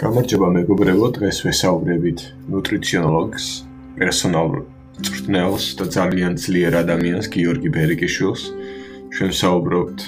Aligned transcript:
გამარჯობა 0.00 0.48
მეგობრებო, 0.56 1.06
დღეს 1.12 1.38
ვესაუბრებით 1.44 2.20
ნუტრიციონოლოგს, 2.48 3.46
პერსონალურ 4.00 4.62
მწვრთნელს 4.96 5.64
და 5.76 5.84
ძალიან 5.96 6.32
ძლიერ 6.40 6.72
ადამიანს 6.80 7.28
გიორგი 7.34 7.68
ბერიკიშვილს. 7.74 8.42
ჩვენ 9.12 9.32
საუბრობთ 9.40 9.98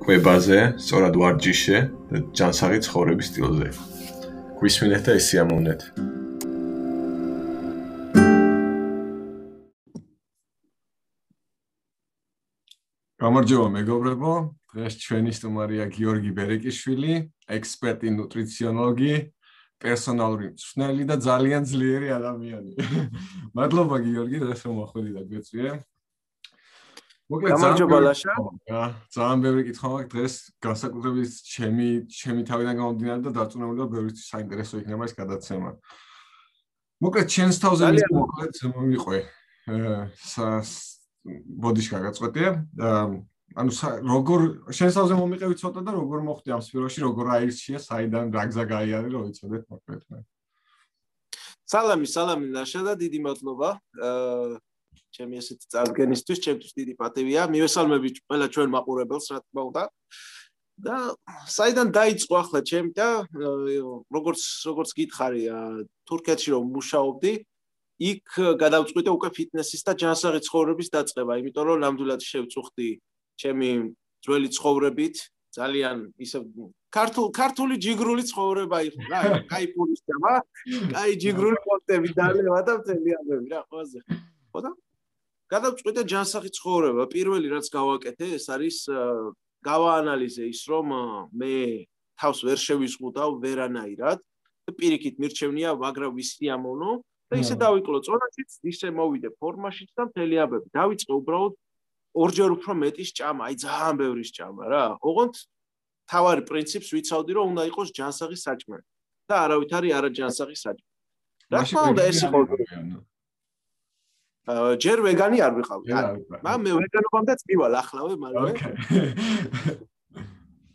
კვებაზე, 0.00 0.60
სწორად 0.80 1.14
ვარჯიშზე 1.20 1.78
და 2.08 2.16
ჯანსაღი 2.32 2.80
ცხოვრების 2.88 3.28
სტილზე. 3.28 3.68
გვისმინეთ 4.56 5.02
და 5.04 5.12
ესიამოვნეთ. 5.20 5.80
გამარჯობა 13.20 13.68
მეგობრებო, 13.76 14.32
დღეს 14.72 14.94
ჩვენი 15.04 15.32
სტუმარია 15.36 15.84
გიორგი 15.92 16.30
ბერეკიშვილი, 16.32 17.35
ექსპერტი 17.46 18.12
ნუტრიციონოლოგი, 18.16 19.14
პერსონალური 19.82 20.46
მწვრთნელი 20.54 21.04
და 21.10 21.16
ძალიან 21.20 21.62
ძლიერი 21.68 22.08
ადამიანი. 22.16 22.72
მადლობა 23.58 23.96
გიორგი, 24.06 24.38
რომ 24.46 24.74
მოხვედი 24.80 25.10
და 25.16 25.22
გვეწვიე. 25.30 25.72
მოკლედ 27.26 27.50
გამარჯობა 27.58 27.98
ლაშა. 28.06 28.34
ძალიან 29.10 29.38
ბევრი 29.42 29.62
კითხვა 29.66 29.88
მაქვს 29.92 30.10
დღეს 30.14 30.34
განსაკუთრებით 30.62 31.30
ჩემი 31.54 31.88
ჩემი 32.06 32.42
თავიდან 32.46 32.74
გამომდინარე 32.80 33.20
და 33.26 33.30
დარწმუნებული 33.34 33.78
ვარ 33.82 33.90
ბევრი 33.94 34.12
საინტერესო 34.14 34.74
იქნება 34.86 35.02
ეს 35.10 35.14
გადაცემა. 35.18 35.70
მოკლედ 37.02 37.26
ჩენს 37.26 37.56
თავზე 37.66 37.84
მოკლედ 38.14 38.52
მიყვე. 38.94 39.18
აა 39.66 40.60
ბოდიში 41.26 41.90
გაგაწყვეტია. 41.90 42.50
ანუ 43.56 43.72
როგორ 44.12 44.40
შენსავზე 44.76 45.14
მომიყევი 45.16 45.54
ცოტა 45.60 45.80
და 45.86 45.92
როგორ 45.96 46.24
მოხდი 46.28 46.52
ამ 46.56 46.62
სფეროში, 46.66 47.00
როგორ 47.08 47.26
აირჩია, 47.36 47.78
საიდან 47.80 48.32
რაგზა 48.36 48.64
გაიარე, 48.68 49.08
რომ 49.12 49.22
ვიცოდეთ 49.30 49.64
მოკლედ 49.72 50.02
სალამი, 51.66 52.06
სალამი 52.06 52.46
ნაშა 52.54 52.80
და 52.86 52.92
დიდი 52.94 53.18
მადლობა. 53.26 53.70
აა 54.06 54.58
ჩემი 55.16 55.40
ესეთ 55.40 55.60
წარგენისთვის, 55.72 56.38
ჩემთვის 56.44 56.72
დიდი 56.76 56.94
პატივია. 57.00 57.48
მივესალმები 57.50 58.08
ყველა 58.28 58.46
ჩვენ 58.54 58.68
მაყურებელს, 58.76 59.26
რა 59.32 59.40
თქმა 59.44 59.62
უნდა. 59.70 59.82
და 60.76 60.96
საიდან 61.48 61.88
დაიწყო 61.88 62.34
ახლა 62.36 62.60
ჩემი 62.60 62.92
და 62.92 63.24
როგორც 64.12 64.42
როგორც 64.68 64.90
გითხარი, 64.92 65.42
თურქეთში 66.04 66.52
რომ 66.52 66.64
მუშაობდი, 66.76 67.32
იქ 67.96 68.28
გადავწყვიტე 68.60 69.10
უკვე 69.16 69.28
ფიტნესის 69.32 69.82
და 69.88 69.92
ჯანსაღი 69.96 70.40
ცხოვრების 70.44 70.88
დაწყება, 70.92 71.32
იმიტომ 71.40 71.64
რომ 71.64 71.78
ნამდვილად 71.80 72.20
შევწუხდი 72.20 72.88
ჩემი 73.40 73.70
ძველი 74.24 74.48
ცხოვრებით 74.56 75.16
ძალიან 75.56 75.96
ისე 76.20 76.38
ქართულ 76.96 77.26
ქართული 77.36 77.74
ჯიგრული 77.84 78.24
ცხოვრება 78.30 78.78
იყო 78.88 79.00
რა 79.12 79.20
კაი 79.52 79.66
პულის 79.74 80.00
ჯამა 80.08 80.34
კაი 80.92 81.12
ჯიგრული 81.22 81.58
კონტები 81.64 82.08
დალევა 82.16 82.60
და 82.68 82.72
მთელი 82.80 83.10
ამბები 83.20 83.48
რა 83.52 83.60
ყველაზე. 83.70 83.98
ხო 84.52 84.60
და? 84.64 84.70
გადავწყვიტე 85.52 86.02
ჯანსაღი 86.12 86.50
ცხოვრება. 86.58 87.02
პირველი 87.12 87.48
რაც 87.54 87.66
გავაკეთე 87.72 88.26
ეს 88.38 88.46
არის 88.54 88.76
გავაანალიზე 89.68 90.44
ის 90.52 90.60
რომ 90.70 90.86
მე 91.40 91.52
თავს 92.20 92.38
ვერ 92.46 92.58
შევიზღუდავ 92.66 93.30
ვერანაირად. 93.44 94.18
პირიქით 94.66 95.20
მირჩევნია 95.22 95.76
მაგრამ 95.78 96.10
ვისი 96.18 96.50
ამოვნო 96.56 96.92
და 97.30 97.38
ისე 97.42 97.54
დავიკლო 97.58 97.98
წონაშიც 98.06 98.50
ისე 98.70 98.90
მოვიდე 98.98 99.30
ფორმაშიც 99.38 99.90
და 99.98 100.02
მთელი 100.10 100.36
ამბები 100.42 100.68
დავიწყე 100.74 101.12
უბრალოდ 101.20 101.54
ორჯერ 102.22 102.50
უფრო 102.56 102.72
მეტის 102.82 103.10
ჭამა, 103.18 103.42
აი 103.48 103.54
ძალიან 103.64 103.94
ბევრი 104.00 104.24
ჭამა 104.36 104.64
რა. 104.72 104.84
ოღონდ 105.08 105.34
თავარი 106.10 106.42
პრინციპს 106.50 106.88
ვიცავდი, 106.96 107.32
რომ 107.36 107.46
უნდა 107.52 107.62
იყოს 107.70 107.88
ჯანსაღი 107.98 108.38
საჭმელი 108.46 108.84
და 109.28 109.34
არავითარი 109.44 109.88
არა 109.98 110.10
ჯანსაღი 110.18 110.56
საჭმელი. 110.56 110.92
რა 111.52 111.60
თქმა 111.66 111.82
უნდა 111.92 112.02
ეს 112.10 112.18
იყო 112.26 112.38
აა 114.46 114.78
ჯერ 114.78 114.98
ვეგანი 115.02 115.38
არ 115.42 115.52
ვიყავი. 115.58 115.86
მაგრამ 115.90 116.60
მე 116.62 116.72
ვეგანობამდე 116.78 117.34
წივალ 117.42 117.74
ახლავე, 117.82 118.14
მაგრამ 118.24 118.54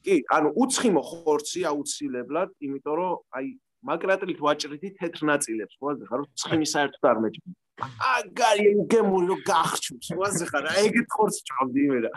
კი, 0.04 0.16
ანუ 0.36 0.50
უცხიმო 0.60 1.02
ხორცი 1.08 1.62
აუცილებლად, 1.72 2.50
იმიტომ 2.68 2.96
რომ 3.00 3.12
აი 3.38 3.46
მაკრატლით 3.88 4.40
ვაჭრიდი 4.44 4.90
თეთრ 5.00 5.22
ნაწილებს, 5.32 5.76
ხო, 5.80 5.90
ხარ 6.10 6.22
ცხიმი 6.36 6.68
საერთოდ 6.68 7.04
არ 7.12 7.18
მეჭმე. 7.24 7.50
აგარი 7.80 8.68
გემულო 8.92 9.36
გახჩუს 9.48 10.08
ვაზე 10.20 10.46
ხარ 10.52 10.66
აი 10.72 10.84
ეგეთ 10.90 11.08
ხორცს 11.16 11.46
ჭამდი 11.50 11.86
მე 11.92 12.00
რა 12.06 12.14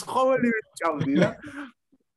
ცხოველი 0.00 0.50
ჭამდი 0.80 1.14
რა. 1.20 1.30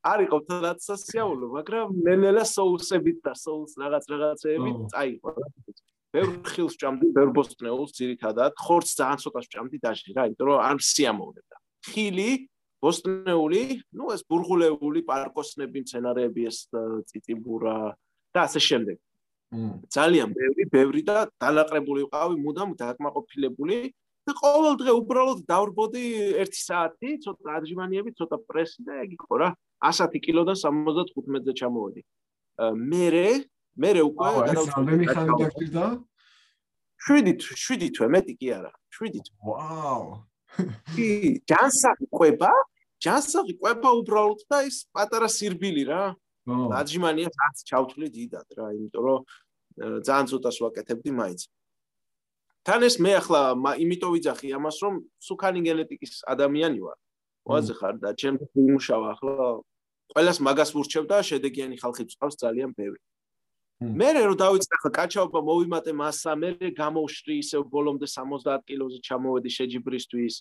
არ 0.03 0.19
იყო 0.27 0.37
თლაც 0.47 0.79
სასიაულო 0.83 1.47
მაგრამ 1.57 1.87
ნელელა 2.05 2.43
соусებით 2.43 3.19
და 3.23 3.33
соус 3.39 3.71
რაღაც 3.79 4.03
რაღაცეებით 4.11 4.77
წაიყო 4.91 5.29
რა. 5.37 5.47
ბევრ 6.13 6.33
ხილს 6.51 6.75
ჭამდი 6.81 7.07
ბევრ 7.15 7.31
ბოსტნეულს 7.37 7.91
ძირითადად. 7.97 8.51
ხორცს 8.59 8.97
ძალიან 8.99 9.19
ცოტას 9.23 9.45
ჭამდი 9.53 9.77
დაჟე 9.85 10.11
რა 10.17 10.23
იმიტომ 10.29 10.47
რომ 10.47 10.59
არ 10.67 10.77
სიამოვნებ 10.91 11.45
და 11.49 11.57
ხილი 11.87 12.31
ბოსტნეული 12.83 13.63
ну 13.97 14.11
ეს 14.11 14.21
ბურღულეული 14.27 15.01
პარკოსნები 15.07 15.77
მცენარეები 15.87 16.41
ეს 16.51 16.57
წიწიბურა 17.09 17.75
და 18.35 18.39
ასე 18.47 18.59
შემდეგ. 18.59 18.97
ძალიან 19.94 20.34
ბევრი, 20.34 20.64
ბევრი 20.72 21.02
და 21.06 21.18
დალაყრებული 21.41 22.06
ვიყავი, 22.06 22.36
მუდამ 22.41 22.72
დაკმაყოფილებული 22.80 23.78
და 24.24 24.31
ყოველ 24.40 24.75
დღე 24.81 24.91
უბრალოდ 24.97 25.40
დავრბოდი 25.46 26.03
1 26.41 26.58
საათი, 26.58 27.09
ცოტა 27.24 27.59
ადჟიმანიები, 27.59 28.16
ცოტა 28.18 28.38
პრესი 28.47 28.81
და 28.88 28.94
ეგ 29.03 29.16
იყო 29.19 29.36
რა. 29.41 29.50
100 29.84 30.22
კილოდან 30.24 30.58
75-ზე 30.58 31.53
ჩამოვედი. 31.59 32.02
მერე, 32.94 33.28
მერე 33.78 34.02
უკვე 34.09 34.30
გადავწყვეტი 34.47 35.06
ხანი 35.12 35.34
დაგჭირდა? 35.44 35.85
7 37.03 37.35
7 37.68 37.90
თვე 37.94 38.08
მეტი 38.16 38.34
კი 38.40 38.47
არა. 38.58 38.72
7 38.96 39.22
თვე. 39.28 39.38
ვაუ. 39.44 40.06
კი, 40.96 41.09
ჯანსაღი 41.50 42.08
ყვება, 42.14 42.52
ჯანსაღი 43.03 43.53
ყვება 43.59 43.90
უბრალოდ 44.00 44.41
და 44.47 44.58
ის 44.70 44.85
პატარა 44.96 45.28
სირბილი 45.28 45.84
რა. 45.91 46.03
აჯიმანია 46.47 47.30
რაც 47.31 47.58
ჩავთვლი 47.68 48.08
დიდად 48.12 48.47
რა, 48.58 48.66
იმიტომ 48.75 49.03
რომ 49.08 49.20
ძალიან 49.79 50.28
ცოტას 50.31 50.57
ვაკეთებდი 50.63 51.11
მაინც. 51.19 51.41
თან 52.63 52.81
ეს 52.88 52.95
მე 53.03 53.11
ახლა 53.19 53.41
იმიტომ 53.84 54.11
ვიძახი 54.16 54.47
ამას 54.57 54.78
რომ 54.84 54.94
სუქანი 55.19 55.61
გენეტიკის 55.67 56.11
ადამიანი 56.34 56.79
ვარ. 56.85 56.97
ყოაზე 57.44 57.73
ხარ 57.79 57.95
და 58.00 58.09
ჩემ 58.16 58.35
ვიმუშავა 58.56 59.07
ახლა 59.13 59.34
ყველას 60.13 60.38
მაგას 60.47 60.69
ვურჩევ 60.75 61.03
და 61.11 61.17
შედეგიანი 61.28 61.75
ხალხი 61.84 62.03
წავს 62.13 62.35
ძალიან 62.44 62.72
ბევრი. 62.78 63.00
მე 63.84 64.09
რო 64.16 64.35
დავიწყე 64.39 64.73
ახლა 64.79 64.91
კაჩაობა 64.95 65.39
მოვიმატე 65.44 65.91
მასა, 65.91 66.31
მე 66.40 66.50
გამოვშრი 66.72 67.34
ისე 67.44 67.57
ბოლომდე 67.67 68.07
70 68.07 68.63
კილოზე 68.63 69.00
ჩამოვედი 69.07 69.50
შეჯიბრისთვის. 69.57 70.35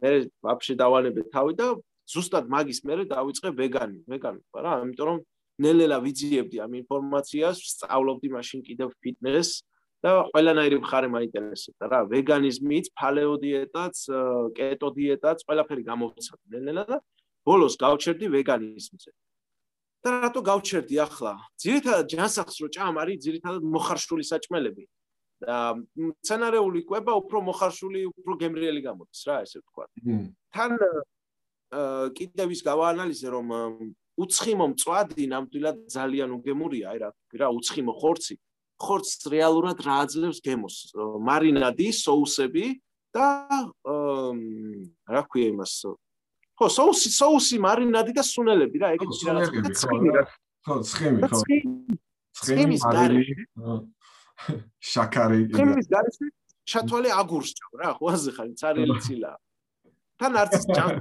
მე 0.00 0.12
ვაფშე 0.40 0.74
დავალებე 0.80 1.22
თავი 1.34 1.52
და 1.60 1.66
ზუსტად 2.08 2.48
მაგის 2.48 2.80
მერე 2.88 3.04
დავიწყე 3.12 3.48
ვეგანი, 3.60 3.98
ვეგანი 4.08 4.40
ვარ 4.52 4.62
რა, 4.64 4.72
იმიტომ 4.88 5.06
რომ 5.10 5.18
ნელ-ნელა 5.60 5.98
ვიძიებდი 6.00 6.56
ამ 6.64 6.72
ინფორმაციას, 6.82 7.56
სწავლობდი 7.72 8.28
მაშინ 8.32 8.60
კიდევ 8.68 8.88
ფიტნეს 9.02 9.50
და 10.02 10.10
ყველანაირი 10.32 10.76
მხარე 10.82 11.08
მაინტერესებდა 11.12 11.84
რა, 11.92 12.00
ვეგანიზმიც, 12.10 12.86
პალეო 12.98 13.34
დიეტაც, 13.42 13.96
კეტო 14.56 14.88
დიეტაც, 14.98 15.38
ყველაფერი 15.46 15.82
გამოვცადი 15.90 16.46
ნელ-ნელა 16.52 16.84
და 16.88 16.96
ბოლოს 17.46 17.74
გავჩერდი 17.78 18.26
ვეგანიზმზე. 18.32 19.12
და 20.02 20.08
რატო 20.18 20.40
გავჩერდი 20.42 20.96
ახლა? 20.98 21.38
ძირითადად 21.62 22.06
ჯანსაღს 22.10 22.56
რო 22.58 22.68
ჭამ 22.74 22.96
არის 22.98 23.22
ძირითადად 23.22 23.62
მოხარშული 23.62 24.24
საჭმელები. 24.26 24.84
და 25.42 25.78
სცენარეული 26.22 26.80
კვება 26.86 27.12
უფრო 27.22 27.38
მოხარშული, 27.50 28.00
უფრო 28.10 28.32
გემრიელი 28.42 28.80
გამოდის 28.82 29.22
რა, 29.26 29.36
ესე 29.46 29.58
ვთქვა. 29.62 29.84
თან 30.54 30.70
კიდევ 32.18 32.48
ის 32.54 32.60
გავაანალიზე 32.62 33.28
რომ 33.30 33.46
უცხიმო 34.22 34.66
მწვადი 34.72 35.24
ნამდვილად 35.32 35.76
ძალიან 35.92 36.30
უგემურია, 36.38 36.86
აი 36.92 36.98
რა 37.02 37.08
თქვი 37.12 37.36
რა, 37.42 37.48
უცხიმო 37.58 37.92
ხორცი. 38.00 38.36
ხორცს 38.82 39.22
რეალურად 39.30 39.78
რა 39.86 39.94
აძლევს 40.02 40.38
გემოს? 40.42 40.76
მარინადი, 41.22 41.88
соусები 41.94 42.66
და 43.14 43.26
რა 45.06 45.22
ქვია 45.30 45.48
იმას? 45.54 45.74
ხო, 46.58 46.66
соуსი, 46.66 47.08
соуსი, 47.10 47.56
მარინადი 47.62 48.12
და 48.14 48.22
სუნელები 48.22 48.76
რა, 48.82 48.88
ეგეთი 48.96 49.22
რაღაცა. 49.28 49.70
ცხიმი 49.82 50.10
რა. 50.16 50.24
ხო, 50.66 50.74
ცხიმი, 50.90 51.20
ხო. 51.30 51.38
ცხიმი, 52.42 52.76
მარინი. 52.82 53.34
შაქარი. 54.82 55.40
ცხიმის 55.52 55.86
გარშე 55.92 56.26
შათვალე 56.66 57.10
აგურს 57.18 57.50
ჭამ 57.58 57.72
რა, 57.80 57.88
ხო, 57.98 58.06
აზე 58.14 58.30
ხარ, 58.36 58.48
ცარიელი 58.60 58.98
ცილა. 59.02 59.30
თან 60.18 60.32
არც 60.42 60.52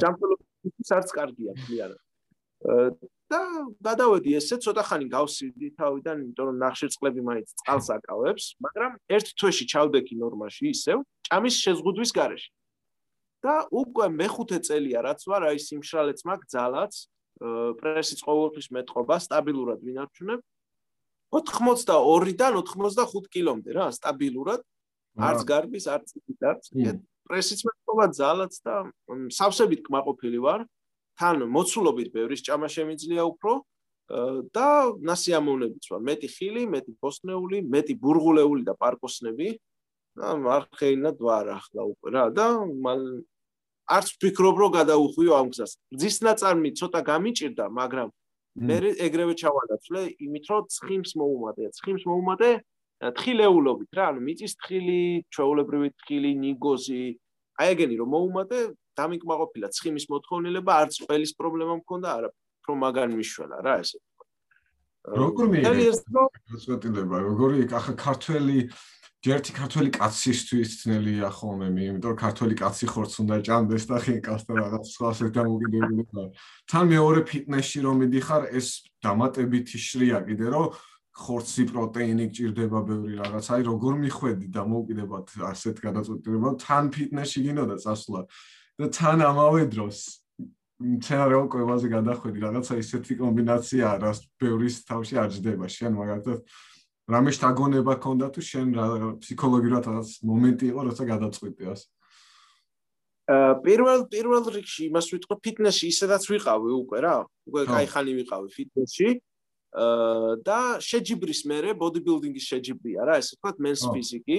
ჯამფელობის 0.02 0.90
არც 0.98 1.10
კარგია, 1.18 1.52
მთლიანად. 1.58 2.00
და 2.62 3.42
გადავედი 3.82 4.36
ესე 4.38 4.58
ცოტა 4.62 4.84
ხანი 4.86 5.08
გავსივდი 5.10 5.68
თავიდან, 5.80 6.24
იმიტომ 6.26 6.46
რომ 6.52 6.58
ნახშირწყლები 6.62 7.22
მაინც 7.26 7.48
წყალს 7.62 7.88
აკავებს, 7.96 8.46
მაგრამ 8.66 8.92
ერთ 9.18 9.28
თვეში 9.40 9.66
ჩავდექი 9.72 10.16
ნორმაში 10.22 10.66
ისევ, 10.76 10.98
ჭამის 11.30 11.56
შეზღუდვის 11.64 12.12
გარეშე. 12.18 12.52
და 13.42 13.66
უკვე 13.74 14.06
მეხუთე 14.14 14.58
წელია 14.70 15.02
რაც 15.02 15.26
ვარ, 15.26 15.50
აი 15.50 15.58
სიმშრალეც 15.66 16.20
მაგ 16.30 16.42
ძალაც, 16.46 16.94
პრესიც 17.82 18.20
ყოველთვის 18.22 18.68
მეტყობა, 18.70 19.16
სტაბილურად 19.26 19.80
ვინარჩუნებ 19.82 20.42
82-დან 21.32 22.54
85 22.60 23.32
კილომდე 23.34 23.72
რა, 23.74 23.88
სტაბილურად. 23.96 24.62
არც 25.18 25.42
გარბის, 25.48 25.86
არც 25.88 26.08
არც 26.52 26.64
პრესიც 27.28 27.60
მეტყობა 27.68 28.06
ძალაც 28.16 28.54
და 28.64 28.76
სავსებით 29.32 29.82
კმაყოფილი 29.88 30.40
ვარ. 30.44 30.68
თან 31.22 31.46
მოცულობით 31.56 32.10
ბევრი 32.18 32.36
ჭამა 32.42 32.68
შემიძლია 32.76 33.24
უფრო 33.30 33.54
და 34.58 34.68
ნასიამოვნებიც 35.08 35.86
ვარ. 35.92 36.02
მეტი 36.10 36.28
ხილი, 36.36 36.64
მეტი 36.74 36.92
ბოსნეული, 36.98 37.58
მეტი 37.62 37.94
ბურღულეული 38.02 38.64
და 38.66 38.74
პარკოსნები. 38.74 39.50
და 40.12 40.36
მარხეინად 40.36 41.22
ვარ 41.24 41.56
ახლა 41.56 41.84
უკვე 41.88 42.10
რა 42.12 42.24
და 42.36 42.46
არც 43.96 44.08
ვფიქრობ 44.16 44.56
რომ 44.60 44.72
გადაუხვიო 44.76 45.34
ამ 45.40 45.48
გზას. 45.52 45.72
ძის 45.96 46.18
ნაწარმი 46.28 46.70
ცოტა 46.80 47.00
გამიჭირდა, 47.12 47.66
მაგრამ 47.72 48.10
მე 48.68 48.78
ეგრევე 49.08 49.34
ჩავალაცვლე 49.42 50.02
იმით 50.26 50.46
რომ 50.52 50.68
ცხიმს 50.76 51.12
მოუმატე. 51.16 51.64
ცხიმს 51.78 52.04
მოუმატე 52.12 52.50
თხილეულობით 53.02 53.92
რა, 53.98 54.04
ანუ 54.12 54.20
მიწის 54.28 54.54
თხილი, 54.60 55.02
ჩვეულებრივი 55.34 55.90
თხილი, 56.00 56.32
ნიგოზი, 56.44 57.06
აი 57.58 57.68
ეგენი 57.74 57.96
რომ 57.98 58.10
მოუმატე, 58.16 58.60
დამიკმაყოფილა 59.00 59.68
ცხიმის 59.76 60.06
მოთხოვნილება, 60.12 60.72
არც 60.82 60.94
ყველის 61.06 61.32
პრობლემა 61.40 61.74
მქონდა, 61.82 62.08
არა, 62.18 62.30
რომ 62.68 62.78
მაგან 62.86 63.10
მიშველა 63.18 63.58
რა 63.66 63.76
ესე. 63.82 63.98
როგორ 65.02 65.46
მიიღე? 65.52 65.86
როცა 66.52 66.74
როგორი 67.26 67.58
ახლა 67.74 67.94
ქართველი 67.98 68.58
ჯერთი 69.22 69.54
ქართველი 69.54 69.90
კაცისთვის 69.94 70.70
ძნელია 70.82 71.30
ხოლმე, 71.30 71.68
იმიტომ 71.78 72.10
რომ 72.10 72.18
ქართველი 72.18 72.56
კაცი 72.58 72.86
ხორცს 72.90 73.22
უნდა 73.22 73.36
ჭამდეს 73.46 73.84
და 73.86 73.98
ხინკას 74.02 74.42
და 74.50 74.54
რაღაც 74.58 74.84
სხვა 74.98 75.10
შედამოკიდებული 75.22 76.04
ხარ. 76.10 76.30
თან 76.66 76.86
მეორე 76.90 77.22
ფიტნესში 77.30 77.80
რომ 77.86 77.96
მიდიხარ, 78.02 78.44
ეს 78.58 78.68
დამატებითი 79.06 79.78
შრია 79.78 80.18
კიდე 80.26 80.48
რომ 80.50 80.66
ხორცი 81.22 81.64
პროტეინი 81.70 82.26
გჭირდება 82.34 82.80
ბევრი 82.82 83.14
რაღაც. 83.22 83.46
აი 83.54 83.62
როგორ 83.70 83.94
მიხვედი 84.06 84.48
და 84.50 84.62
მოვკიდებათ 84.66 85.28
ასეთ 85.54 85.76
გადაწყვეტილებად, 85.86 86.54
თან 86.66 86.84
ფიტნესში 86.90 87.40
გინდა 87.46 87.78
წასვლა. 87.78 88.22
და 88.81 88.87
თან 88.93 89.19
ამავე 89.25 89.67
დროს 89.73 89.99
მცენარეულ 90.77 91.47
კვებაზე 91.49 91.89
გადახვედი, 91.89 92.39
რაღაცა 92.45 92.75
ისეთი 92.85 93.15
კომბინაციაა, 93.17 93.97
რაც 94.05 94.19
ბევრის 94.37 94.77
თავში 94.85 95.15
არ 95.17 95.31
ჯდება. 95.33 95.67
შენ 95.73 95.93
მაგალითად 95.97 96.39
რამე 97.07 97.31
შთაგონება 97.33 97.95
ქონდა 98.03 98.27
თუ 98.35 98.41
შენ 98.45 98.69
რა 98.77 98.87
ფსიქოლოგიურად 99.23 99.83
რაღაც 99.89 100.09
მომენტი 100.21 100.65
იყო, 100.73 100.81
როცა 100.91 101.05
გადაწყვეტიას? 101.13 101.81
აა 103.27 103.53
პირველ 103.65 104.01
პირველ 104.13 104.45
რიგში 104.55 104.83
იმას 104.87 105.07
ვიტყვი 105.11 105.37
ფიტნესში 105.43 105.87
ისედაც 105.91 106.23
ვიყავი 106.31 106.71
უკვე 106.77 106.99
რა. 107.03 107.17
უკვე 107.49 107.63
кай 107.67 107.87
ხანი 107.91 108.13
ვიყავი 108.21 108.49
ფიტნესში. 108.55 109.09
აა 109.77 110.31
და 110.47 110.61
შეჯიბრის 110.79 111.41
მერე 111.51 111.71
ბოდიბილდინგის 111.75 112.45
შეჯიბრია 112.53 113.01
რა, 113.03 113.15
ესე 113.19 113.35
ვთქვათ, 113.35 113.57
men's 113.65 113.83
ფიზიკი, 113.83 114.39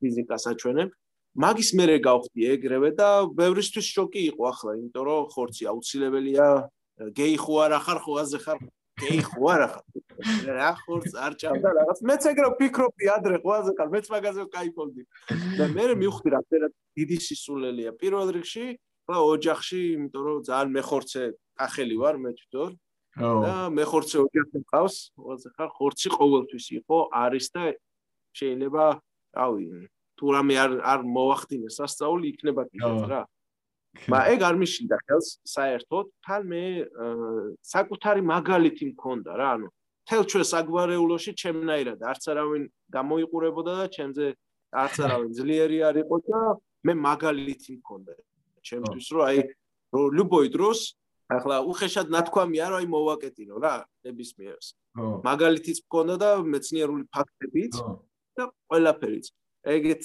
ფიზიკას 0.00 0.44
აჩვენებ. 0.52 0.90
მაგის 1.37 1.69
მერე 1.77 1.99
გავხდი 2.01 2.47
ეგრევე 2.55 2.89
და 2.97 3.09
ბევრისთვის 3.37 3.87
შოკი 3.93 4.21
იყო 4.33 4.43
ახლა, 4.49 4.71
იმიტომ 4.81 5.03
რომ 5.05 5.27
ხორცი 5.33 5.63
აუცილებელია. 5.69 6.47
გეი 7.13 7.37
ხო 7.37 7.53
არ 7.61 7.71
ახარ, 7.77 7.99
ხო 8.01 8.13
აზე 8.25 8.39
ხარ? 8.41 8.59
გეი 8.97 9.21
ხო 9.21 9.43
არ 9.53 9.61
ახარ? 9.67 9.83
რა 10.49 10.71
ხორც 10.81 11.13
არ 11.13 11.33
ჭამდა 11.37 11.69
რაღაც. 11.77 11.99
მეც 12.09 12.23
ეგრე 12.33 12.47
ვფიქრობდი 12.57 13.05
ადრე, 13.13 13.37
ხო 13.45 13.51
აზე 13.53 13.71
ხარ? 13.77 13.89
მეც 13.93 14.05
მაგაზე 14.09 14.41
ვკაიფობდი. 14.49 15.01
და 15.61 15.65
მე 15.77 15.83
მივხვდი 16.01 16.29
რა, 16.33 16.41
რა 16.41 16.69
დიდი 16.97 17.17
სისულელია. 17.21 17.91
პირველ 18.01 18.33
რიგში, 18.33 18.65
ხო 19.05 19.17
ოჯახში, 19.37 19.81
იმიტომ 19.93 20.23
რომ 20.25 20.37
ძალიან 20.49 20.69
მეხორცე 20.73 21.21
ახელი 21.61 21.95
ვარ 22.01 22.15
მე 22.17 22.31
თვითონ. 22.33 22.71
და 23.17 23.53
მეხორცე 23.77 24.17
ოჯახი 24.25 24.57
მყავს, 24.65 24.95
ხო 25.13 25.29
აზე 25.37 25.49
ხარ? 25.53 25.69
ხორცი 25.77 26.09
ყოველთვის 26.17 26.65
იყო, 26.81 26.97
არის 27.13 27.45
და 27.53 27.63
შეიძლება, 28.33 28.85
რავი, 29.37 29.65
თუ 30.17 30.25
რამე 30.35 30.55
არ 30.63 30.71
არ 30.93 31.01
მოახდინეს 31.15 31.77
სასწაული 31.79 32.25
იქნება 32.33 32.63
კიდეც 32.71 33.01
რა. 33.11 33.21
მა 34.11 34.19
ეგ 34.33 34.39
არ 34.49 34.55
მიშინდა 34.61 34.97
ხელს 35.05 35.27
საერთოდ, 35.55 36.05
თან 36.25 36.41
მე 36.51 36.63
საკუთარი 37.65 38.21
მაგალითი 38.33 38.85
მქონდა 38.93 39.31
რა, 39.41 39.49
ანუ 39.57 39.69
თელ 40.07 40.23
ჩვენ 40.31 40.45
საგვარეულოში 40.47 41.31
ჩემნაირად 41.41 41.99
არც 41.99 42.23
არავინ 42.31 42.63
გამოიყურებოდა 42.95 43.73
და 43.79 43.85
ჩემზე 43.95 44.27
არც 44.83 44.95
არავინ 45.07 45.31
ძლიერი 45.35 45.79
არ 45.89 45.95
იყო 46.03 46.17
და 46.27 46.39
მე 46.87 46.93
მაგალითი 47.03 47.71
მქონდა 47.81 48.13
ჩემთვის 48.67 49.07
რომ 49.15 49.23
აი 49.27 49.39
რო 49.91 50.03
ლუბოი 50.17 50.49
დროს 50.55 50.79
ახლა 51.27 51.59
უხეშად 51.71 52.07
ნათქვამი 52.15 52.57
არ 52.63 52.73
აი 52.79 52.87
მოვაკეტინო 52.87 53.59
რა 53.63 53.75
ნებისმიერს 54.07 54.67
მაგალითიც 55.27 55.77
მქონდა 55.83 56.15
და 56.23 56.29
მეცნიერული 56.55 57.03
ფაქტებიც 57.11 57.73
და 58.39 58.47
ყველაფერიც 58.71 59.27
ეგეთ 59.67 60.03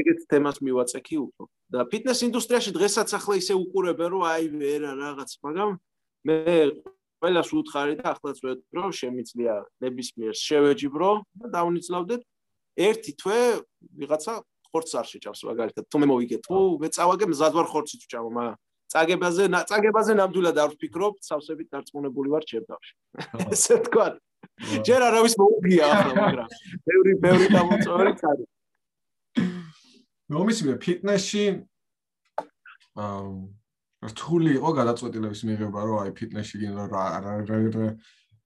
ეგეთ 0.00 0.20
თემას 0.30 0.58
მივაწექი 0.62 1.16
უფრო. 1.24 1.44
და 1.70 1.84
ფიტნეს 1.90 2.20
ინდუსტრიაში 2.26 2.70
დღესაც 2.74 3.08
ახლა 3.18 3.34
ისე 3.42 3.54
უყურებენ 3.58 4.08
რომ 4.14 4.22
აი 4.30 4.44
ვერა 4.60 4.92
რაღაც 4.98 5.30
მაგრამ 5.44 5.70
მე 6.26 6.36
ყველას 7.20 7.48
უთხარი 7.60 7.94
და 8.00 8.06
ახლაც 8.14 8.38
ვეთქრო 8.44 8.90
შემიძლია 9.00 9.54
ნებისმიერ 9.84 10.34
შევეჯიბრო 10.34 11.10
და 11.42 11.46
დავნიცლავდეთ 11.54 12.22
ერთი 12.86 13.12
თვე 13.20 13.40
ვიღაცა 14.00 14.34
ხორცს 14.70 14.94
არ 15.00 15.06
შეჭავს 15.10 15.40
მაგალითად. 15.50 15.84
თუ 15.90 15.96
მე 16.00 16.06
მოვიგე 16.10 16.38
თუ 16.46 16.58
მე 16.80 16.88
წავაგე 16.94 17.26
მზად 17.30 17.52
ვარ 17.58 17.66
ხორცით 17.70 18.00
ვჭამო 18.06 18.30
მაგრამ 18.30 18.58
წაგებაზე 18.90 19.44
წაგებაზე 19.70 20.12
ნამდვილად 20.18 20.56
არ 20.58 20.70
ვფიქრობ 20.74 21.14
სავსებით 21.22 21.68
დარწმუნებული 21.74 22.28
ვარ 22.34 22.44
ჩემდავში 22.50 22.92
ესე 23.54 23.76
თქვა 23.86 24.06
ჯერ 24.86 25.00
არავის 25.08 25.34
მოუგია 25.38 25.84
ახლა 25.94 26.14
მაგრამ 26.18 26.48
ბევრი 26.88 27.12
ბევრი 27.24 27.46
გამოწვეული 27.54 28.12
წარი 28.22 28.44
მომისმე 30.30 30.74
ფიტნესში 30.84 31.44
აა 33.00 34.10
რთული 34.10 34.54
იყო 34.56 34.70
გადაწყვეტილების 34.80 35.40
მიღება, 35.44 35.80
რომ 35.84 35.98
აი 36.02 36.12
ფიტნესში 36.16 36.56
გინდა 36.62 36.84
რა 36.88 37.04
რა 37.24 37.34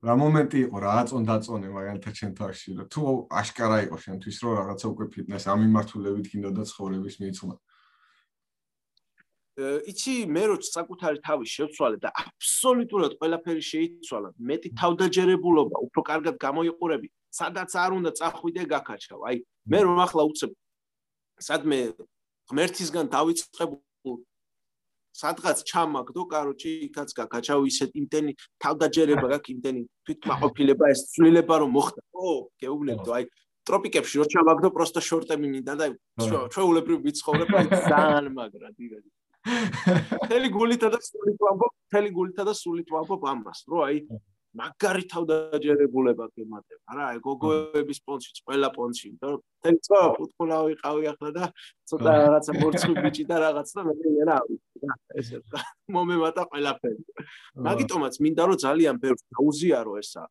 რა 0.05 0.15
მომენტი 0.21 0.59
იყო 0.67 0.81
რა 0.85 0.95
აწონ 1.01 1.23
დაწონე 1.29 1.69
მაგალითად 1.75 2.15
შენ 2.21 2.33
თავში 2.37 2.75
და 2.79 2.85
თუ 2.93 3.03
აშკარა 3.41 3.79
იყო 3.87 3.97
შენთვის 4.05 4.37
რომ 4.45 4.53
რაღაცა 4.59 4.87
უკვე 4.93 5.07
ფიტნეს 5.15 5.45
ამ 5.49 5.59
მიმართულებით 5.65 6.27
გინდა 6.33 6.51
და 6.59 6.63
ცხოვრების 6.71 7.17
მიცუმა. 7.23 7.57
იცი 9.91 10.15
მე 10.35 10.43
რო 10.51 10.57
საკუთარი 10.67 11.19
თავი 11.23 11.47
შევცვალე 11.55 11.97
და 12.03 12.11
აბსოლუტურად 12.11 13.13
ყველაფერი 13.23 13.63
შეიცვალა 13.63 14.29
მეტი 14.51 14.69
თავდაჯერებულობა 14.81 15.77
უფრო 15.87 16.01
კარგად 16.11 16.35
გამოიყურები 16.43 17.09
სადაც 17.39 17.71
არ 17.85 17.91
უნდა 17.99 18.11
წახვიდე 18.19 18.63
გაკაჩავ 18.75 19.21
აი 19.31 19.37
მე 19.71 19.79
რომ 19.87 19.99
ახლა 20.05 20.23
უცებ 20.27 20.51
სადმე 21.41 21.79
ღმერთისგან 22.51 23.11
დავიწყებულ 23.15 24.17
სადღაც 25.15 25.63
ჩამაგდო, 25.71 26.23
კაროჩი, 26.27 26.71
იქაც 26.91 27.15
გაკაჩავ 27.15 27.67
ისეთ 27.71 27.91
იმდენი 28.03 28.33
თავდაჯერება 28.59 29.27
გაქვს, 29.33 29.53
იმდენი 29.55 29.81
თვითმაყოფილება 30.07 30.85
ეს 30.91 31.01
ცვლილება 31.15 31.55
რომ 31.63 31.71
მოხდა. 31.79 32.01
ო, 32.19 32.31
გეუბნებდო, 32.59 33.11
აი 33.15 33.25
ტროპიკებში 33.65 34.17
რო 34.21 34.27
ჩამაგდო, 34.35 34.69
პროსტო 34.75 35.01
შორტები 35.09 35.47
მინდა 35.55 35.75
და 35.79 35.87
ჩვეულებრივ 36.51 36.99
ვიცხოვრებ, 37.07 37.51
აი 37.55 37.67
ძალიან 37.87 38.27
მაგრა, 38.35 38.69
დიგადი. 38.75 39.09
თელი 40.29 40.49
გულითა 40.51 40.89
და 40.91 40.99
სულით 40.99 41.39
ვამბობ, 41.47 41.73
თელი 41.95 42.11
გულითა 42.19 42.43
და 42.49 42.55
სულით 42.59 42.89
ვამბობ 42.91 43.23
ამას, 43.31 43.59
რო 43.71 43.79
აი 43.87 43.97
მაგარი 44.55 45.05
თავდაჯერებულება 45.11 46.27
გემატება 46.37 46.97
რა 46.99 47.07
გოგოების 47.27 47.99
პონჩიც 48.07 48.37
ყველა 48.47 48.69
პონჩი 48.77 49.05
იმიტომ 49.09 49.31
რომ 49.35 49.43
თენ 49.65 49.77
წო 49.87 50.01
უთქულა 50.25 50.59
ვიყავი 50.69 51.05
ახლა 51.13 51.31
და 51.39 51.45
ცოტა 51.91 52.13
რაღაცა 52.23 52.53
მორცხვი 52.61 52.95
ბიჭი 53.03 53.25
და 53.31 53.37
რაღაც 53.47 53.69
და 53.75 53.83
მე 53.89 53.95
რა 54.31 54.39
ესე 55.19 55.41
მომემატა 55.95 56.43
ყველაფერი. 56.53 57.03
მაგიტომაც 57.67 58.15
მინდა 58.25 58.43
რომ 58.49 58.59
ძალიან 58.67 58.97
ბევრს 59.03 59.23
დაუზიარო 59.35 59.93
ესა. 60.03 60.25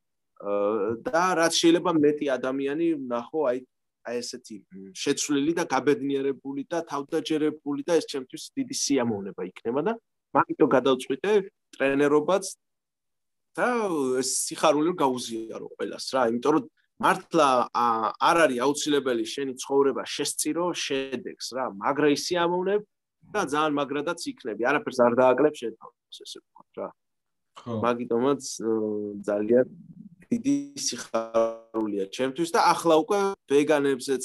და 1.08 1.24
რაც 1.39 1.53
შეიძლება 1.56 1.92
მეტი 2.03 2.25
ადამიანი 2.38 2.88
ნახო 3.12 3.39
აი 3.50 3.60
აი 4.03 4.15
ესეთი 4.20 4.56
შეცვლილი 5.03 5.53
და 5.60 5.63
გაბედნიერებული 5.74 6.63
და 6.68 6.84
თავდაჯერებული 6.92 7.82
და 7.88 7.96
ეს 8.00 8.06
ჩემთვის 8.12 8.44
დიდი 8.58 8.75
სიამოვნება 8.84 9.42
იქნება 9.51 9.82
და 9.88 9.94
მაგიტო 10.36 10.65
გადავწყვიტე 10.75 11.32
ტრენერობაც 11.77 12.44
და 13.58 13.68
სიხარული 14.26 14.94
გაუზიარო 14.98 15.68
ყველას 15.78 16.06
რა, 16.14 16.22
იმიტომ 16.34 16.54
რომ 16.58 16.66
მართლა 17.04 17.48
არ 18.30 18.38
არის 18.46 18.60
აუცილებელი 18.66 19.26
შენი 19.34 19.54
ცხოვრება 19.62 20.04
შესწირო 20.16 20.66
შედეგს 20.86 21.48
რა, 21.58 21.66
მაგრა 21.78 22.08
ისი 22.14 22.34
ამოვნებ 22.46 22.82
და 23.34 23.42
ძალიან 23.54 23.74
მაგრადაც 23.80 24.20
იქნები, 24.32 24.62
არაფერს 24.70 25.00
არ 25.06 25.14
დააკლებ 25.22 25.54
შენ 25.62 25.74
თავს 25.80 26.20
ესე 26.24 26.38
ვთქვა 26.42 26.64
რა. 26.80 26.90
ხო. 27.60 27.74
მაგიტომაც 27.86 28.42
ძალიან 29.28 29.68
დიდი 30.34 30.56
სიხარულია 30.86 32.06
ჩემთვის 32.16 32.50
და 32.56 32.60
ახლა 32.74 32.96
უკვე 33.04 33.20
ვეგანებზეც 33.54 34.24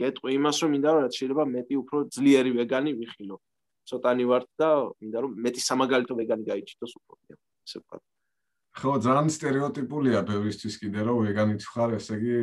გეტყვი 0.00 0.30
იმას 0.38 0.56
რომ 0.62 0.70
მინდა 0.72 0.90
რომ 0.96 1.12
შეიძლება 1.12 1.44
მეტი 1.56 1.74
უფრო 1.82 1.98
ძლიერი 2.16 2.50
ვეგანი 2.58 2.90
ვიხილო. 3.00 3.36
ცოტანი 3.88 4.24
ვარ 4.30 4.42
და 4.56 4.68
მინდა 5.02 5.18
რომ 5.22 5.32
მეტი 5.44 5.60
სამაგალითო 5.68 6.14
ვეგანი 6.20 6.44
გაიჩიტოს 6.48 6.92
უფრო. 6.98 7.14
ესე 7.66 7.78
ვთქვა. 7.82 7.98
ხო, 8.72 8.90
ძალიან 9.04 9.28
стереოტიპულია 9.28 10.20
ბევრისთვის 10.24 10.74
კიდე, 10.80 11.00
რომ 11.04 11.16
ვეგანიც 11.28 11.62
ხარ, 11.68 11.98
ესე 12.00 12.16
იგი 12.16 12.36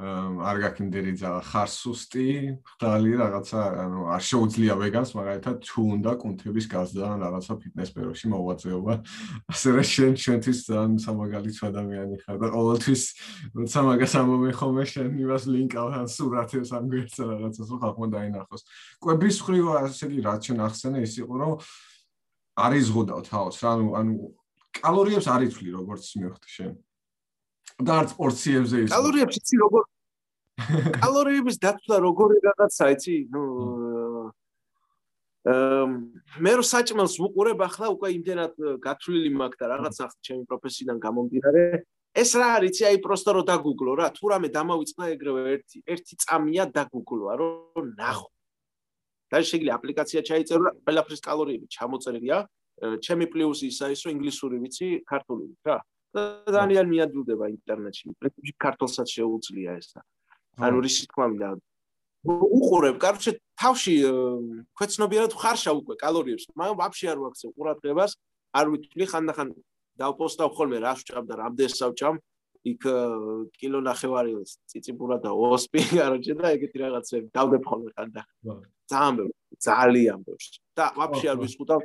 არ 0.00 0.56
გაკიმდერი 0.62 1.12
ძალა, 1.18 1.40
ხარ 1.42 1.66
სუსტი, 1.66 2.26
ხდალი 2.62 3.10
რაღაცა, 3.18 3.62
ანუ 3.84 4.00
არ 4.14 4.22
შეუძლია 4.22 4.74
ვეგანს 4.78 5.10
მაგალითად 5.18 5.56
თუ 5.66 5.80
უნდა 5.98 6.12
კუნთების 6.22 6.66
გაზრდა 6.70 7.06
ან 7.10 7.18
რაღაცა 7.26 7.52
ფიტნეს 7.58 7.90
სფეროში 7.90 8.26
მოღვაწეობა. 8.30 8.94
ასე 9.50 9.68
რა 9.74 9.84
შენ 9.90 10.14
შენთვის 10.14 10.58
ძალიან 10.70 10.94
სამაგალითო 11.04 11.62
ადამიანი 11.74 12.16
ხარ 12.22 12.36
და 12.38 12.48
ყოველთვის 12.54 13.02
როცა 13.50 13.78
მაგას 13.90 14.12
ამბობენ 14.14 14.54
ხოლმე 14.54 14.84
შენ 14.94 15.08
იმას 15.26 15.44
ლინკავ 15.50 15.86
ან 15.90 16.06
სურათებს 16.06 16.70
ან 16.70 16.84
გვერდს 16.86 17.16
რაღაცას 17.18 17.70
ხახმა 17.82 18.06
დაინახოს. 18.14 18.62
კვების 19.02 19.36
ხრივ, 19.42 19.64
ასე 19.90 20.04
იგი 20.06 20.18
რაც 20.22 20.40
შენ 20.48 20.58
ახსენე 20.70 20.98
ის 21.02 21.14
იყო 21.18 21.34
რომ 21.34 21.54
არ 22.62 22.72
იზღუდავ 22.78 23.20
თავს, 23.26 23.58
ანუ 23.66 23.86
ანუ 23.98 24.14
კალორიებს 24.78 25.26
არ 25.26 25.42
იცვლი 25.48 25.70
როგორც 25.78 26.04
მივხვდი 26.20 26.48
შენ. 26.56 26.72
და 27.80 27.92
არც 28.00 28.10
პორციებზე 28.20 28.76
ის 28.84 28.90
კალორიებს 28.92 29.36
იცი 29.40 29.56
როგორ 29.64 29.84
კალორიების 31.02 31.56
დაცვა 31.64 31.96
როგორი 32.04 32.36
რაღაცა 32.44 32.84
იცი? 32.94 33.16
ნუ 33.32 33.42
ამ 35.50 35.90
მე 36.44 36.52
რო 36.60 36.64
საჭმელს 36.68 37.14
ვუყურებ 37.16 37.60
ახლა 37.64 37.86
უკვე 37.96 38.08
იმდენად 38.20 38.54
გათვლილი 38.84 39.30
მაქვს 39.40 39.60
და 39.60 39.66
რაღაც 39.72 39.96
ახ 40.04 40.12
ჩემი 40.20 40.44
პროფესიიდან 40.44 40.98
გამომდინარე. 41.00 41.62
ეს 42.12 42.30
რა 42.36 42.48
არის 42.60 42.70
იცი? 42.76 42.82
აი 42.90 42.96
პროსტო 43.00 43.30
რო 43.40 43.42
დაგუგლო 43.48 43.92
რა 44.00 44.06
თუ 44.12 44.24
რამე 44.34 44.48
დამავიწყდა 44.52 45.04
ეგრევე 45.16 45.40
ერთი 45.56 45.78
ერთი 45.88 46.14
წამია 46.20 46.64
დაგუგლოა 46.76 47.32
რომ 47.40 47.86
ნახო. 47.96 48.28
და 49.30 49.36
შეიძლება 49.46 49.76
აპლიკაცია 49.78 50.20
ჩაიწერო 50.28 50.62
რა 50.66 50.72
ყველაფრის 50.84 51.20
კალორიები 51.24 51.66
ჩამოწერილია 51.70 52.38
ჩემი 52.80 53.26
პლუსი 53.32 53.66
ისა 53.70 53.90
ის 53.92 54.00
რომ 54.06 54.12
ინგლისური 54.16 54.56
ვიცი 54.64 54.88
ქართული 55.04 55.44
რა. 55.66 55.78
ძალიან 56.10 56.86
მიადვილდება 56.90 57.46
ინტერნეტში. 57.54 58.04
პრინციპში 58.18 58.54
ქართულსაც 58.58 59.08
შეუძლია 59.16 59.78
ეს 59.78 59.88
და 59.94 60.00
ანუ 60.58 60.78
რისი 60.84 61.04
თქმა 61.10 61.26
მინდა 61.30 61.48
უყურებ, 62.26 62.96
კარჩე 63.00 63.32
თავში 63.56 63.94
ქვეცნობიერად 64.76 65.32
ხარშა 65.32 65.72
უკვე 65.72 65.94
კალორიებს, 66.02 66.44
მაგრამ 66.52 66.76
ვაფშე 66.80 67.06
არ 67.12 67.18
ვაქცევ 67.24 67.50
ყურადღებას, 67.56 68.12
არ 68.52 68.66
ვითვლი 68.74 69.04
ხანდახან 69.08 69.48
დავპოსტავ 70.00 70.50
ხოლმე 70.52 70.78
რა 70.84 70.92
შეჭამ 71.00 71.24
და 71.30 71.34
რამდენს 71.40 71.74
სავჭამ, 71.80 72.16
იქ 72.60 72.82
კილო 73.56 73.80
ნახევარი 73.80 74.32
ციციბურა 74.68 75.16
და 75.24 75.30
ოსპი, 75.32 75.80
კარჩე 75.96 76.34
და 76.36 76.46
ეგეთი 76.60 76.76
რაღაცები 76.84 77.26
დავდებ 77.32 77.62
ხოლმე 77.64 77.90
ხანდახან. 77.96 78.60
ძალიან 78.90 79.14
ბევრი, 79.18 79.34
ძალიან 79.66 80.20
ბევრი. 80.26 80.48
და 80.80 80.84
ვაფშე 80.96 81.26
არ 81.32 81.38
ვისყუდავ. 81.44 81.80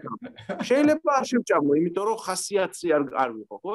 შეიძლება 0.68 1.10
არ 1.20 1.26
შევჭამო, 1.30 1.72
იმიტომ 1.80 2.06
რომ 2.10 2.18
ხასიათი 2.26 2.88
არ 2.96 3.04
არ 3.24 3.30
ვიყო, 3.36 3.56
ხო? 3.64 3.74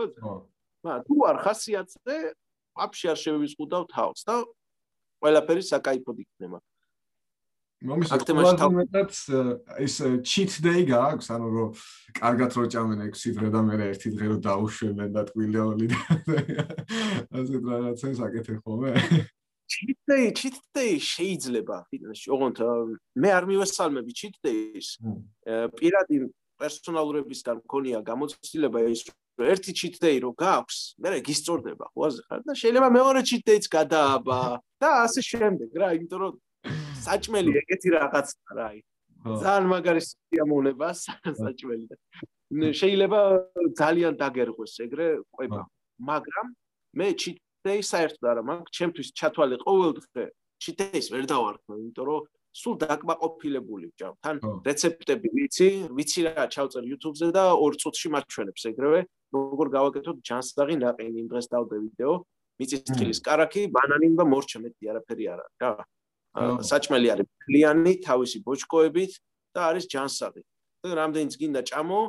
მაგრამ 0.85 1.03
თუ 1.07 1.15
არ 1.31 1.37
ხასიათზე, 1.45 2.17
ვაფშე 2.79 3.07
არ 3.13 3.19
შევისყუდავ 3.25 3.83
თავს 3.95 4.21
და 4.29 4.35
ყველაფერი 5.21 5.63
საკაიფოდ 5.71 6.17
იქნება. 6.25 6.59
მომისაკუთრებად 7.81 9.13
ის 9.81 9.95
cheat 10.29 10.53
day 10.61 10.85
გაქვს, 10.85 11.31
ანუ 11.33 11.49
რომ 11.49 11.71
კარგად 12.21 12.57
რო 12.57 12.65
ჭამენ 12.75 13.01
6 13.09 13.37
დღე 13.41 13.49
და 13.55 13.61
მე 13.65 13.75
ერთი 13.89 14.13
დღე 14.17 14.27
რო 14.33 14.37
დაუშვებენ 14.45 15.11
და 15.17 15.23
ტკვილეული 15.29 15.87
და 15.93 16.01
ასე 17.41 17.57
რაღაცას 17.65 18.21
აკეთებ 18.21 18.59
ხოლმე. 18.61 18.93
cheat 19.71 19.99
day 20.11 20.25
cheat 20.35 20.57
day 20.75 20.93
შეიძლება 20.99 21.77
ფიტნესში. 21.91 22.27
ოღონდ 22.35 22.59
მე 23.23 23.31
არ 23.39 23.45
მივესალმები 23.50 24.12
cheat 24.21 24.37
day-ის 24.47 24.89
პირატი 25.79 26.17
პერსონალურებისგან 26.61 27.57
მქონია 27.65 27.99
გამოცდილება 28.11 28.81
ის 28.91 29.03
ერთი 29.41 29.73
cheat 29.79 29.97
day 30.03 30.17
რო 30.25 30.33
გაქვს 30.37 30.79
მე 31.00 31.21
გისწორდება 31.29 31.87
ხوازე 31.95 32.23
ხარ? 32.27 32.41
და 32.45 32.53
შეიძლება 32.62 32.89
მეორე 32.99 33.21
cheat 33.31 33.43
day-ც 33.47 33.67
გადააბა 33.77 34.41
და 34.83 34.89
ასე 35.07 35.21
შემდეგ 35.31 35.71
რა 35.81 35.89
იმიტომ 35.97 36.21
რომ 36.25 36.35
საჭმელი 37.07 37.50
ეგეთი 37.62 37.89
რაღაცაა 37.97 38.53
რა 38.59 38.65
აი. 38.71 38.81
ძალიან 39.21 39.67
მაგარი 39.73 40.03
სიამოვნება 40.09 40.89
საჭმელი. 41.45 41.85
და 41.91 41.97
შეიძლება 42.81 43.21
ძალიან 43.81 44.12
დაგერღვეს 44.21 44.75
ეგრე 44.85 45.09
ყובה 45.37 45.62
მაგრამ 46.11 46.47
მე 46.99 47.09
cheat 47.21 47.39
და 47.67 47.76
ის 47.81 47.93
საერთოდ 47.93 48.29
არა 48.33 48.43
მაქვს 48.50 48.75
ჩემთვის 48.79 49.09
ჩათვალე 49.21 49.57
ყოველდღე 49.64 50.25
ჩიტეის 50.64 51.07
ვერ 51.14 51.25
დავარქმე 51.33 51.75
იმიტომ 51.81 52.07
რომ 52.11 52.29
სულ 52.61 52.75
დაკმაყოფილებული 52.83 53.87
ვჯავთან 53.93 54.37
რეცეპტები 54.67 55.29
ვიცი 55.38 55.69
ვიცი 55.97 56.21
რა 56.26 56.45
ჩავწერ 56.55 56.85
YouTube-ზე 56.90 57.29
და 57.37 57.45
ორ 57.55 57.79
წუთში 57.83 58.09
მარჩვენებს 58.17 58.67
ეგრევე 58.73 59.00
როგორ 59.37 59.67
გავაკეთოთ 59.76 60.19
ჯანსაღი 60.31 60.76
ნაყინი 60.83 61.19
იმ 61.23 61.29
დღეს 61.31 61.47
დავდე 61.55 61.76
ვიდეო 61.85 62.14
მიწის 62.61 62.83
თხილის 62.90 63.21
караკი 63.25 63.62
ბანანი 63.76 64.09
და 64.19 64.25
მორჩა 64.33 64.59
მეტი 64.67 64.93
არაფერი 64.93 65.25
არ 65.33 65.40
არის 65.45 65.57
რა 65.62 65.73
საჭმელი 66.71 67.09
არის 67.14 67.29
ფლიანი 67.43 67.93
თავისი 68.07 68.38
ბოჭკოებით 68.47 69.12
და 69.55 69.61
არის 69.71 69.85
ჯანსაღი. 69.90 70.43
და 70.81 70.95
რამდენიც 70.97 71.35
გინდა 71.37 71.62
ჭამო 71.71 72.00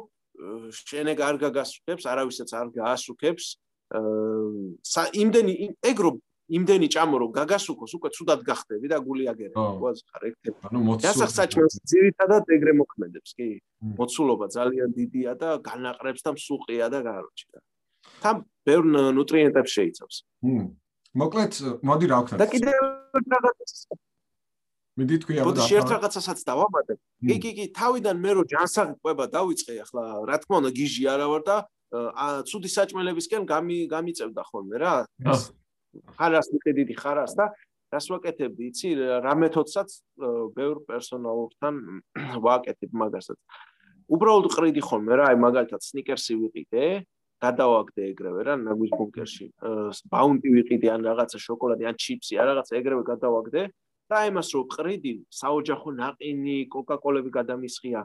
შენეგ 0.72 1.20
არ 1.28 1.36
გაგასუქებს 1.44 2.04
არავისაც 2.08 2.50
არ 2.56 2.68
გაასუქებს 2.78 3.46
იმდენი 3.92 5.54
ეგ 5.92 5.98
რომ 6.06 6.16
იმდენი 6.52 6.88
ჭამო 6.92 7.18
რომ 7.22 7.32
გაგასუქოს 7.32 7.92
უკვე 7.96 8.10
ცუდად 8.12 8.42
გახდები 8.44 8.88
და 8.92 8.98
გულიაგერი 9.00 9.56
ყოველს 9.56 10.02
ხარ 10.12 10.24
ერთებ. 10.30 10.56
ანუ 10.68 10.80
მოცულობა. 10.84 11.04
დასახ 11.08 11.30
საჭმელს 11.32 11.76
ძირითადად 11.92 12.44
ეგრე 12.56 12.74
მოქმედებს, 12.82 13.32
კი? 13.40 13.48
მოცულობა 14.00 14.46
ძალიან 14.52 14.90
დიდია 14.98 15.32
და 15.40 15.50
განაყრებს 15.64 16.22
და 16.28 16.32
მსუყია 16.36 16.86
და 16.92 17.00
გაროჩია. 17.08 17.60
თან 18.24 18.36
ბევრ 18.68 18.84
ნუტრიენტებს 19.16 19.72
შეიცავს. 19.78 20.16
მმ. 20.44 20.68
მოკლედ, 21.16 21.54
მოდი 21.88 22.06
რა 22.12 22.18
ვქნათ. 22.20 22.40
და 22.40 22.48
კიდევ 22.52 22.80
რაღაც 23.32 23.72
მიდი 25.00 25.16
თქვია 25.24 25.42
და 25.56 25.64
შე 25.72 25.76
ერთ 25.80 25.90
რაღაცასაც 25.96 26.40
დავამატებ. 26.52 26.98
კი 27.28 27.36
კი 27.44 27.52
კი, 27.58 27.66
თავიდან 27.80 28.16
მე 28.20 28.32
რო 28.36 28.44
ჯანსაღი 28.52 28.94
ყვება 29.00 29.26
დავიწყე 29.32 29.74
ახლა, 29.88 30.04
რა 30.28 30.36
თქმა 30.44 30.56
უნდა, 30.62 30.72
გიჟი 30.76 31.04
არა 31.16 31.28
ვარ 31.32 31.42
და 31.48 31.56
ცუდი 31.92 32.70
საჭმელებისკენ 32.72 33.44
გამი 33.46 33.78
გამიწევდა 33.92 34.44
ხოლმე 34.48 34.78
რა. 34.80 34.94
ხარას 36.16 36.48
მიხედიდი 36.56 36.96
ხარას 36.96 37.36
და 37.36 37.52
რას 37.92 38.06
ვაკეთებდი? 38.08 38.64
იცი 38.72 38.90
რა 39.26 39.34
მეთოდსაც 39.36 39.90
ბევრ 40.56 40.78
პერსონალურთან 40.88 41.76
ვაკეთებ 42.46 42.92
მაგასაც. 42.96 43.38
უბრალოდ 44.12 44.48
ყრიდი 44.56 44.82
ხოლმე 44.88 45.14
რა 45.20 45.26
აი 45.32 45.38
მაგალითად 45.44 45.82
სნიკერსი 45.84 46.34
ვიყიდე 46.40 46.84
გადავაგდე 47.44 48.02
ეგრევე 48.12 48.42
რა 48.48 48.56
ნაგვის 48.64 48.92
ბუნკერში. 48.96 49.46
ბაუნტი 50.08 50.50
ვიყიდე 50.56 50.88
ან 50.96 51.02
რაღაცა 51.12 51.38
შოკოლადი 51.44 51.84
ან 51.92 51.96
ჩიპსი 52.00 52.40
ან 52.40 52.46
რაღაცა 52.56 52.74
ეგრევე 52.80 53.04
გადავაგდე 53.12 53.62
და 54.12 54.18
იმას 54.32 54.48
რო 54.56 54.62
ყრიდი 54.72 55.14
საოჯახო 55.28 55.90
ნაყინი 56.00 56.58
კოკაკოლები 56.72 57.30
გადამისხია 57.32 58.00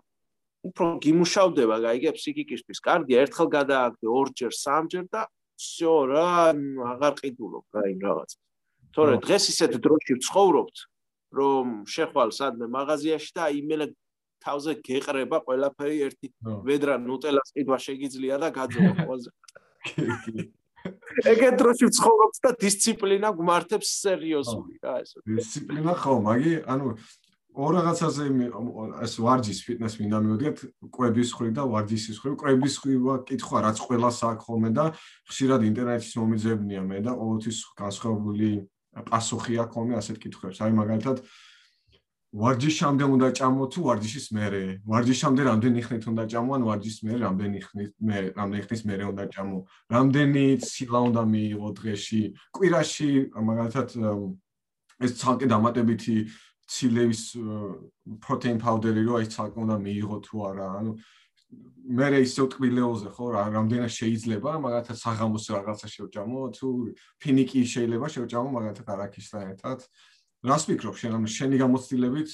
უფრო 0.66 0.86
გიმუშავდება, 1.02 1.76
გაიგე 1.86 2.12
ფსიქიკისთვის. 2.18 2.80
კარგია, 2.86 3.26
ერთხელ 3.26 3.48
გადააგდე, 3.58 4.06
ორჯერ, 4.08 4.54
სამჯერ 4.54 5.06
და 5.10 5.22
всё 5.58 5.94
რა, 6.10 6.54
აღარ 6.92 7.14
ყიდულობ 7.22 7.66
რა 7.74 7.84
იმ 7.94 8.00
რაღაცას. 8.06 8.40
თორე 8.94 9.14
დღეს 9.26 9.44
ისეთ 9.54 9.72
დროში 9.82 10.14
ვცხოვრობთ, 10.20 10.78
რომ 11.32 11.66
შეხვალ 11.88 12.30
სადმე 12.36 12.66
მაღაზიაში 12.68 13.32
და 13.38 13.44
იმენა 13.56 13.86
თავზე 14.42 14.74
გეყრება 14.86 15.38
ყველაფერი 15.46 15.98
ერთი 16.08 16.28
ვედრა 16.66 16.96
ნუტელას 16.98 17.54
ყიდვა 17.56 17.78
შეგიძლია 17.78 18.36
და 18.42 18.50
გაძოვა 18.58 18.94
ყველაზე. 19.06 19.30
ეგეთ 21.32 21.56
დროში 21.62 21.86
ვცხოვრობთ 21.90 22.38
და 22.46 22.52
დისციპლინა 22.64 23.30
გმართებს 23.38 23.90
სერიოზული 24.02 24.76
რა 24.82 24.96
ესე. 25.06 25.22
დისციპლინა 25.30 25.94
ხო, 26.02 26.14
მაგი, 26.26 26.54
ანუ 26.66 26.88
ორ 27.57 27.73
რაღაცაზე 27.81 28.25
ეს 29.01 29.13
ვარჯის 29.25 29.61
ფიტნეს 29.65 29.95
მინდა 29.97 30.19
მივდგეთ 30.27 30.57
კვების 30.93 31.31
ხრი 31.37 31.51
და 31.57 31.65
ვარჯისის 31.73 32.17
ხრი 32.21 32.33
კვების 32.37 32.75
ხრივა 32.85 33.15
კითხვა 33.25 33.59
რაც 33.65 33.79
ყველას 33.81 34.19
აქვს 34.29 34.45
ხოლმე 34.45 34.71
და 34.77 34.85
ხშირად 35.25 35.65
ინტერნეტის 35.65 36.13
მომიძებნია 36.21 36.83
მე 36.85 36.99
და 37.07 37.13
ყოველთვის 37.17 37.59
განსხვავებული 37.81 38.51
პასუხი 39.09 39.55
აქვს 39.65 39.73
ხოლმე 39.73 39.95
ასეთ 39.97 40.17
კითხვებს. 40.21 40.59
აი 40.61 40.73
მაგალითად 40.77 41.17
ვარჯის 42.37 42.75
შამდე 42.77 43.05
უნდა 43.17 43.29
ჭამო 43.41 43.65
თუ 43.73 43.81
ვარჯიშის 43.89 44.27
მერე? 44.37 44.65
ვარჯის 44.85 45.19
შამდე 45.25 45.43
რამდენი 45.49 45.81
ხნით 45.87 46.05
უნდა 46.13 46.25
ჭამო 46.33 46.51
ან 46.57 46.63
ვარჯის 46.69 46.97
მერე 47.09 47.21
რამდენი 47.25 47.61
ხნით 47.65 47.93
მე 48.05 48.17
რამდენი 48.37 48.63
ხნის 48.69 48.83
მერე 48.85 49.05
უნდა 49.13 49.25
ჭამო? 49.33 49.59
რამდენი 49.97 50.45
ცილა 50.61 51.01
უნდა 51.09 51.23
მიიღო 51.33 51.69
დღეში? 51.81 52.23
კვირაში 52.53 53.11
მაგალითად 53.33 53.89
ეს 55.01 55.13
ცალკე 55.21 55.47
დამატებითი 55.49 56.17
ცილების 56.67 57.23
პროტეინ 58.25 58.59
პაუდერი 58.63 59.03
რო 59.07 59.15
აი 59.21 59.27
ცალკე 59.35 59.59
უნდა 59.65 59.77
მიიღო 59.87 60.17
თუ 60.27 60.37
არა 60.51 60.67
ანუ 60.81 60.93
მე 61.87 62.07
რე 62.11 62.21
ისე 62.27 62.45
ტკბილეოზე 62.51 63.11
ხო 63.15 63.27
რა 63.35 63.43
რამდენად 63.55 63.93
შეიძლება 63.95 64.51
მაგათაც 64.67 64.99
საღამოს 64.99 65.45
რაღაცა 65.55 65.89
შევჭამო 65.95 66.41
თუ 66.59 66.69
ფინიკი 67.23 67.61
შეიძლება 67.73 68.07
შევჭამო 68.15 68.51
მაგათაც 68.57 68.87
არაქისთან 68.95 69.43
ერთად. 69.55 69.79
რას 70.43 70.63
ფიქრობ 70.67 70.95
შენ 71.01 71.13
ანუ 71.17 71.29
შენი 71.31 71.57
გამოცდილებით 71.63 72.31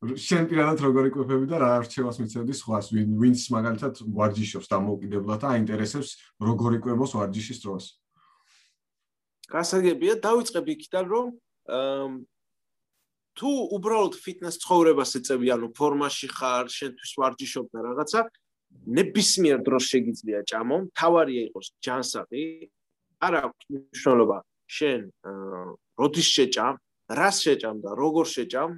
შენ 0.00 0.42
პირადად 0.48 0.78
როგორ 0.84 1.08
იკვებები 1.10 1.46
და 1.48 1.56
რა 1.60 1.70
არჩევას 1.80 2.16
მიცემდი 2.20 2.54
სხვას? 2.56 2.86
ვინ 2.92 3.08
ვინც 3.20 3.40
მაგალითად 3.56 3.94
ვარჯიშობს 4.16 4.68
დამოუკიდებლად 4.72 5.40
და 5.40 5.48
აინტერესებს 5.56 6.10
როგორ 6.40 6.70
იკვებოს 6.80 7.12
ვარჯიშის 7.16 7.58
დროს? 7.64 7.84
გასაგებია 9.48 10.14
დავიწყებ 10.24 10.66
იქიდან 10.76 11.04
რომ 11.08 11.26
თუ 13.38 13.50
უბრალოდ 13.76 14.14
ფიტნეს 14.24 14.56
ცხოვრებას 14.62 15.10
ეწევი, 15.18 15.48
ანუ 15.54 15.68
ფორმაში 15.78 16.28
ხარ, 16.34 16.66
შენთვის 16.76 17.12
ვარჯიშობ 17.20 17.66
და 17.74 17.80
რაღაცა, 17.86 18.20
ნებისმიერ 18.98 19.58
დროს 19.66 19.84
შეიძლება 19.90 20.42
ჭამო, 20.50 20.76
თავარია 20.98 21.42
იყოს 21.50 21.66
ჯანსაღი, 21.84 22.44
არ 23.26 23.34
აქვს 23.44 23.64
მნიშვნელობა 23.70 24.38
შენ 24.76 25.00
როდის 26.00 26.28
შეჭამ, 26.36 26.74
რას 27.20 27.36
შეჭამ 27.44 27.76
და 27.84 27.90
როგორ 28.02 28.26
შეჭამ, 28.34 28.70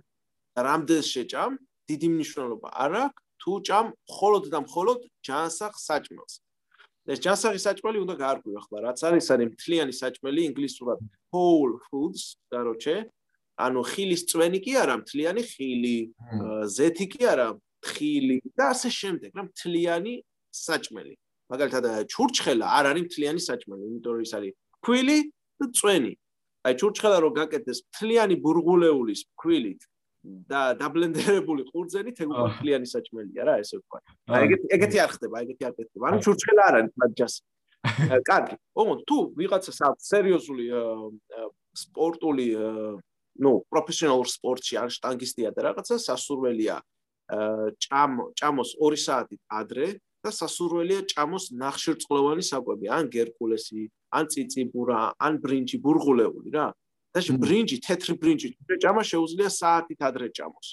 რამდენს 0.66 1.06
შეჭამ, 1.14 1.52
დიდი 1.88 2.08
მნიშვნელობა 2.14 2.68
არ 2.84 2.92
აქვს, 3.04 3.22
თუ 3.42 3.52
ჭამ 3.66 3.86
მხოლოდ 4.08 4.44
და 4.52 4.58
მხოლოდ 4.66 4.98
ჯანსაღ 5.26 5.72
საჭმელს. 5.88 6.34
ეს 7.12 7.18
ჯანსაღი 7.18 7.58
საჭმელი 7.58 7.98
უნდა 8.04 8.14
გაარკვიო 8.22 8.58
ახლა, 8.62 8.78
რაც 8.86 8.98
არის 9.02 9.26
არის 9.34 9.48
მთლიანი 9.52 9.92
საჭმელი 10.02 10.40
ინგლისურად 10.50 10.98
whole 11.34 11.74
foods, 11.90 12.38
და 12.46 12.62
როჩე, 12.62 12.96
ანუ 13.60 13.80
ხილის 13.92 14.22
წვენი 14.30 14.58
კი 14.64 14.72
არა 14.82 14.94
მთლიანი 15.02 15.42
ხილი 15.50 15.96
ზეთი 16.76 17.06
კი 17.12 17.22
არა 17.32 17.48
ხილი 17.92 18.36
და 18.56 18.64
ასე 18.72 18.88
შემდეგ 19.00 19.30
რა 19.36 19.44
მთლიანი 19.50 20.14
საჭმელი 20.52 21.14
მაგალითად 21.52 21.86
ჩურჩხელა 22.12 22.66
არ 22.78 22.84
არის 22.92 23.04
მთლიანი 23.08 23.40
საჭმელი 23.48 23.82
იმიტომ 23.92 24.12
რომ 24.16 24.24
ის 24.26 24.32
არის 24.38 24.52
ქვილი 24.86 25.18
და 25.60 25.66
წვენი 25.78 26.12
აი 26.62 26.74
ჩურჩხელა 26.80 27.16
რო 27.22 27.30
გაკეთდეს 27.38 27.78
მთლიანი 27.88 28.34
ბურღულეულის 28.44 29.20
ქვილით 29.42 29.82
და 30.22 30.60
დაბლენდერებული 30.78 31.66
ყურძენი 31.70 32.12
თეგუპლიანი 32.14 32.86
საჭმელია 32.86 33.42
რა 33.48 33.54
ესე 33.62 33.80
ვთქვა. 33.80 33.98
აი 34.30 34.44
ეგეთი 34.46 34.66
ეგეთი 34.76 34.98
არ 35.02 35.10
ხდება, 35.18 35.36
ეგეთი 35.42 35.64
არ 35.66 35.72
ხდება. 35.74 36.04
ანუ 36.10 36.18
ჩურჩხელა 36.22 36.62
არ 36.70 36.74
არის 36.78 36.92
მაგას. 37.02 37.34
კარგი. 38.30 38.56
ოღონდ 38.78 39.00
თუ 39.10 39.18
ვიღაცას 39.34 39.78
აქვს 39.82 40.02
სერიოზული 40.12 40.66
სპორტული 41.82 42.46
ნუ 43.40 43.52
პროფესიონალურ 43.72 44.28
სპორტში 44.28 44.74
არ 44.82 44.90
შტანგისტია 44.96 45.48
და 45.56 45.60
რაღაცა 45.68 45.96
სასურველია 46.08 46.76
ჭამ 47.84 48.12
ჭამოს 48.38 48.70
2 48.76 48.98
საათით 49.06 49.40
ადრე 49.48 49.88
და 50.22 50.30
სასურველია 50.30 51.00
ჭამოს 51.12 51.44
ნახშირწყლოვანი 51.62 52.44
საკვები, 52.46 52.86
ან 52.92 53.04
გერკულესი, 53.10 53.88
ან 54.12 54.24
ციციბურა, 54.30 54.98
ან 55.18 55.32
ბრინჯი 55.42 55.78
ბურღულეული 55.82 56.50
რა. 56.54 56.66
და 57.12 57.20
ბრინჯი, 57.20 57.76
თეთრი 57.84 58.14
ბრინჯი, 58.20 58.48
ჭამა 58.82 59.02
შეუძლია 59.04 59.48
საათით 59.52 60.00
ადრე 60.00 60.26
ჭამოს. 60.32 60.68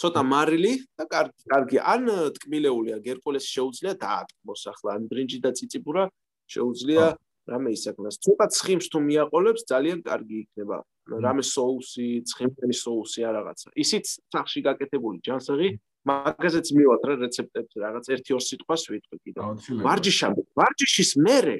ცოტა 0.00 0.22
მარილი 0.24 0.72
და 0.96 1.04
კარგი, 1.12 1.42
კარგი, 1.52 1.78
ან 1.92 2.02
ტკბილეულია, 2.36 2.96
გერკულეს 3.04 3.44
შეუძლია 3.54 3.92
დაატკბოს 4.00 4.62
ახლა, 4.72 4.90
ან 4.96 5.02
ბრინჯი 5.10 5.38
და 5.44 5.50
ციციბურა 5.56 6.04
შეუძლია 6.48 7.04
რამე 7.52 7.68
ისაკნას. 7.76 8.16
ცოტა 8.24 8.46
ცხიმს 8.56 8.86
თუ 8.92 8.98
მიაყოლებს, 9.08 9.62
ძალიან 9.72 9.98
კარგი 10.08 10.36
იქნება. 10.44 10.78
რამე 11.10 11.42
соуსი, 11.42 12.22
ცხიმიანი 12.30 12.76
соуსი 12.76 13.20
ან 13.26 13.32
რაღაცა. 13.38 13.68
ისიც 13.74 14.06
სახში 14.30 14.60
გაკეთებული 14.62 15.18
ჯანსაღი, 15.26 15.68
მაგაზეც 16.06 16.66
მივალთ 16.76 17.02
რა 17.08 17.14
რეცეპტებს, 17.24 17.72
რაღაც 17.84 18.04
ერთი 18.14 18.30
ორ 18.36 18.42
სიტყვას 18.46 18.82
ვიტყვი 18.92 19.16
კიდე. 19.24 19.40
მარჯიშამდე, 19.86 20.42
მარჯიშის 20.60 21.10
მერე 21.26 21.58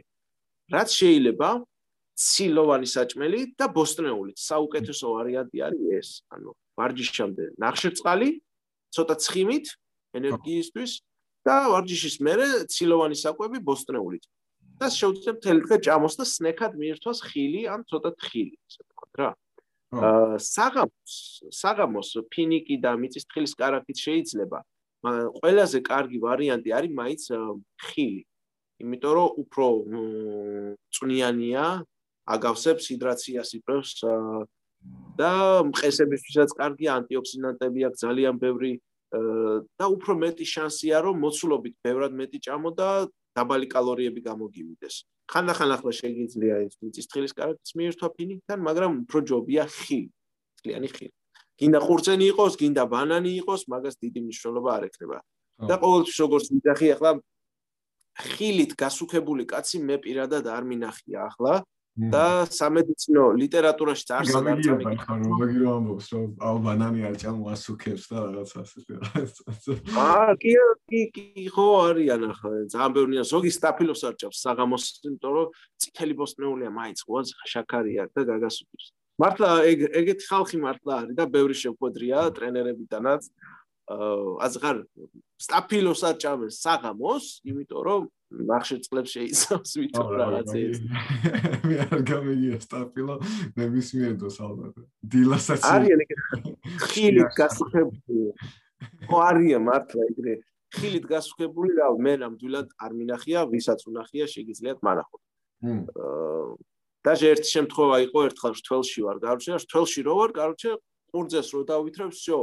რაც 0.71 0.89
შეიძლება 0.95 1.49
ცილოვანი 2.21 2.89
საჭმელი 2.95 3.41
და 3.59 3.67
ბოსტნეული. 3.75 4.33
საუკეთესო 4.37 5.07
ვარიანტი 5.17 5.59
არის 5.67 5.83
ეს. 5.99 6.09
ანუ 6.31 6.51
ვარჯიშამდე 6.79 7.45
ნახშირწყალი, 7.59 8.29
ცოტა 8.95 9.15
ცხიმით 9.25 9.67
ენერგიისთვის 10.19 10.93
და 11.47 11.57
ვარჯიშის 11.75 12.17
მერე 12.21 12.47
ცილოვანი 12.71 13.17
საკვები 13.25 13.59
ბოსტნეულით. 13.65 14.25
და 14.81 14.89
შეუძლია 14.89 15.33
მთელი 15.37 15.61
დღე 15.69 15.77
ჭამოს 15.85 16.15
და 16.17 16.25
სნეკად 16.25 16.73
მიირთვას 16.81 17.19
ხილი 17.29 17.63
ან 17.69 17.85
ცოტა 17.85 18.11
თხილი, 18.17 18.57
ასე 18.65 18.81
ვთქვათ 18.81 19.13
რა. 19.21 19.31
აა 19.91 20.39
საღამოს, 20.39 21.15
საღამოს 21.51 22.11
ფინიკი 22.31 22.77
და 22.79 22.95
მიწისთხილის 22.95 23.55
კარაქით 23.59 23.99
შეიძლება. 24.07 24.59
ყველაზე 25.41 25.79
კარგი 25.83 26.19
ვარიანტი 26.23 26.71
არის 26.79 26.93
მაინც 26.95 27.23
ხილი. 27.91 28.23
იმიტომ 28.81 29.13
რომ 29.19 29.31
უფრო 29.43 29.67
წვნიანია, 30.95 31.65
აგავსებს 32.31 32.85
ჰიდრაციას 32.93 33.51
იპრევს 33.59 33.91
და 35.19 35.33
მყესებისთვისაც 35.69 36.51
კარგი 36.61 36.87
ანტიოქსიდანტები 36.97 37.81
აქვს 37.91 38.03
ძალიან 38.07 38.37
ბევრი 38.41 38.73
და 39.11 39.87
უფრო 39.91 40.15
მეტი 40.23 40.47
შანსია 40.47 41.03
რომ 41.03 41.19
მოცულობით 41.25 41.75
ბევრად 41.83 42.13
მეტი 42.15 42.39
ჭამო 42.47 42.71
და 42.79 42.89
დაბალი 43.35 43.67
კალორიები 43.75 44.21
გამოგივიდეს. 44.23 44.95
ხანდახან 45.31 45.71
ახლა 45.77 45.93
შეიძლება 45.95 46.59
ის 46.67 46.75
მიწის 46.83 47.07
თხილის 47.11 47.33
კარაქის 47.39 47.73
მიერთვა 47.79 48.09
ფინიკთან, 48.19 48.59
მაგრამ 48.67 48.91
უფრო 49.07 49.19
ჯობია 49.31 49.65
ხილი, 49.71 50.11
თლიანი 50.61 50.89
ხილი. 50.91 51.13
გინდა 51.61 51.79
ყურძენი 51.87 52.25
იყოს, 52.33 52.53
გინდა 52.61 52.85
ბანანი 52.91 53.33
იყოს, 53.41 53.63
მაგას 53.71 53.95
დიდი 54.03 54.21
მნიშვნელობა 54.27 54.71
არ 54.77 54.85
ექნება. 54.91 55.19
და 55.61 55.77
ყოველთვის 55.77 56.17
როგორც 56.25 56.45
ვიძახი 56.57 56.87
ახლა 56.97 57.11
ხილით 58.17 58.73
გასუქებული 58.81 59.45
კაცი 59.45 59.79
მე 59.85 59.97
პირადად 60.01 60.49
არ 60.49 60.65
მინახია 60.65 61.21
ახლა. 61.29 61.55
და 61.99 62.47
სამედიცინო 62.47 63.25
ლიტერატურაში 63.35 64.05
წარს 64.07 64.31
გამიგია 64.31 64.95
ხარ 65.03 65.19
რომ 65.21 65.33
მაგირო 65.41 65.71
ამბობს 65.75 66.07
რომ 66.15 66.29
აუ 66.39 66.57
ბანანი 66.65 67.01
არ 67.09 67.17
ჭამო 67.19 67.51
ასუქებს 67.51 68.05
და 68.11 68.19
რაღაც 68.31 68.51
ასე 68.63 68.79
აა 69.99 70.31
კი 70.41 70.53
კი 70.87 71.01
კი 71.11 71.45
ხო 71.51 71.67
არიან 71.91 72.23
ახლა 72.31 72.51
ძალიან 72.71 72.95
ბევრია 72.95 73.23
ზოგი 73.27 73.51
სტაფილოს 73.59 74.03
არ 74.07 74.15
ჭამს 74.23 74.39
საღამოს 74.47 74.85
იმიტომ 75.03 75.33
რომ 75.35 75.49
წითელი 75.83 76.15
ბოსტნეულია 76.21 76.71
მაინც 76.79 76.99
ყოს 77.05 77.29
შაქარია 77.53 78.07
და 78.15 78.23
გაგასუქებს. 78.31 78.87
მართლა 79.21 79.49
ეგ 79.69 79.79
ეგეთი 80.01 80.25
ხალხი 80.31 80.57
მართლა 80.63 80.95
არის 81.01 81.15
და 81.19 81.25
ბევრი 81.27 81.57
შეკვედრია 81.59 82.19
ტრენერებიდანაც. 82.39 83.23
აა 83.27 83.59
აზღარ 84.47 84.77
სტაფილოს 85.43 86.01
არ 86.07 86.17
ჭამს 86.23 86.55
საღამოს 86.63 87.25
იმიტომ 87.51 87.83
რომ 87.83 88.03
ნახშე 88.50 88.78
წლებს 88.86 89.12
შეიცავს 89.16 89.72
ვითომ 89.80 90.10
რაღაც 90.20 90.50
ეს 90.60 90.80
მე 91.70 91.78
არ 91.86 92.02
გამიგია 92.10 92.58
სტაფილო 92.66 93.16
ნებისმიერ 93.60 94.14
დროს 94.22 94.38
ალბათ 94.48 94.82
დილასაც 95.14 95.62
არიან 95.72 96.04
ხილით 96.90 97.32
გასუხებული 97.40 98.26
ხო 99.08 99.18
არიან 99.30 99.64
მართლა 99.70 100.10
ეგრე 100.12 100.36
ხილით 100.76 101.06
გასუხებული 101.14 101.78
რა 101.80 101.90
მე 102.08 102.14
ნამდვილად 102.26 102.74
არ 102.82 102.92
მინახია 103.00 103.46
ვისაც 103.54 103.88
უნახია 103.92 104.26
შეგიძლიათ 104.36 104.84
მანახოთ 104.90 105.22
და 107.06 107.14
ერთ 107.32 107.46
შემთხვევა 107.54 107.98
იყო 108.10 108.20
ერთხელ 108.28 108.54
შთველში 108.60 109.02
ვარ 109.06 109.18
გარჩე 109.26 109.58
შთველში 109.64 110.02
რო 110.10 110.14
ვარ 110.20 110.32
გარჩე 110.42 110.72
ყურძეს 111.14 111.48
რო 111.54 111.62
დავითრებ 111.70 112.12
всё 112.18 112.40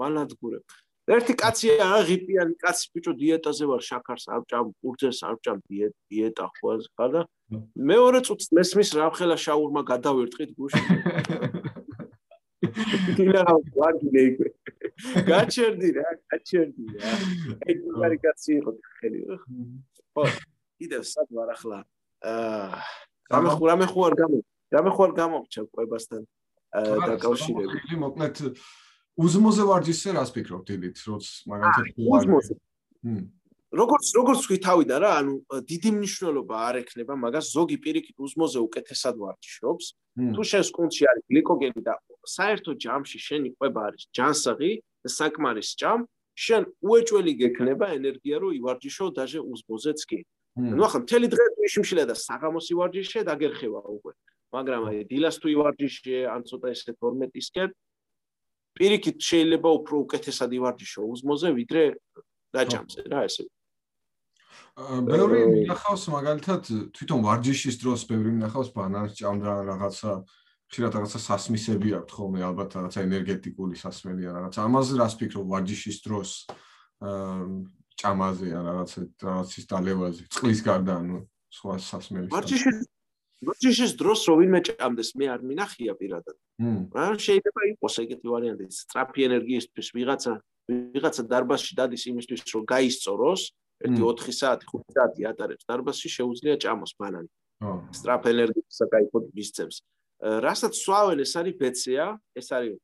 ვანადგურებ 0.00 0.64
ერთი 1.11 1.33
კაცია 1.35 1.73
რა 1.83 1.99
ღიპიანი 2.07 2.55
კაცი 2.63 2.85
ბიჭო 2.95 3.11
დიეტაზე 3.19 3.65
ვარ 3.67 3.81
შაქარს 3.83 4.25
არ 4.31 4.43
ჭამ 4.47 4.67
ყურძეს 4.79 5.19
არ 5.27 5.35
ჭამ 5.43 5.59
დიეტა 5.67 6.45
ხო 6.55 6.71
ხა 6.95 7.07
და 7.11 7.21
მეორე 7.75 8.19
წუთს 8.23 8.47
მესმის 8.55 8.89
რა 8.95 9.07
ხელა 9.17 9.37
შაურმა 9.45 9.81
გადავერტყით 9.91 10.51
გუშინ. 10.55 10.85
დილა 13.19 13.43
ვარგილე 13.75 14.21
იქ 14.31 14.39
გაჩერდი 15.27 15.89
რა 15.99 16.07
გაჩერდი 16.31 16.85
რა. 16.95 17.11
ეგ 17.67 17.77
მაგარი 17.83 18.17
კაცი 18.23 18.51
იყო 18.63 18.71
ხელი 19.03 19.19
ხო 19.27 20.23
კიდევ 20.79 21.01
სად 21.03 21.27
ვარ 21.35 21.49
ახლა? 21.55 21.79
აა 22.31 22.79
რამე 23.33 23.49
ხო 23.59 23.63
რამე 23.71 23.85
ხო 23.91 23.99
არ 24.07 24.15
გამო 24.23 24.39
რამე 24.71 24.89
ხო 24.95 25.01
არ 25.03 25.13
გამომჩა 25.19 25.61
ყובასთან 25.67 26.23
დაკავშირებით. 26.73 27.91
მოკლედ 28.03 28.37
უზმოზე 29.17 29.63
ვართ 29.69 29.85
ისე 29.93 30.09
რას 30.17 30.33
ფიქრობთ 30.33 30.65
დილით 30.69 30.97
როც 31.05 31.25
მაგალითად 31.45 31.85
უზმოზე. 32.01 32.53
როგორც 33.73 34.05
როგორც 34.17 34.39
ვთქვი 34.41 34.57
თავიდან 34.65 34.99
რა 35.01 35.11
ანუ 35.21 35.33
დიდი 35.69 35.89
მნიშვნელობა 35.97 36.55
არ 36.69 36.75
ექნება 36.81 37.13
მაგას 37.17 37.45
ზოგი 37.57 37.77
პირიქით 37.81 38.17
უზმოზე 38.21 38.59
უკეთესად 38.61 39.15
ვარჩიობს 39.17 39.85
თუ 40.37 40.41
შენს 40.49 40.69
კონცში 40.77 41.03
არის 41.09 41.23
გლიკოგენი 41.29 41.81
და 41.81 41.93
საერთო 42.21 42.71
ჯამში 42.77 43.19
შენ 43.27 43.41
იყვება 43.49 43.79
არის 43.89 44.03
ჯანსაღი 44.13 44.71
და 44.77 45.09
საკმარის 45.09 45.69
ჯამ 45.81 46.05
შენ 46.37 46.63
უეჭველი 46.85 47.33
გექნება 47.41 47.85
ენერგია 47.97 48.35
რომ 48.41 48.51
ივარჯიშო 48.61 49.05
დაჟე 49.17 49.39
უზმოზეც 49.41 49.99
კი. 50.09 50.19
ну 50.57 50.81
ახლა 50.85 50.99
მთელი 51.05 51.27
დღე 51.33 51.43
თუ 51.57 51.65
შიმშილა 51.73 52.03
და 52.09 52.15
საღამოს 52.17 52.67
ივარჯიშე 52.73 53.19
დაგერხება 53.29 53.81
უკვე. 53.97 54.13
მაგრამ 54.53 54.81
აი 54.89 54.97
დილას 55.09 55.35
თუ 55.41 55.47
ივარჯიშე 55.49 56.17
ან 56.29 56.41
ცოტა 56.45 56.67
ესე 56.73 56.93
12-ისკენ 56.93 57.69
პირიქით 58.77 59.17
შეიძლება 59.21 59.69
უფრო 59.79 59.95
უკეთესად 60.05 60.55
ივარჯიშო 60.57 61.01
უზმოზე 61.13 61.49
ვიდრე 61.57 61.83
დაჭამზე 62.53 63.01
რა 63.11 63.21
ესე. 63.29 63.45
ბევრი 65.09 65.41
მინახავს 65.53 66.03
მაგალითად 66.09 66.61
თვითონ 66.97 67.19
ვარჯიშის 67.27 67.75
დროს 67.83 68.01
ბევრი 68.09 68.29
მინახავს 68.37 68.69
ბანანს 68.73 69.13
ჭამდა 69.19 69.51
რაღაცა 69.69 70.11
ხშირად 70.73 70.91
რაღაცა 70.97 71.19
სასმისები 71.21 71.89
აქვს 72.01 72.13
ხოლმე 72.17 72.41
ალბათ 72.49 72.69
რაღაცა 72.77 72.99
ენერგეტიკული 73.05 73.75
სასმელი 73.77 74.21
ან 74.29 74.33
რაღაცა. 74.41 74.59
ამაზე 74.65 74.93
რას 74.97 75.13
ფიქრობ 75.21 75.45
ვარჯიშის 75.53 75.97
დროს? 76.05 76.29
ჭამაზე 78.01 78.47
ან 78.57 78.63
რაღაცა 78.69 78.99
რაღაცის 79.21 79.65
დალევაზე 79.69 80.23
წყლის 80.33 80.59
გარდა 80.65 80.93
ანუ 81.03 81.17
სხვა 81.53 81.73
სასმელი 81.77 82.27
ვარჯიშის 82.33 82.77
ვარჯიშის 83.47 83.91
დროს 83.99 84.21
რო 84.29 84.33
ვინმე 84.39 84.59
ჭამდეს 84.67 85.09
მე 85.19 85.25
არ 85.33 85.41
მინახია 85.49 85.93
პირადად. 85.99 86.37
რა 86.93 87.05
შეიძლება 87.25 87.61
იყოს 87.73 87.95
ეგეთი 88.03 88.27
ვარიანტი 88.33 88.65
სტრაფი 88.77 89.19
ენერგიისთვის 89.29 89.87
ვიღაცა 89.97 90.33
ვიღაცა 90.69 91.23
დარბაზში 91.27 91.73
დადის 91.75 92.03
იმისთვის 92.11 92.41
რომ 92.55 92.63
გაისწოროს 92.71 93.41
ერთი 93.83 93.99
4 93.99 94.35
საათი 94.39 94.65
5 94.71 94.95
საათი 94.95 95.21
ატარებს 95.31 95.67
დარბაზში 95.67 96.09
შეუძლია 96.15 96.55
ჭამოს 96.63 96.93
ბანანი 96.99 97.29
სტრაფ 97.99 98.23
ენერგიას 98.31 98.79
საკაიფოდ 98.79 99.23
მისცემს 99.35 99.77
რასაც 100.45 100.73
სვავენ 100.79 101.19
ეს 101.25 101.33
არის 101.39 101.55
ბეცია 101.59 102.03
ეს 102.39 102.47
არის 102.55 102.77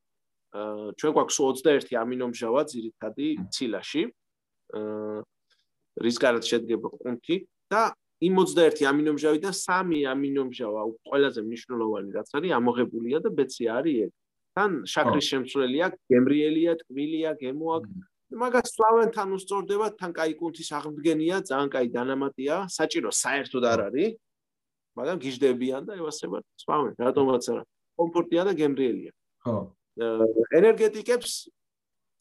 ჩვენ 1.00 1.12
გვაქვს 1.16 1.38
21 1.40 1.96
ამინომჟავა 2.04 2.62
ძირითადი 2.74 3.28
ცილაში 3.54 4.04
რის 6.04 6.18
გარეთ 6.24 6.44
შედგება 6.52 6.88
ყუნთი 7.00 7.36
და 7.72 7.84
იმ 8.28 8.34
21 8.44 8.88
ამინომჟავიდან 8.92 9.54
3 9.56 10.00
ამინომჟავა 10.14 10.82
ყველაზე 11.10 11.40
მნიშვნელოვანი 11.48 12.10
რაც 12.18 12.30
არის 12.36 12.52
ამოღებულია 12.60 13.18
და 13.24 13.30
ბეცია 13.38 13.70
არის 13.80 13.98
ეგ 14.06 14.12
თან 14.60 14.72
შაქრის 14.92 15.26
შემცველია, 15.32 15.86
გემრიელია, 16.12 16.72
ტკბილია, 16.82 17.32
გემოა. 17.40 17.78
მაგას 18.30 18.74
სვავენ 18.76 19.10
თან 19.16 19.30
უსწორდება 19.38 19.88
თან 19.98 20.12
კაი 20.14 20.34
კუნთის 20.38 20.70
აღდგენია, 20.78 21.36
ძალიან 21.50 21.70
კაი 21.74 21.88
დანამატია, 21.96 22.56
საჭირო 22.70 23.10
საერთოდ 23.10 23.64
არ 23.72 23.80
არის. 23.90 24.18
მაგრამ 24.98 25.18
გიждდებიან 25.24 25.82
და 25.88 25.94
ევასებად 26.02 26.44
სვამენ 26.60 26.94
რატომაც 27.00 27.44
არა. 27.50 27.64
კომფორტია 28.00 28.42
და 28.48 28.54
გემრიელია. 28.60 29.12
ხო. 29.46 29.56
ენერგეტიკებს 30.60 31.32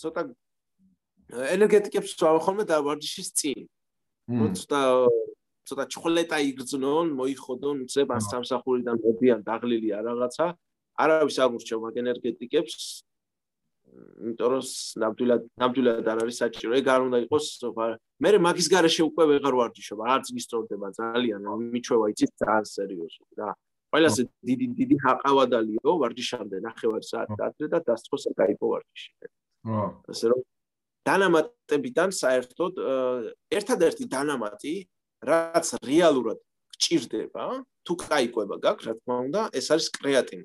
ცოტა 0.02 0.22
ენერგეტიკებს 1.54 2.10
სვამენ 2.18 2.40
ხოლმე 2.44 2.64
და 2.70 2.76
ვარჯიშის 2.86 3.28
წინ 3.38 3.60
ცოტა 4.58 4.80
ცოტა 5.68 5.84
ჩხოლეტა 5.92 6.38
იგრძნონ 6.50 7.12
მოიხოდონ 7.18 7.84
ძებან 7.92 8.22
სამსახურიდან 8.30 8.96
მოდიან 9.04 9.40
დაღლილი 9.48 9.88
არ 9.98 10.04
რაღაცა 10.08 10.46
არავის 11.04 11.36
არ 11.44 11.50
ურჩევ 11.58 11.78
მაგ 11.84 11.94
ენერგეტიკებს 12.04 12.74
იმიტომ 13.88 14.50
რომ 14.52 14.64
ნამდვილად 15.02 15.42
ნამდვილად 15.62 16.08
არ 16.12 16.18
არის 16.24 16.36
საჭირო. 16.42 16.72
ეგ 16.78 16.86
არ 16.94 17.00
უნდა 17.08 17.18
იყოს 17.24 17.46
მე 18.24 18.30
მაგის 18.46 18.68
garaშე 18.74 19.02
უკვე 19.08 19.24
ვეღარ 19.30 19.54
ვარჯიშობ, 19.60 19.98
არც 20.14 20.26
გისწორდება 20.36 20.88
ძალიან, 20.98 21.42
მიჩვევა 21.72 22.06
იცით 22.12 22.32
ძალიან 22.42 22.66
სერიოზული 22.74 23.32
რა. 23.38 23.50
ყველაზე 23.92 24.22
დიდი 24.48 24.66
დიდი 24.78 24.96
ჰაყავადალიო 25.04 25.92
ვარჯიშამდე 26.02 26.56
ნახევარ 26.68 27.02
საათი 27.10 27.40
ადრე 27.48 27.66
და 27.72 27.78
დასწროს 27.88 28.24
აკაიფო 28.32 28.64
ვარჯიში. 28.72 29.10
აა. 29.72 29.88
ასე 30.12 30.26
რომ 30.30 30.40
დანამატებიდან 31.08 32.10
საერთოდ 32.22 32.72
ერთადერთი 33.58 34.04
დანამატი 34.12 34.74
რაც 35.22 35.66
რეალურად 35.82 36.38
გჭირდება, 36.78 37.44
თუ 37.84 37.92
кайკვება 37.98 38.56
გაქვს, 38.62 38.84
რა 38.86 38.94
თქმა 38.98 39.16
უნდა, 39.26 39.40
ეს 39.58 39.66
არის 39.74 39.86
კრეატინი. 39.98 40.44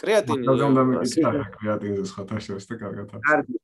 კრეატინი. 0.00 0.44
მაგრამ 0.50 0.72
დამიკითხე 0.78 1.44
კრეატინზე 1.56 2.04
ხათაშებს 2.14 2.64
და 2.70 2.74
კარგად 2.82 3.06
აქვს. 3.14 3.24
კარგი. 3.28 3.56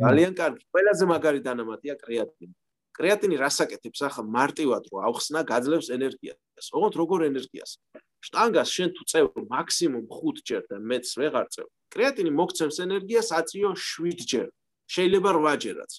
ძალიან 0.00 0.32
კარგი. 0.40 0.62
ყველაზე 0.72 1.04
მაგარი 1.12 1.40
დანამატია 1.44 1.94
კრეატინი. 2.00 2.54
კრეატინი 2.96 3.36
რასაკეთებს 3.40 4.00
ახლა 4.08 4.24
მარტივად 4.36 4.82
რო 4.90 4.96
ავხსნა, 5.08 5.40
გაძლევს 5.46 5.88
ენერგიას. 5.96 6.66
ოღონდ 6.76 6.94
როგორ 7.00 7.20
ენერგიას? 7.30 7.70
штанგას 8.20 8.68
შენ 8.76 8.88
თუ 8.96 9.02
წევ 9.10 9.24
მაქსიმუმ 9.48 10.04
5 10.08 10.40
ჯერ 10.44 10.62
და 10.68 10.76
მეც 10.80 11.06
ვეღარ 11.20 11.46
წევ. 11.54 11.66
კრეატინი 11.92 12.30
მოგცემს 12.40 12.76
ენერგიას 12.84 13.28
აწიო 13.40 13.70
7 13.76 14.20
ჯერ. 14.30 14.48
შეიძლება 14.90 15.30
8 15.40 15.56
ჯერაც. 15.64 15.92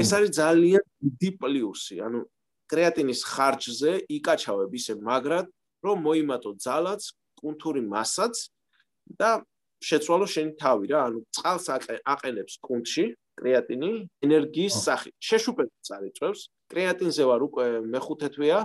ეს 0.00 0.10
არის 0.16 0.30
ძალიან 0.40 0.82
დიდი 1.00 1.30
პლუსი. 1.40 1.96
ანუ 2.04 2.18
კრეატინის 2.70 3.20
ხარჯზე 3.28 3.92
იკაჩავებ 4.16 4.70
ისე 4.78 4.94
მაგრად, 5.04 5.46
რომ 5.84 5.96
მოიმატო 6.06 6.50
ძალაც, 6.64 7.02
კუნთური 7.40 7.82
მასაც 7.84 8.34
და 9.20 9.44
შეცვალო 9.84 10.26
შენი 10.34 10.52
თავი 10.56 10.86
რა, 10.92 11.00
ანუ 11.08 11.20
წყალს 11.36 11.66
აყენებს 12.08 12.54
კუნთში, 12.64 13.04
კრეატინი 13.36 13.90
ენერგიის 14.24 14.74
სახით. 14.86 15.14
შეშუპებს 15.20 15.88
წარიწევს, 15.88 16.40
კრეატინზე 16.72 17.24
ვარ 17.28 17.42
უკვე 17.48 17.66
მეხუთე 17.92 18.28
თვეა 18.34 18.60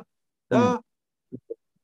და 0.54 0.62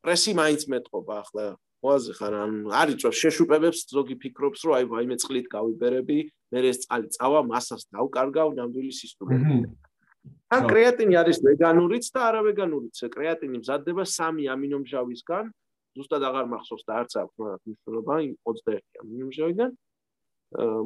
პრესი 0.05 0.31
მაინც 0.39 0.61
მეტყობა 0.71 1.13
ახლა. 1.25 1.45
მოაზე 1.85 2.13
ხარ 2.17 2.33
ან 2.33 2.53
არიწევს 2.81 3.17
შეშუპებს 3.21 3.79
ზოგი 3.93 4.15
ფიქრობს 4.21 4.61
რომ 4.65 4.73
აი 4.77 4.85
ვაიმე 4.89 5.15
წყლით 5.21 5.47
გავიბერები, 5.53 6.17
მე 6.49 6.59
ეს 6.71 6.77
წყალი 6.85 7.07
წავა 7.13 7.41
მასას 7.45 7.81
დავკარგავ 7.93 8.55
ნამდვილი 8.57 8.93
სისტემით. 8.95 9.69
ან 10.55 10.67
კრეატინი 10.71 11.15
არის 11.19 11.37
ვეგანურიც 11.43 12.05
და 12.15 12.19
არავეგანურიც. 12.29 12.97
კრეატინი 13.11 13.57
მზადდება 13.61 14.03
სამი 14.07 14.43
ამინომჟავისგან, 14.55 15.45
ზუსტად 15.95 16.23
აღარ 16.29 16.45
მახსოვს 16.53 16.83
და 16.87 16.93
არც 17.01 17.11
აქვს 17.21 17.35
მაგათ 17.39 17.61
მნიშვნელობა 17.65 18.13
იმ 18.25 18.33
21 18.43 19.01
ამინომჟავიდან. 19.03 19.69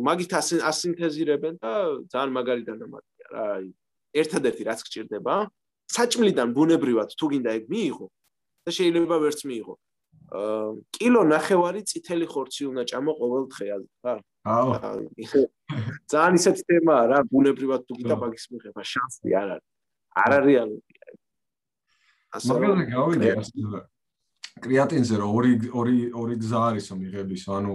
მაგით 0.09 0.31
ასინთეზირებენ 0.69 1.53
და 1.61 1.71
ძალიან 2.09 2.31
მაგარი 2.37 2.63
დანამატია 2.69 3.25
რა. 3.33 3.45
ერთადერთი 4.09 4.63
რაც 4.65 4.79
გჭირდება, 4.85 5.35
საჭმლიდან 5.93 6.49
ბუნებრივად 6.57 7.09
თუ 7.13 7.25
გინდა 7.29 7.51
ეგ 7.57 7.63
მიიღო 7.69 8.07
და 8.65 8.69
შეიძლება 8.73 9.15
ვერც 9.21 9.39
მიიღო. 9.49 9.73
კილო 10.93 11.21
ნახევარი 11.25 11.81
წითელი 11.89 12.25
ხორცი 12.29 12.63
უნდა 12.69 12.83
ჭამო 12.91 13.13
ყოველ 13.19 13.43
დღე 13.53 13.65
რა. 14.05 14.13
აუ. 14.45 14.69
ძალიან 16.11 16.33
ისეთი 16.39 16.61
თემაა 16.69 17.03
რა, 17.11 17.19
ბუნებრივად 17.31 17.81
თუ 17.89 17.93
გინდა 17.97 18.15
მაგის 18.21 18.45
მიღება 18.53 18.81
შანსი 18.91 19.29
არ 19.41 19.47
არის. 19.57 19.67
არარეალურია. 20.23 21.05
ასე 22.29 22.53
რომ 22.61 22.79
გავიდე 22.93 23.29
ასე 23.41 23.81
კრეატინზე 24.59 25.15
რო 25.21 25.27
ორი 25.37 25.51
ორი 25.79 25.97
ორი 26.13 26.35
გზა 26.43 26.59
არის 26.69 26.87
მიღების, 26.99 27.43
ანუ 27.57 27.73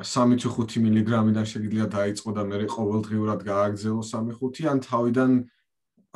3-5 0.00 0.78
მგ-დან 0.80 1.46
შეიძლება 1.50 1.86
დაიწყო 1.96 2.30
და 2.36 2.42
მე 2.48 2.56
ყოველდღიურად 2.76 3.40
გააგზელო 3.50 4.02
3-5, 4.12 4.64
ან 4.72 4.78
თავიდან 4.86 5.30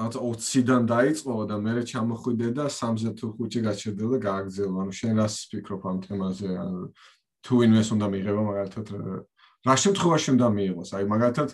რაც 0.01 0.15
20-დან 0.17 0.83
დაიწყო 0.89 1.35
და 1.51 1.57
მე 1.61 1.73
ჩამოხვიდე 1.85 2.49
და 2.57 2.65
3-ზე 2.73 3.11
თუ 3.21 3.27
5 3.37 3.61
გაჩერდე 3.69 4.05
და 4.13 4.19
გააგზელო. 4.25 4.77
ანუ 4.81 4.93
შენ 4.97 5.13
რას 5.21 5.35
ფიქრობ 5.53 5.83
ამ 5.91 5.99
თემაზე? 6.05 6.51
თუ 7.45 7.55
ინვეს 7.65 7.89
უნდა 7.95 8.07
მიიღება 8.13 8.43
მაგალითად 8.51 8.87
რა 9.69 9.75
შემთხვევაში 9.85 10.29
უნდა 10.37 10.47
მიიღოს? 10.57 10.89
აი 10.97 11.05
მაგალითად 11.13 11.49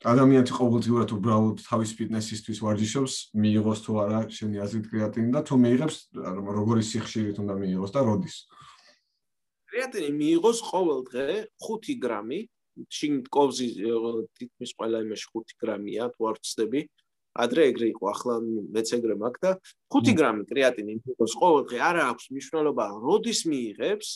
ადამიანი 0.00 0.52
ყოველდღურად 0.56 1.10
უბრალოდ 1.12 1.56
თავის 1.60 1.90
ფიტნესისთვის 1.96 2.58
ვარჯიშობს, 2.64 3.14
მიიღოს 3.36 3.80
თუ 3.84 3.92
არა 4.00 4.20
შენი 4.32 4.56
აზრით 4.64 4.86
კრეატინი 4.88 5.30
და 5.36 5.40
თუ 5.44 5.54
მიიღებს, 5.60 5.96
როგორი 6.56 6.82
სიხშირით 6.88 7.36
უნდა 7.44 7.54
მიიღოს 7.60 7.92
და 7.92 8.00
როდის? 8.08 8.36
კრეატინი 9.68 10.10
მიიღოს 10.20 10.58
ყოველ 10.72 11.00
დღე 11.04 11.28
5 11.60 12.00
გრამი, 12.00 12.40
შინ 12.88 13.14
კოვზი 13.28 13.68
თითქმის 14.38 14.70
ყველა 14.78 14.98
იმაში 15.04 15.26
5 15.34 15.54
გრამია, 15.60 16.08
თუ 16.14 16.20
არ 16.30 16.36
ვწდები. 16.40 16.82
ადრე 17.30 17.62
ეგრე 17.70 17.86
იყო, 17.94 18.04
ახლა 18.10 18.34
მეც 18.74 18.88
ეგრე 18.98 19.14
მაქვს 19.22 19.42
და 19.44 19.50
5 19.94 20.14
გრამი 20.18 20.42
კრეატინი 20.50 20.92
მიიღოს 20.98 21.32
ყოველ 21.38 21.62
დღე, 21.70 21.78
არა 21.78 22.02
აქვს 22.10 22.24
მნიშვნელობა, 22.34 22.86
როდის 23.06 23.40
მიიღებს. 23.46 24.08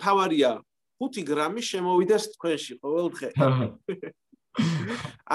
თავარია 0.00 0.52
5 1.00 1.24
გრამი 1.28 1.62
შემოვიდეს 1.70 2.24
თქვენში 2.34 2.72
ყოველ 2.80 3.06
დღე. 3.12 3.28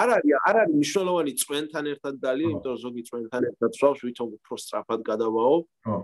არ 0.02 0.10
არის 0.16 0.36
არ 0.48 0.56
არის 0.64 0.76
მნიშვნელოვანი 0.80 1.34
წვენთან 1.42 1.86
ერთად 1.94 2.14
დალია, 2.24 2.50
იმიტომ 2.50 2.72
რომ 2.72 2.82
ზოგი 2.84 3.04
წვენთან 3.10 3.44
ერთად 3.52 3.72
სვავს, 3.76 4.00
ვითომ 4.08 4.30
უფრო 4.40 4.56
სწრაფად 4.64 5.00
გადავაო. 5.10 5.58
ხო. 5.86 5.98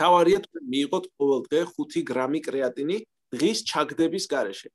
თავარია 0.00 0.38
თქვენ 0.46 0.64
მიიღოთ 0.72 1.04
ყოველდღე 1.18 1.60
5 1.76 2.02
გრამი 2.10 2.40
კრეატინი 2.46 2.96
დღის 3.34 3.58
ჩაგდების 3.68 4.24
გარეშე. 4.32 4.68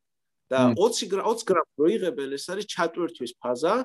და 0.51 0.59
20 0.75 1.09
გრამ 1.11 1.25
20 1.27 1.43
გრამ 1.49 1.67
როიღებენ, 1.81 2.29
ეს 2.37 2.45
არის 2.51 2.65
ჩატვირთვის 2.73 3.31
ფაზა. 3.41 3.75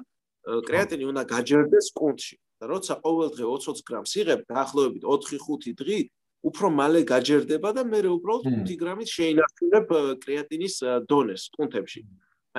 კრეატინი 0.43 1.05
უნდა 1.11 1.23
გაჯერდეს 1.33 1.87
კუნთში. 1.95 2.37
და 2.63 2.71
როცა 2.71 2.95
ყოველდღე 3.03 3.43
20-20 3.43 3.83
გრამს 3.83 4.13
იღებ, 4.23 4.41
დაახლოებით 4.47 5.03
4-5 5.03 5.75
დღით 5.75 6.07
უფრო 6.47 6.67
მალე 6.71 7.01
გაჯერდება 7.07 7.71
და 7.75 7.83
მე 7.87 7.99
უბრალოდ 8.07 8.45
5 8.67 8.77
გრამით 8.79 9.09
შეინარჩუნებ 9.11 9.87
კრეატინის 10.23 10.75
დონეს 11.11 11.43
კუნთებში. 11.59 12.01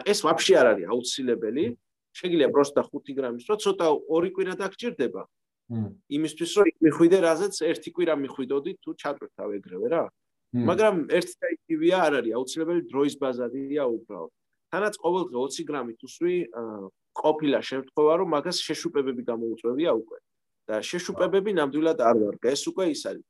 ეს 0.04 0.20
ვაფშე 0.28 0.54
არ 0.60 0.68
არის 0.72 0.88
აუცილებელი. 0.92 1.66
შეგიძლია 2.20 2.50
პროსტა 2.56 2.82
5 2.92 3.16
გრამის, 3.16 3.44
რო 3.48 3.56
ცოტა 3.64 3.88
ორი 4.16 4.30
კვირა 4.36 4.54
დაგჭირდება. 4.60 5.24
იმისთვის 6.18 6.52
რომ 6.60 6.66
იქ 6.70 6.78
მიხვიდე, 6.86 7.18
რაზეც 7.24 7.56
ერთი 7.72 7.90
კვირა 7.96 8.16
მიხვიდოდი 8.24 8.72
თუ 8.84 8.90
ჩატრთავ 9.02 9.50
ეგრევე 9.58 9.88
რა. 9.88 10.04
მაგრამ 10.54 10.96
ერთი 11.10 11.34
და 11.42 11.48
იგივეა 11.58 11.98
არ 12.08 12.14
არის 12.20 12.36
აუცილებელი 12.38 12.82
დროის 12.92 13.16
ბაზარია 13.22 13.84
უბრალოდ. 13.90 14.32
თანაც 14.74 14.94
ყოველდღე 15.02 15.38
20 15.38 15.66
გრამით 15.70 16.00
უსვი 16.06 16.36
ყოფილა 17.14 17.60
შემთხვევა 17.70 18.14
რომ 18.22 18.30
მაგას 18.34 18.58
შეშუპებები 18.68 19.22
გამოუწვევია 19.32 19.92
უკვე. 20.02 20.18
და 20.64 20.80
შეშუპებები 20.80 21.52
ნამდვილად 21.60 22.00
არ 22.00 22.16
ვარ. 22.22 22.36
ეს 22.54 22.64
უკვე 22.72 22.86
ის 22.96 23.04
არის. 23.10 23.28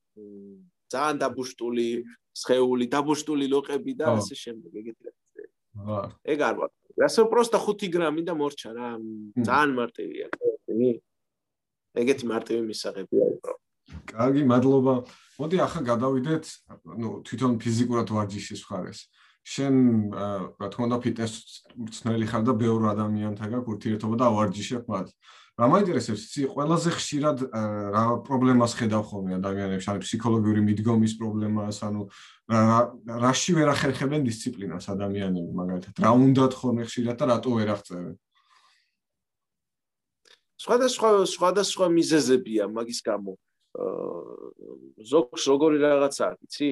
ძალიან 0.93 1.17
დაბუშტული 1.23 1.87
სხეული, 2.33 2.85
დაბოშტული 2.93 3.45
ლოყები 3.49 3.93
და 3.97 4.05
ასე 4.17 4.35
შემდეგ 4.37 4.71
ეგეთი 4.81 5.01
რაღაცა. 5.07 5.41
აა. 5.89 6.05
ეგ 6.33 6.39
არ 6.49 6.55
ვარ. 6.59 6.71
ასე 7.07 7.19
პროსტა 7.33 7.57
5 7.65 7.89
გრამი 7.89 8.21
და 8.27 8.33
მორჩა 8.37 8.69
რა. 8.77 8.87
ძალიან 9.47 9.71
მარტივია. 9.79 10.27
ეგეთი 12.01 12.25
მარტივი 12.29 12.61
მისაღებია 12.69 13.25
უფრო. 13.33 13.53
კარგი, 14.13 14.43
მადლობა. 14.49 14.93
მოდი 15.39 15.57
ახლა 15.65 15.81
გადავიდეთ, 15.91 16.43
ну, 17.01 17.09
თვითონ 17.25 17.57
ფიზიკურად 17.61 18.07
ვარჯიშის 18.13 18.61
მხარეს. 18.65 18.99
შენ 19.43 19.75
რა 20.59 20.67
თქმა 20.71 20.83
უნდა 20.87 20.97
ფიტნეს 21.03 21.33
მწნელი 21.75 22.25
ხარ 22.31 22.43
და 22.47 22.53
ბევრ 22.55 22.81
ადამიანთან 22.95 23.47
გაქვს 23.51 23.71
ურთიერთობა 23.75 24.15
და 24.21 24.25
ავარჯიშებ 24.31 24.83
მათ. 24.87 25.07
რა 25.53 25.67
მაინტერესებს 25.69 26.21
იცი 26.25 26.47
ყველაზე 26.49 26.89
ხშირად 26.97 27.37
რა 27.93 28.03
პრობლემას 28.25 28.73
ხედავ 28.73 29.03
ხოლმე 29.05 29.37
ადამიანებს 29.37 29.85
ანუ 29.91 30.01
ფსიქოლოგიური 30.01 30.61
მიდგომის 30.65 31.13
პრობლემას 31.21 31.77
ანუ 31.85 32.01
რაში 33.21 33.53
ვერ 33.53 33.69
ახერხებენ 33.69 34.25
დისციპლინას 34.25 34.89
ადამიანები 34.89 35.53
მაგალითად 35.61 36.01
რა 36.01 36.11
უნდათ 36.17 36.57
ხოლმე 36.57 36.87
ხშირად 36.89 37.21
და 37.21 37.25
რატო 37.29 37.53
ვერ 37.53 37.69
აღწევენ 37.69 38.15
სხვადასხვა 40.65 41.09
სხვადასხვა 41.37 41.85
მიზეზებია 42.01 42.63
მაგის 42.73 43.05
გამო 43.05 43.37
ზოგს 43.73 45.43
როგორი 45.49 45.77
რაღაცა 45.81 46.27
იცი 46.45 46.67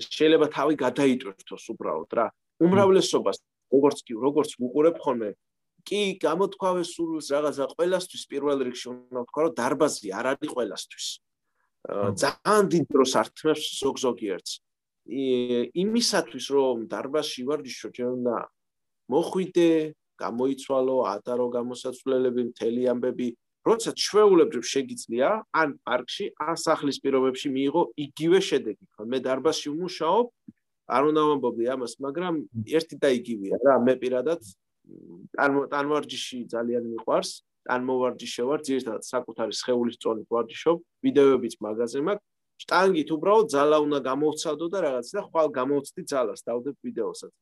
შეიძლება 0.00 0.46
თავი 0.56 0.74
გადაიტვირთოს 0.84 1.64
უბრალოდ 1.74 2.10
რა. 2.16 2.26
უმრავლესობას 2.64 3.38
როგორც 3.74 3.98
კი 4.08 4.12
როგორც 4.16 4.50
უყურებ 4.56 4.96
ხოლმე 5.04 5.30
კი 5.84 6.00
გამოთქვავე 6.16 6.82
სულს 6.88 7.28
რაღაცა 7.34 7.64
ყველასთვის 7.76 8.24
პირველ 8.32 8.58
რიგში 8.64 8.86
უნდა 8.88 9.20
ვთქვა 9.24 9.40
რომ 9.44 9.54
დარბაზი 9.60 10.08
არ 10.16 10.26
არის 10.32 10.50
ყველასთვის. 10.56 11.06
ძალიან 12.24 12.64
დიდ 12.72 12.84
დროს 12.88 13.12
ართმევს 13.20 13.64
ზოგ 13.84 13.96
ზოგიერთს. 14.06 14.52
იმისათვის 15.84 16.46
რომ 16.56 16.76
დარბაზში 16.88 17.42
ვარდიშო 17.44 17.88
ჩვენ 17.92 18.24
მოხვიდე 19.12 19.70
გამოიცვალო 20.16 20.96
ატარო 21.12 21.46
გამოსაცვლელები 21.52 22.42
მთელი 22.48 22.82
ამბები 22.92 23.28
როცა 23.64 23.90
ჩვეულებრივ 24.04 24.64
შეგიძლია 24.74 25.28
ან 25.60 25.68
პარკში 25.86 26.26
ან 26.48 26.56
სახლის 26.64 26.98
პირობებში 27.04 27.48
მიიღო 27.56 27.82
იგივე 28.06 28.38
შედეგი 28.48 28.84
ხო 28.96 29.08
მე 29.08 29.18
დარბაზში 29.24 29.68
ვმუშაობ 29.72 30.26
არ 30.94 31.02
უნდა 31.10 31.22
ვამბობდი 31.28 31.64
ამას 31.74 31.96
მაგრამ 32.04 32.34
ერთი 32.78 32.96
და 33.00 33.08
იგივეა 33.18 33.56
რა 33.64 33.76
მე 33.88 33.94
პირადად 34.02 34.40
ტანვარჯიში 35.72 36.38
ძალიან 36.52 36.84
მიყვარს. 36.92 37.32
ტანმოვარჯიშე 37.64 38.42
ვარ, 38.44 38.60
ძირითადად 38.60 39.04
საკუთარი 39.08 39.54
სხეულის 39.56 39.96
წონით 39.96 40.28
ვარჯიშობ, 40.28 40.78
ვიდეოებიც 41.00 41.54
მაგაზე 41.64 42.00
მაქვს. 42.04 42.26
შტანგით 42.60 43.08
უბრალოდ 43.16 43.46
ძალა 43.54 43.78
უნდა 43.88 43.98
გამოვცადო 44.04 44.66
და 44.68 44.78
რაღაც 44.84 45.08
და 45.16 45.20
ხვალ 45.24 45.48
გამოვცდი 45.58 46.02
ძალას, 46.12 46.40
დავდებ 46.44 46.76
ვიდეოსაც. 46.84 47.32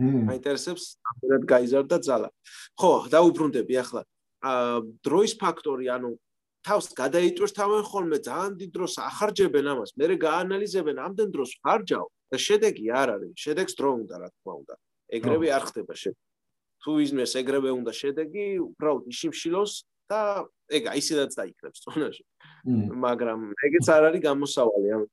მაინტერესებს, 0.00 0.84
ამდენად 1.06 1.42
გაიზარდა 1.52 1.96
ძალა. 2.02 2.28
ხო, 2.74 2.92
დაუბრუნდები 3.14 3.74
ახლა. 3.78 4.02
აა 4.02 4.19
დროის 4.40 5.32
ფაქტორი, 5.40 5.86
ანუ 5.92 6.10
თავს 6.64 6.92
გადაიტვირთავენ 6.96 7.82
ხოლმე 7.88 8.18
ძალიან 8.24 8.52
დიდ 8.60 8.70
დროს 8.76 8.94
ახარჯებენ 9.00 9.66
ამას, 9.72 9.90
მე 9.96 10.16
გაანალიზებენ 10.20 10.96
ამდენ 11.06 11.28
დროს 11.32 11.50
ხარჯავ 11.64 12.06
და 12.30 12.36
შედეგი 12.36 12.86
არ 12.92 13.08
არის. 13.16 13.32
შედეგს 13.36 13.74
დრო 13.80 13.90
უნდა, 14.00 14.14
რა 14.20 14.28
თქმა 14.28 14.54
უნდა. 14.60 14.74
ეგრევე 15.10 15.48
არ 15.56 15.64
ხდება 15.68 15.94
შედეგი. 15.96 16.24
თუ 16.80 16.90
ისმეს 17.04 17.32
ეგრევე 17.40 17.70
უნდა 17.80 17.92
შედეგი, 17.92 18.46
უბრალოდ 18.64 19.04
იშიმშილოს 19.12 19.72
და 20.08 20.20
ეგ 20.72 20.82
აისედაც 20.94 21.32
დაიქრებს 21.36 21.78
წონაში. 21.84 22.24
მაგრამ 23.04 23.40
ეგეც 23.66 23.86
არ 23.88 24.02
არის 24.08 24.22
გამოსავალი, 24.28 24.88
ანუ 24.96 25.06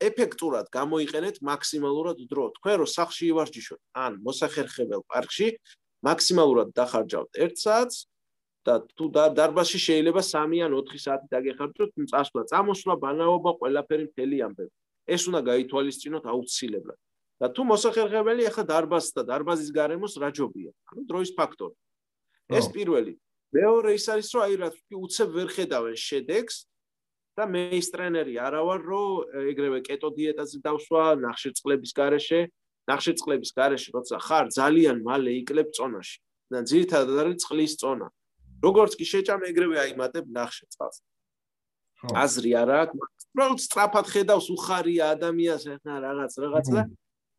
ეფექტურად 0.00 0.66
გამოიყენეთ 0.72 1.36
მაქსიმალურად 1.44 2.18
დრო. 2.24 2.44
თქვენ 2.56 2.76
რო 2.80 2.86
სახში 2.88 3.24
ივარჯიშოთ, 3.30 3.80
ან 4.04 4.12
მოსახერხებელ 4.24 5.02
პარკში 5.12 5.48
მაქსიმალურად 6.08 6.68
დახარჯავთ 6.72 7.30
1 7.36 7.60
საათს 7.60 8.09
და 8.66 8.74
თუ 8.96 9.04
დარბაზში 9.38 9.78
შეიძლება 9.80 10.20
3 10.20 10.60
ან 10.66 10.72
4 10.76 11.00
საათი 11.00 11.26
დაგეხარჯოთ, 11.32 11.90
წასვლა, 12.12 12.42
წამოსვლა, 12.50 12.94
ბანაობა, 13.00 13.50
ყველაფერი 13.60 14.04
მთელი 14.12 14.36
ამბები. 14.46 14.72
ეს 15.08 15.22
უნდა 15.28 15.40
გაითვალისწინოთ 15.50 16.24
აუცილებლად. 16.32 16.98
და 17.40 17.46
თუ 17.56 17.62
მოსახერხებელი 17.72 18.42
ახლა 18.52 18.64
დარბაზს 18.68 19.12
და 19.16 19.22
დარბაზის 19.24 19.70
გარემოს 19.72 20.14
რა 20.20 20.28
ჯობია? 20.28 20.70
ანუ 20.92 21.02
დროის 21.08 21.30
ფაქტორი. 21.32 21.76
ეს 22.52 22.66
პირველი. 22.68 23.16
მეორე 23.56 23.90
ის 23.96 24.04
არის, 24.12 24.28
რომ 24.34 24.42
აი 24.44 24.54
რა 24.60 24.68
თქი 24.76 24.94
უცებ 25.04 25.28
ვერ 25.36 25.48
ხედავენ 25.56 25.96
შედეგს 25.96 26.56
და 27.32 27.44
მე 27.48 27.62
ის 27.80 27.88
ტრენერი 27.88 28.34
არა 28.44 28.60
ვარ, 28.60 28.80
რომ 28.84 29.08
ეგრევე 29.56 29.78
კეტო 29.88 30.08
დიეტაზე 30.20 30.56
დავსვა 30.60 31.04
ნახშირწყლების 31.24 31.92
garaშე, 31.96 32.40
ნახშირწყლების 32.92 33.50
garaშე, 33.56 33.88
როცა 33.96 34.16
ხარ 34.20 34.46
ძალიან 34.52 34.96
მალე 35.00 35.30
იკლებ 35.40 35.72
წონაში. 35.72 36.20
და 36.50 36.66
ძირითადად 36.66 37.16
არის 37.22 37.46
წყლის 37.46 37.72
წონა. 37.78 38.10
როგორც 38.64 38.92
კი 38.98 39.04
შეჭამ 39.12 39.42
ეგრევე 39.50 39.76
აიმატებ 39.84 40.24
ნახშეწალს. 40.36 40.98
აზრი 42.00 42.50
არ 42.62 42.70
აქვს, 42.80 43.24
უბრალოდ 43.30 43.60
სწრაფად 43.60 44.06
ხედავს 44.12 44.46
უხარია 44.56 45.04
ადამიანს 45.14 45.64
ახლა 45.76 45.94
რაღაც 46.00 46.32
რაღაც 46.40 46.66
და 46.72 46.82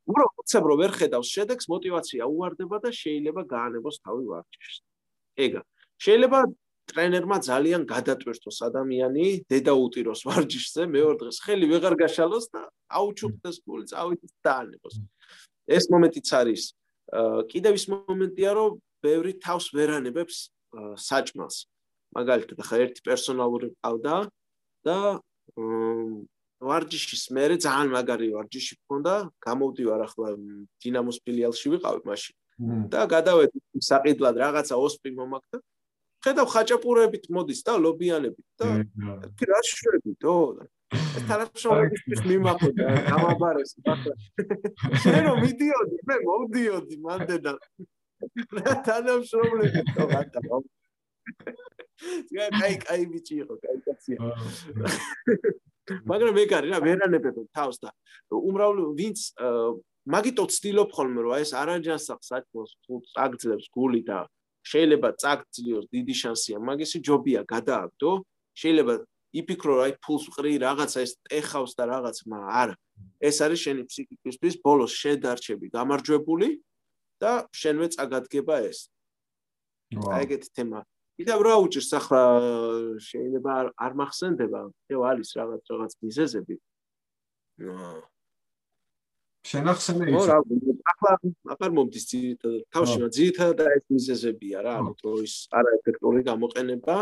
უბრალოდ 0.10 0.36
უცებ 0.42 0.64
რომ 0.70 0.78
ვერ 0.82 0.92
ხედავს 0.98 1.30
შედეგს, 1.36 1.66
мотиваცია 1.72 2.24
უواردება 2.30 2.78
და 2.82 2.90
შეიძლება 2.94 3.42
გაანებოს 3.54 3.98
თავი 4.06 4.26
ვარჯიშს. 4.32 4.78
ეგა. 5.46 5.62
შეიძლება 6.02 6.40
ტრენერმა 6.92 7.38
ძალიან 7.46 7.82
გადატვირთოს 7.88 8.58
ადამიანი, 8.68 9.26
დედა 9.50 9.74
უტიროს 9.86 10.22
ვარჯიშზე, 10.28 10.82
მეორე 10.96 11.16
დღეს 11.22 11.38
ხელი 11.46 11.66
ვეღარ 11.72 11.96
გაშალოს 12.02 12.46
და 12.54 12.62
აუჩუქდეს 12.98 13.58
გული, 13.66 13.84
წავიდეს 13.92 14.32
დაანებოს. 14.46 14.96
ეს 15.70 15.84
მომენტიც 15.94 16.28
არის. 16.42 16.64
კიდევ 17.52 17.74
ის 17.80 17.86
მომენტია, 17.92 18.50
რომ 18.58 18.70
ბევრი 19.06 19.34
თავს 19.40 19.66
ვერ 19.76 19.90
ანებებს 20.00 20.52
საჭმელს. 20.74 21.58
მაგალითად, 22.16 22.58
ახლა 22.60 22.78
ერთი 22.86 23.02
პერსონალური 23.08 23.68
ყავდა 23.80 24.16
და 24.86 24.98
ვარჯიშის 26.62 27.24
მერე 27.36 27.56
ძალიან 27.66 27.90
მაგარი 27.96 28.28
ვარჯიში 28.36 28.74
გქონდა, 28.80 29.14
გამოვდივარ 29.42 30.02
ახლა 30.06 30.28
დინამოს 30.84 31.18
ფილიალში 31.26 31.68
ვიყავი 31.74 32.02
მაშინ. 32.06 32.36
და 32.94 33.02
გადავედი 33.10 33.58
საყიდლად 33.82 34.36
რაღაცა 34.38 34.76
ოსპი 34.78 35.10
მომაქდა. 35.18 35.58
ხედავ 36.22 36.48
ხაჭაპურებით 36.54 37.26
მოდის 37.34 37.62
და 37.66 37.74
ლობიანებით 37.82 38.48
და 38.62 38.68
კი 39.38 39.46
რა 39.50 39.60
შეგვიდო? 39.66 40.36
ეს 40.92 41.24
თანამშრომლობის 41.26 42.22
მიმაყდა, 42.30 42.86
გამაბარეს. 43.10 43.72
შენ 45.02 45.22
რომ 45.28 45.38
მიდიოდი, 45.42 45.98
მე 46.08 46.16
მოვდიოდი 46.28 46.96
მანდედა. 47.02 47.54
რა 48.60 48.74
თანამშრომლები 48.88 49.82
თო 49.96 50.04
რა. 50.12 50.22
კაი, 52.60 52.76
კაი 52.86 53.04
ბიჭი 53.12 53.36
იყო, 53.46 53.54
კაი 53.62 53.78
კაცია. 53.86 54.18
მაგრამ 56.06 56.38
ეგ 56.44 56.52
არის 56.58 56.72
რა 56.72 56.80
ვერანებებ 56.86 57.38
თავს 57.58 57.78
და 57.82 57.90
უმრავლე 58.32 58.84
ვინც 59.00 59.20
მაგიტო 60.14 60.46
ცდილობ 60.56 60.90
ხოლმე 60.96 61.20
რომ 61.26 61.34
ეს 61.42 61.52
არანჯანსახ 61.62 62.20
საჭმოს 62.22 62.72
წაგძლებს 63.14 63.68
გული 63.76 64.02
და 64.06 64.20
შეიძლება 64.72 65.10
წაგძლიოს 65.22 65.86
დიდი 65.90 66.16
შანსია 66.22 66.58
მაგისი 66.62 67.00
ჯობია 67.08 67.42
გადააგდო 67.50 68.12
შეიძლება 68.62 68.96
იფიქრო 69.42 69.74
რა 69.82 69.88
ფულს 70.06 70.26
ყრი 70.36 70.54
რაღაცა 70.62 71.00
ეს 71.06 71.12
ტეხავს 71.28 71.74
და 71.78 71.84
რაღაც 71.94 72.18
მაგრამ 72.30 72.52
არა 72.62 72.76
ეს 73.30 73.38
არის 73.46 73.60
შენი 73.66 73.82
ფსიქიკისთვის 73.90 74.56
ბოლოს 74.66 74.94
შედარჩები 75.02 75.66
გამარჯვებული 75.78 76.48
და 77.22 77.32
შენვე 77.54 77.88
წაგადგება 77.96 78.56
ეს. 78.70 78.90
აი 79.94 80.26
ეგეთი 80.26 80.50
თემა. 80.58 80.80
კიდევ 81.20 81.40
რა 81.46 81.56
უჭირს 81.62 81.92
ახლა 82.00 82.24
შეიძლება 83.10 83.54
არ 83.78 83.92
მახსენდება? 84.00 84.62
თეო 84.90 85.02
არის 85.12 85.30
რაღაც 85.38 85.64
რაღაც 85.72 85.94
მიზეზები. 86.02 86.56
შენახსენე 89.42 90.06
ის 90.14 90.28
ახლა 90.92 91.12
აღარ 91.54 91.72
მომდის 91.78 92.06
ძირითადად 92.12 92.62
თავშია 92.74 93.08
ძირითადად 93.18 93.70
ეს 93.78 93.86
მიზეზებია 93.90 94.58
რა 94.66 94.74
ანუ 94.82 94.94
დროის 95.02 95.34
არაეფექტური 95.60 96.22
გამოყენება 96.30 96.98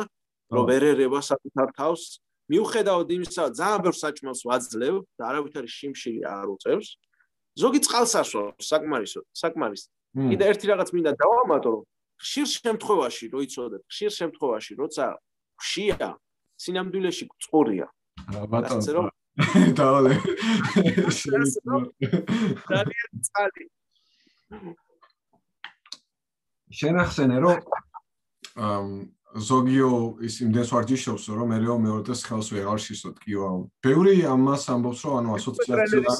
რომ 0.56 0.64
ვერ 0.70 0.84
ერევა 0.94 1.20
საკუთარ 1.32 1.70
თავს. 1.80 2.04
მიუხედავად 2.50 3.08
იმისა 3.14 3.44
ძალიან 3.60 3.82
ბევრ 3.86 3.96
საჭმელს 4.04 4.42
ვაძლევ 4.50 4.96
და 5.20 5.24
არავითარი 5.30 5.70
შიმშილი 5.70 6.22
არ 6.26 6.48
უწევს. 6.56 6.88
ზოგი 7.62 7.80
წყალსაშო 7.86 8.44
საკმარისო 8.58 9.22
საკმარის 9.42 9.84
კიდე 10.18 10.44
ერთი 10.50 10.66
რაღაც 10.74 10.90
მინდა 10.96 11.12
დავამატო 11.22 11.70
რომ 11.74 11.84
ხშირ 12.20 12.48
შემთხვევაში, 12.52 13.26
რო 13.32 13.40
იცოდეთ, 13.46 13.82
ხშირ 13.88 14.12
შემთხვევაში, 14.20 14.72
როცა 14.82 15.06
ხშია, 15.60 16.10
სინამდვილეში 16.60 17.26
წყურია. 17.40 17.88
ბატონო. 18.52 19.10
დავალე. 19.80 20.14
ძალიან 22.68 23.10
წალი. 23.24 23.64
შენახსენე 26.70 27.38
რომ 27.40 27.58
ამ 28.60 28.88
ზოგიო 29.50 29.92
ის 30.26 30.36
იმდენს 30.44 30.70
ვარჯიშობს 30.74 31.24
რომ 31.38 31.54
მეო 31.54 31.76
მეორე 31.86 32.04
დღეს 32.10 32.22
ხელს 32.28 32.50
ვეღარ 32.54 32.80
შისოთ 32.84 33.16
კიო. 33.24 33.48
ბევრი 33.86 34.16
ამას 34.34 34.64
ამბობს 34.74 35.02
რომ 35.06 35.14
ანუ 35.22 35.30
ასოციაცია 35.38 36.14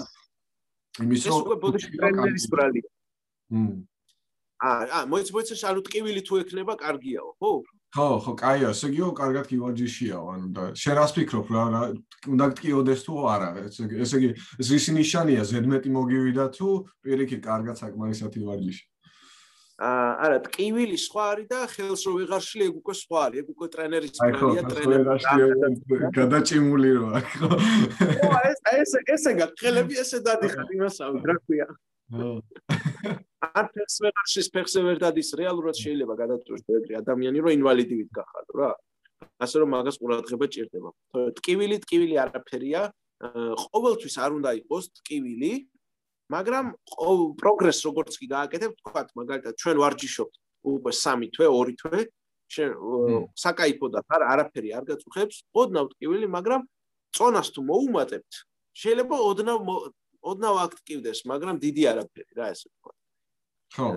იმის 1.04 1.22
რომ 1.28 1.36
ეს 1.36 1.44
უკვე 1.44 1.56
ბოდიში 1.64 1.90
ტრენერის 1.98 2.46
ბრალია. 2.54 2.88
აა, 4.60 4.88
აა, 4.92 5.04
მოიც 5.08 5.30
მოიც 5.32 5.50
ანუ 5.64 5.82
ტკივილი 5.88 6.22
თუ 6.28 6.40
ექნება, 6.44 6.74
კარგიაო, 6.76 7.30
ხო? 7.40 7.52
ხო, 7.96 8.08
ხო, 8.22 8.32
კაია, 8.38 8.70
ესე 8.76 8.92
იგივე 8.92 9.12
კარგად 9.18 9.46
გივარჯიშიაო, 9.50 10.26
ანუ 10.36 10.48
და 10.54 10.64
შენ 10.78 10.94
რას 11.00 11.12
ფიქრობ 11.16 11.48
რა, 11.56 11.64
რა, 11.74 11.82
უნდა 12.30 12.46
გტკიოდეს 12.52 13.02
თუ 13.08 13.14
არა, 13.34 13.50
ესე 13.66 13.88
იგი, 14.20 14.30
ეს 14.60 14.70
ის 14.78 14.86
ნიშანია, 15.00 15.42
ზედმეტი 15.48 15.90
მოგივიდა 15.96 16.46
თუ 16.60 16.68
პირიქით 17.02 17.42
კარგად 17.48 17.76
საკმარისად 17.82 18.36
ივარჯიში. 18.36 18.84
აა, 19.80 20.12
არა, 20.28 20.38
ტკივილი 20.44 20.98
სხვა 21.00 21.24
არის 21.32 21.48
და 21.50 21.60
ხელს 21.72 22.02
რო 22.04 22.14
ვეღარ 22.20 22.44
შლი, 22.44 22.64
ეგ 22.68 22.76
უკვე 22.84 22.94
სხვა 23.00 23.20
არის, 23.26 23.38
ეგ 23.40 23.48
უკვე 23.56 23.68
ტრენერის 23.74 24.12
ბრალია, 24.20 24.64
ტრენერი. 24.76 26.10
გადაჭიმული 26.20 26.90
რო 27.00 27.08
აქ 27.16 27.28
ხო. 27.40 27.48
ეს 28.52 28.60
ეს 28.76 28.92
ესე 29.16 29.32
გაყელები 29.40 29.94
ესე 30.04 30.20
დადიხარ 30.20 30.68
იმასავე, 30.76 31.24
რა 31.32 31.36
ქვია. 31.48 31.68
არ 32.10 33.66
ფეხს 33.74 33.96
ვეღარ 34.04 34.28
შეს 34.34 34.48
ფეხს 34.54 34.74
ვერ 34.86 34.98
დადის 35.04 35.30
რეალურად 35.40 35.76
შეიძლება 35.80 36.16
გადაწყვეტოს 36.22 36.80
ეგრე 36.80 36.96
ადამიანი 37.00 37.44
რომ 37.46 37.52
ინვალიდივით 37.60 38.10
გახადო 38.18 38.54
რა. 38.60 38.72
ასე 39.40 39.56
რომ 39.62 39.70
მაგას 39.76 39.98
ყურადღება 40.02 40.46
ჭირდება. 40.54 40.90
ტკივილი 41.38 41.76
ტკივილი 41.86 42.16
არაფერია. 42.24 42.82
ყოველთვის 43.20 44.16
არ 44.24 44.32
უნდა 44.40 44.52
იყოს 44.64 44.86
ტკივილი 45.00 45.54
მაგრამ 46.32 46.66
პროგრესს 47.42 47.84
როგორც 47.90 48.14
კი 48.22 48.28
გააკეთებ 48.32 48.72
თქვა 48.80 49.02
მაგალითად 49.20 49.54
ჩვენ 49.60 49.78
ვარჯიშობთ 49.84 50.36
უკვე 50.72 50.92
3 50.96 51.28
თვე 51.36 51.48
2 51.52 51.76
თვე 51.82 52.02
შენ 52.54 52.70
საკაიფოდათ 53.44 54.08
არ 54.16 54.24
არაფერი 54.34 54.70
არ 54.78 54.84
გაწუხებს 54.90 55.36
ოდნავ 55.62 55.86
ტკივილი 55.94 56.28
მაგრამ 56.38 56.62
წონას 57.18 57.50
თუ 57.54 57.62
მოუმატებთ 57.70 58.32
შეიძლება 58.80 59.16
ოდნავ 59.30 59.60
ოდნავ 60.20 60.56
აქტივდეს 60.68 61.20
მაგრამ 61.32 61.56
დიდი 61.64 61.84
არაფერი 61.92 62.32
რა 62.40 62.48
ესე 62.54 62.68
ვთქვა. 62.70 62.94
ხო. 63.70 63.88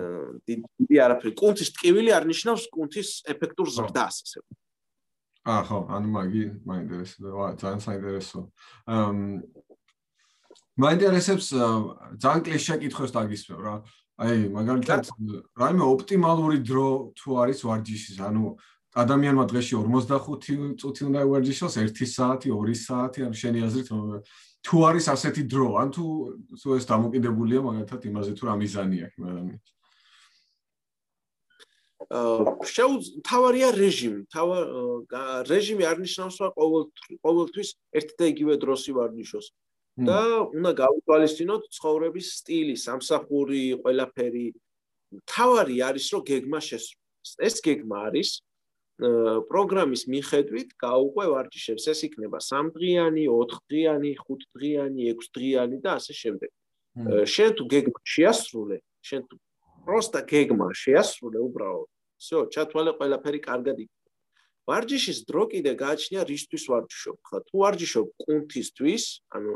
დიდი 0.47 0.97
არაფერი. 1.05 1.33
კუნთის 1.33 1.69
ტკივილი 1.75 2.11
არ 2.13 2.23
ნიშნავს 2.29 2.63
კუნთის 2.73 3.09
ეფექტურ 3.33 3.67
ზრდას 3.73 4.15
ასე 4.23 4.39
აა 5.43 5.61
ხო 5.67 5.79
ანუ 5.91 6.07
მაგი 6.07 6.43
მაინტერესებს 6.63 7.59
ძალიან 7.59 7.81
საინტერესო. 7.83 8.39
ამ 8.87 9.17
მაინტერესებს 10.79 11.47
ძალიან 12.23 12.41
კლიშე 12.47 12.75
კითხოს 12.79 13.11
დაგისმევ 13.11 13.59
რა. 13.59 13.75
აი 14.23 14.37
მაგალითად 14.55 15.03
რაიმე 15.59 15.83
ოპტიმალური 15.83 16.57
დრო 16.63 16.87
თუ 17.17 17.29
არის 17.43 17.59
ვარჯიშის 17.67 18.17
ანუ 18.23 18.55
ადამიანმა 18.93 19.43
დღეში 19.49 19.73
45 19.81 20.77
წუთი 20.79 21.01
უნდა 21.09 21.19
ევარჯიშოს 21.25 21.75
1 21.81 22.07
საათი 22.13 22.47
2 22.53 22.77
საათი 22.77 23.19
ანუ 23.25 23.35
შენი 23.41 23.59
აზრით 23.67 23.89
თუ 24.63 24.75
არის 24.87 25.05
ასეთი 25.11 25.43
დრო, 25.51 25.67
ან 25.81 25.87
თუ 25.91 26.03
თუ 26.55 26.67
ეს 26.79 26.85
დამოკიდებულია 26.87 27.59
მაგათად 27.67 28.01
იმაზე 28.09 28.31
თუ 28.39 28.43
რა 28.47 28.53
მიზანი 28.63 28.97
აქვს 29.05 29.19
ადამიანს. 29.27 29.67
აა 32.03 32.67
შეუ 32.75 32.93
თავარია 33.27 33.69
რეჟიმი, 33.75 34.21
თავა 34.31 34.57
რეჟიმი 35.51 35.83
არ 35.91 35.97
ნიშნავს 36.03 36.35
რომ 36.41 36.51
ყოველ 36.59 36.83
ყოველთვის 37.25 37.69
ერთ 37.99 38.09
და 38.19 38.25
იგივე 38.33 38.53
დროს 38.63 38.81
ივარნიშოს. 38.91 39.47
და 39.93 40.19
უნდა 40.57 40.71
გავუთვალისწინოთ 40.73 41.63
ცხოვრების 41.69 42.27
სტილი, 42.41 42.75
სამსახური, 42.81 43.77
ყველაფერი. 43.83 44.47
თავარი 45.29 45.75
არის 45.85 46.05
რომ 46.13 46.21
გეგმა 46.25 46.59
შესრულდეს. 46.65 47.31
ეს 47.47 47.55
გეგმა 47.61 47.97
არის 48.09 48.29
პროგრამის 49.02 50.02
მიხედვით 50.10 50.74
გაუყვე 50.74 51.24
ვარჯიშებს 51.30 51.84
ეს 51.92 52.00
იქნება 52.08 52.38
3 52.42 52.72
დღიანი, 52.74 53.24
4 53.30 53.58
დღიანი, 53.70 54.10
5 54.18 54.46
დღიანი, 54.58 55.02
6 55.14 55.30
დღიანი 55.38 55.76
და 55.84 55.90
ასე 56.02 56.14
შემდეგ. 56.22 56.50
შენ 57.34 57.50
თუ 57.58 57.64
გეგმა 57.74 58.00
შეასრულე, 58.02 58.78
შენ 59.06 59.22
თუ 59.30 59.34
პროსტა 59.86 60.20
გეგმა 60.26 60.68
შეასრულე 60.74 61.38
უბრალოდ. 61.46 61.88
всё, 62.18 62.38
ჩათვალე 62.50 62.92
ყველაფერი 62.98 63.40
კარგად 63.46 63.76
იქნება. 63.86 64.10
ვარჯიშის 64.66 65.18
დრო 65.30 65.42
კიდე 65.54 65.72
გააჩნია 65.78 66.22
რისთვის 66.26 66.64
ვარჯიშობ. 66.66 67.16
ხა 67.22 67.38
თუ 67.46 67.54
ვარჯიშობ 67.62 68.06
კუნთისთვის, 68.26 69.04
ანუ 69.30 69.52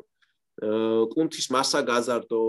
კუნთის 1.13 1.47
მასა 1.51 1.81
გაზარდო, 1.91 2.45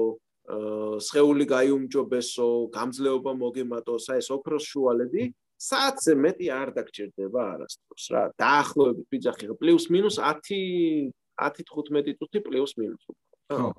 სხეული 1.08 1.46
გაიუმჯობესო, 1.50 2.48
გამძლეობა 2.78 3.32
მოგემატოს, 3.44 4.06
აი 4.12 4.20
ეს 4.22 4.28
ოქროს 4.36 4.64
შუალედი, 4.70 5.24
საათზე 5.59 6.13
მეტი 6.15 6.47
არ 6.55 6.69
დაგჭირდება 6.79 7.41
არასდროს 7.59 8.05
რა. 8.15 8.23
დაახლოებით 8.39 9.07
ვიძახი 9.11 9.45
პლუს 9.59 9.85
მინუს 9.91 10.17
10 10.23 11.11
10-15 11.39 12.15
წუთი 12.19 12.39
პლუს 12.47 12.73
მინუს. 12.79 13.05
ხო. 13.51 13.71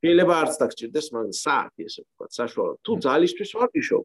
შეიძლება 0.00 0.34
არც 0.42 0.54
დაგჭირდეს, 0.60 1.06
მაგრამ 1.12 1.34
საათი 1.36 1.80
ესე 1.88 2.00
ვთქვა, 2.04 2.26
საშუალო. 2.38 2.74
თუ 2.84 2.92
ძალისთვის 3.04 3.50
ვარჯიშობ, 3.56 4.04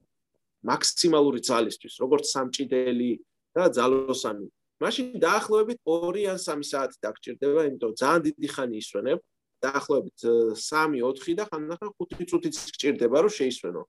მაქსიმალური 0.71 1.39
ძალისთვის, 1.47 1.93
როგორც 2.03 2.25
სამჭიდელი 2.31 3.11
და 3.55 3.63
ძალოსანი, 3.75 4.47
მაშინ 4.81 5.05
დაახლოებით 5.21 5.79
2 5.85 6.23
ან 6.31 6.39
3 6.39 6.63
საათი 6.71 6.97
დაგჭირდება, 7.05 7.61
იმიტომ 7.69 7.91
ძალიან 8.01 8.21
დიდი 8.27 8.47
ხანი 8.55 8.75
ისვენებ. 8.81 9.19
დაახლოებით 9.61 10.19
3-4 10.57 11.35
და 11.37 11.45
ხანდახან 11.45 11.89
5 12.01 12.25
წუთიც 12.29 12.55
გჭირდება, 12.73 13.17
რომ 13.21 13.31
შეისვენო. 13.39 13.83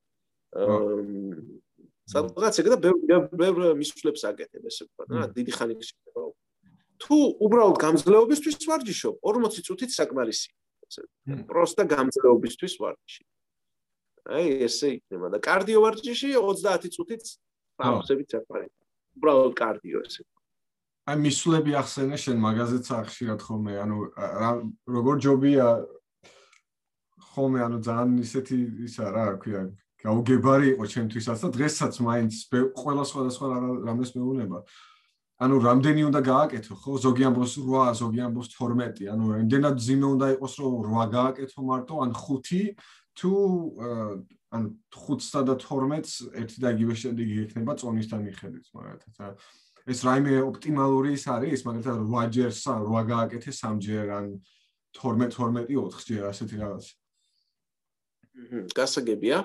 სადღაც 2.11 2.59
ეგ 2.59 2.67
და 2.73 2.77
ბევრ 3.31 3.75
მისვლებს 3.79 4.25
აკეთებ 4.29 4.67
ესე 4.67 4.87
ვთქვა 4.87 5.03
რა 5.23 5.27
დიდი 5.37 5.51
ხანი 5.55 5.77
გიშება 5.79 6.23
თუ 7.03 7.17
უბრალოდ 7.45 7.77
გამძლეობისთვის 7.83 8.67
ვარჯიშობ 8.69 9.15
40 9.27 9.63
წუთით 9.67 9.91
საკმარისი 9.95 10.51
პროსტა 11.49 11.83
გამძლეობისთვის 11.93 12.73
ვარჯიში. 12.83 13.23
აი 14.23 14.45
ესე 14.67 14.87
იქნება 14.99 15.27
და 15.33 15.39
კარდიო 15.43 15.79
ვარჯიში 15.83 16.29
30 16.39 16.93
წუთით 16.95 17.23
პაუზებით 17.81 18.27
საკმარისი 18.35 18.79
უბრალოდ 19.19 19.53
კარდიო 19.59 20.03
ესე 20.07 20.23
აი 21.11 21.17
მისვლები 21.23 21.71
ახსენე 21.81 22.17
შენ 22.23 22.37
მაგაზეც 22.39 22.87
ახშირად 23.03 23.39
ხოლმე 23.43 23.73
ანუ 23.83 23.97
როგორ 24.87 25.15
ჯობია? 25.19 25.67
ხოლმე 27.33 27.59
ანუ 27.67 27.77
ძალიან 27.83 28.11
ისეთი 28.23 28.57
ისა 28.87 29.11
რა 29.11 29.25
ქვია 29.41 29.67
გაუგებარი 30.03 30.67
იყო 30.75 30.83
ჩემთვისაც 30.93 31.37
და 31.43 31.49
დღესაც 31.55 31.93
მაინც 32.03 32.33
ყველა 32.75 33.03
სხვადასხვა 33.07 33.47
რამეს 33.87 34.11
მეუნება. 34.15 34.59
ანუ 35.43 35.55
რამდენი 35.59 36.01
უნდა 36.07 36.21
გააკეთო, 36.23 36.73
ხო? 36.77 36.91
ზოგი 37.03 37.23
ამბობს 37.27 37.53
8, 37.57 37.95
ზოგი 37.99 38.19
ამბობს 38.27 38.49
12, 38.53 39.07
ანუ 39.11 39.25
რამდენად 39.33 39.75
ძიმე 39.81 40.07
უნდა 40.15 40.27
იყოს, 40.37 40.53
რომ 40.61 40.73
8 40.87 41.09
გააკეთო 41.09 41.59
მარტო, 41.67 41.93
ან 42.03 42.11
5 42.13 42.75
თუ 43.17 43.33
ან 44.53 44.63
5-სა 44.93 45.41
და 45.49 45.53
12-ს 45.57 46.13
ერთი 46.37 46.57
და 46.61 46.67
იგივე 46.77 46.93
შედეგი 47.01 47.35
ექნება 47.49 47.73
წონისთან 47.81 48.19
მიხედვით, 48.29 48.65
მაგალითად. 48.77 49.33
ეს 49.83 49.99
რაიმე 50.05 50.33
ოპტიმალური 50.47 51.09
ის 51.17 51.25
არის, 51.27 51.65
მაგალითად 51.67 51.97
8 52.07 52.29
ჯერ 52.31 52.51
8 52.53 53.03
გააკეთე 53.09 53.51
3 53.51 53.79
ჯერ 53.83 54.05
ან 54.13 54.25
12 54.93 55.33
12 55.33 55.67
4 55.73 56.05
ჯერ 56.07 56.23
ასეთი 56.29 56.55
რაღაც. 56.61 56.85
ჰმ, 58.33 58.65
გასაგებია. 58.77 59.37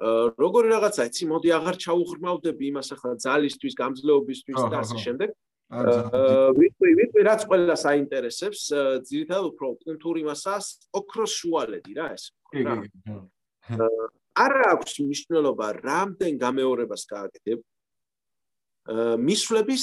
როგორი 0.00 0.68
რაღაცა 0.72 1.04
იცი 1.10 1.24
მოდი 1.28 1.50
აღარ 1.60 1.76
ჩაუღრმავდები 1.84 2.64
იმას 2.72 2.88
ახლა 2.96 3.12
ძალისთვის 3.20 3.74
გამძლეობისთვის 3.76 4.60
და 4.72 4.76
ასე 4.80 4.96
შემდეგ. 5.04 5.30
ვიტყვი 5.70 6.90
ვიტყვი 6.98 7.22
რაც 7.28 7.42
ყველას 7.46 7.82
აინტერესებს 7.92 8.60
ძირითადად 9.06 9.44
უფრო 9.52 9.66
კულტური 9.84 10.22
მასას 10.26 10.66
ოქროს 10.96 11.32
შუალედი 11.36 11.92
რა 12.00 12.06
ეს 12.16 12.24
არ 14.40 14.52
აქვს 14.72 14.92
მნიშვნელობა 15.04 15.66
რამდენ 15.84 16.32
გამეორებას 16.40 17.02
გააკეთებ. 17.12 17.60
მისვლები 19.20 19.74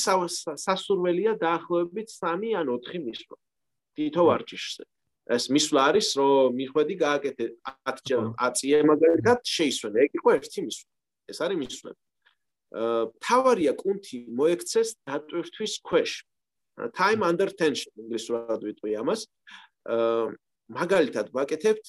სასურველია 0.66 1.38
დაახლოებით 1.40 2.10
3 2.10 2.58
ან 2.58 2.68
4 2.74 3.06
მისვლა. 3.06 3.38
თითო 3.96 4.22
ვარჯიშზე 4.28 4.84
ეს 5.28 5.50
მისვლა 5.52 5.82
არის 5.92 6.08
რომ 6.16 6.56
მიხვედი 6.56 6.96
გააკეთე 7.04 7.46
10 7.68 7.98
ჯერ 8.08 8.24
10 8.40 8.60
წიე 8.60 8.80
მაგალითად 8.88 9.40
შეისვენე 9.44 9.98
ეგ 10.08 10.12
იყო 10.20 10.30
ერთი 10.40 10.60
მისვლა. 10.68 10.90
ეს 11.28 11.38
არის 11.44 11.58
მისვლა. 11.64 11.92
აა 12.78 13.02
თავარია 13.28 13.74
კუნთი 13.76 14.18
მოექცეს 14.40 14.90
დატვირთვის 15.04 15.74
ქვეშ. 15.84 16.12
time 16.96 17.22
under 17.28 17.50
tension 17.52 17.92
ინგლისურად 18.00 18.60
ვიტყვი 18.64 18.92
ამას. 19.04 19.28
აა 19.92 20.32
მაგალითად 20.80 21.28
ვაკეთებთ 21.36 21.88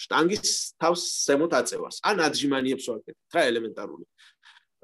შტანგის 0.00 0.48
თავს 0.80 1.02
ზემოთ 1.28 1.52
აწევას. 1.60 1.96
ან 2.08 2.16
ადჟიმანიებს 2.24 2.88
ვაკეთებთ 2.88 3.32
რა 3.36 3.42
ელემენტარული. 3.52 4.04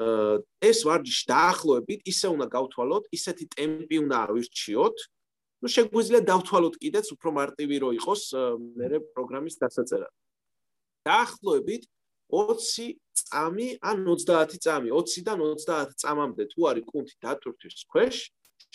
აა 0.05 0.45
ეს 0.61 0.79
ვარჯიში 0.85 1.25
დაახლოებით 1.33 2.01
ისე 2.05 2.27
უნდა 2.37 2.47
გავთვალოთ 2.53 3.05
ისეთი 3.17 3.45
ტემპი 3.57 3.97
უნდა 4.05 4.17
ავირჩიოთ 4.29 4.97
ну 5.65 5.71
შეგვიძლია 5.73 6.21
დავთვალოთ 6.29 6.75
კიდეც 6.77 7.07
უფრო 7.17 7.31
მარტივი 7.41 7.77
რო 7.81 7.91
იყოს 7.97 8.23
მე 8.77 8.99
პროგრამის 9.17 9.57
დასაწერად. 9.65 10.13
დაახლოებით 11.09 11.89
20 12.29 13.01
წამი 13.17 13.69
ან 13.81 13.97
30 14.05 14.61
წამი, 14.61 14.93
20-დან 14.93 15.41
30 15.41 15.97
წამამდე 16.03 16.45
თუ 16.53 16.61
არის 16.69 16.85
კუნთი 16.85 17.15
დატვირთვის 17.25 17.85
ქვეშ, 17.89 18.17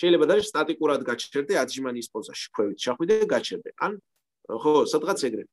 შეიძლება 0.01 0.25
და 0.29 0.35
სტატიკურად 0.49 1.01
გაჩერდე 1.05 1.53
აჯიმანის 1.61 2.07
პოზაში, 2.09 2.47
ქვევით 2.57 2.77
ჩახვიდე 2.81 3.15
და 3.21 3.25
გაჩერდე. 3.37 3.69
ან 3.85 3.91
ხო, 4.49 4.73
სადღაც 4.89 5.19
ეგრე. 5.29 5.43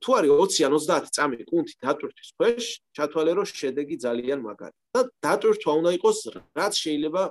თუ 0.00 0.10
არის 0.18 0.30
20 0.40 0.64
ან 0.68 0.72
30 0.72 1.12
წამი 1.16 1.36
კუნთი 1.52 1.74
დატვირთვის 1.84 2.30
ქვეშ, 2.38 2.64
ჩათვალე 2.96 3.32
რომ 3.36 3.46
შედეგი 3.60 3.96
ძალიან 4.04 4.40
მაგარი. 4.40 4.76
და 4.94 5.00
დატვირთვა 5.24 5.72
უნდა 5.80 5.90
იყოს 5.98 6.18
რაც 6.56 6.74
შეიძლება 6.84 7.22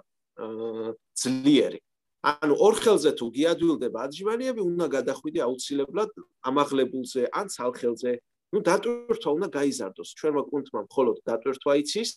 ძლიერი. 1.21 1.79
ანუ 2.25 2.55
ორ 2.57 2.75
ხელზე 2.81 3.11
თუ 3.13 3.25
გიადვილდება 3.35 3.99
აჯვანიები, 4.07 4.61
უნდა 4.61 4.85
გადახვიდე 4.97 5.39
აუცილებლად 5.47 6.11
ამაღლებულზე 6.49 7.21
ან 7.29 7.45
ცალხელზე. 7.53 8.11
ნუ 8.53 8.59
დატვირთვა 8.63 9.29
უნდა 9.37 9.47
გაიზარდოს. 9.57 10.09
ჩვენმა 10.17 10.43
კუნთმა 10.49 10.79
მხოლოდ 10.87 11.17
დატვირთვა 11.27 11.71
იცის 11.83 12.09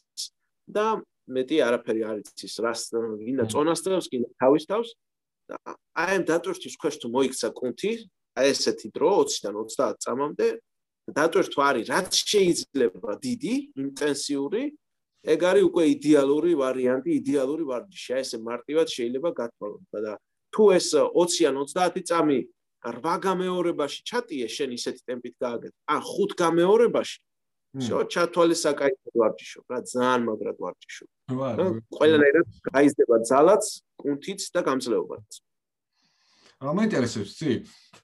და 0.70 0.86
მეტი 1.26 1.56
არაფერი 1.66 2.02
არ 2.10 2.16
იცის. 2.22 2.54
რას 2.64 2.80
გინდა 2.94 3.44
წონასწრებს, 3.52 4.06
გინდა 4.10 4.28
თავის 4.40 4.64
თავს. 4.70 4.88
აი 6.00 6.12
ამ 6.16 6.24
დატვირთვის 6.30 6.74
ქვეშ 6.80 6.94
თუ 7.02 7.06
მოიქცა 7.10 7.48
კუნთი, 7.58 7.90
აი 8.38 8.46
ესეთი 8.54 8.88
დრო 8.94 9.10
20-დან 9.26 9.54
30 9.58 9.98
წამამდე 10.04 10.46
დატვირთვა 11.10 11.64
არის 11.70 11.86
რაც 11.90 12.12
შეიძლება 12.30 13.12
დიდი, 13.18 13.54
ინტენსიური 13.82 14.62
ეგ 15.20 15.40
არის 15.50 15.64
უკვე 15.68 15.84
იდეალური 15.94 16.52
ვარიანტი, 16.56 17.10
იდეალური 17.20 17.64
ვარჯიში. 17.68 18.10
აი 18.16 18.22
ესე 18.24 18.38
მარტივად 18.40 18.88
შეიძლება 18.96 19.30
გათვალოთ 19.36 19.82
და 20.04 20.14
თუ 20.54 20.64
ეს 20.76 20.86
20-ან 20.96 21.54
30 21.60 22.08
წამი 22.08 22.38
8 22.80 23.20
გამეორებაში 23.26 24.00
ჩატიე 24.08 24.46
შენ 24.48 24.70
ისეთი 24.78 25.02
ტემპით 25.04 25.34
გააგეთ. 25.44 25.72
ან 25.92 26.00
5 26.00 26.32
გამეორებაში 26.40 27.18
შო 27.70 28.02
ჩათვალე 28.10 28.56
საკაიფო 28.58 29.08
ვარჯიშო, 29.14 29.60
რა 29.70 29.78
ძალიან 29.86 30.20
მაგრად 30.26 30.58
ვარჯიშო. 30.58 31.04
ყველანაირად 31.94 32.46
გაიზრდება 32.66 33.16
ძალაც, 33.30 33.64
კუნთიც 34.00 34.40
და 34.50 34.60
გამძლეობაც. 34.66 35.28
რა 36.60 36.72
მაინტერესებს, 36.74 37.30
ცი? 37.38 37.52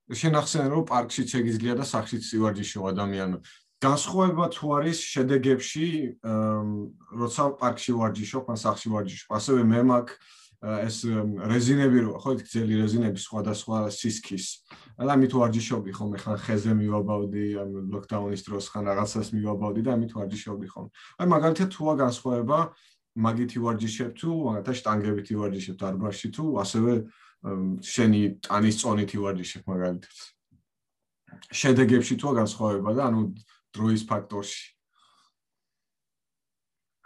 შენ 0.06 0.32
ახსენე 0.38 0.68
რომ 0.70 0.84
პარკშიც 0.86 1.30
ეგიძლია 1.40 1.74
და 1.80 1.84
სახშიც 1.84 2.24
ვარჯიშო 2.38 2.80
ადამიანო. 2.94 3.38
განსხვავება 3.82 4.44
თუ 4.56 4.64
არის 4.80 4.98
შედეგებში, 5.04 5.86
როცა 7.20 7.42
პარკში 7.60 7.92
ვარჯიშობ, 7.92 8.44
ან 8.48 8.56
სახში 8.56 8.88
ვარჯიშობ. 8.88 9.28
ასევე 9.36 9.60
მე 9.68 9.80
მაქვს 9.90 10.14
ეს 10.66 11.04
რეზინები 11.52 11.98
რო 12.08 12.12
ხო 12.16 12.30
იქ 12.40 12.48
ძელი 12.48 12.74
რეზინები 12.80 13.20
სხვადასხვა 13.20 13.92
სისქის. 13.92 14.46
და 14.96 15.12
ამით 15.12 15.32
ვარჯიშობდი 15.36 15.92
ხომ 15.92 16.10
ხან 16.16 16.38
ხეზე 16.40 16.72
მივაბავდი, 16.72 17.44
ამ 17.60 17.70
ლოკდაუნის 17.92 18.42
დროს 18.48 18.64
ხან 18.72 18.84
რაღაცას 18.88 19.28
მივაბავდი 19.36 19.80
და 19.84 19.90
ამით 19.92 20.12
ვარჯიშობდი 20.16 20.68
ხომ. 20.72 20.86
აი 21.20 21.26
მაგალითად 21.28 21.68
თუა 21.76 21.94
განსხვავება 22.00 22.58
მაგითი 23.16 23.58
ვარჯიშებ 23.60 24.10
თუ 24.16 24.30
მაგათა 24.48 24.72
შტანგებითი 24.80 25.34
ვარჯიშებ 25.36 25.76
დარბაზში 25.76 26.28
თუ 26.32 26.44
ასევე 26.64 26.92
შენი 27.84 28.20
ტანის 28.40 28.76
წონითი 28.80 29.16
ვარჯიშებ 29.20 29.62
მაგალითად. 29.68 30.16
შედეგებში 31.52 32.14
თუა 32.16 32.32
განსხვავება 32.40 32.90
და 32.96 33.02
ანუ 33.12 33.20
დროის 33.76 34.02
ფაქტორში. 34.10 34.64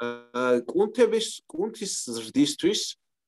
აა 0.00 0.64
კუნთების 0.64 1.26
კუნთის 1.44 1.92
ზრდისთვის 2.16 2.80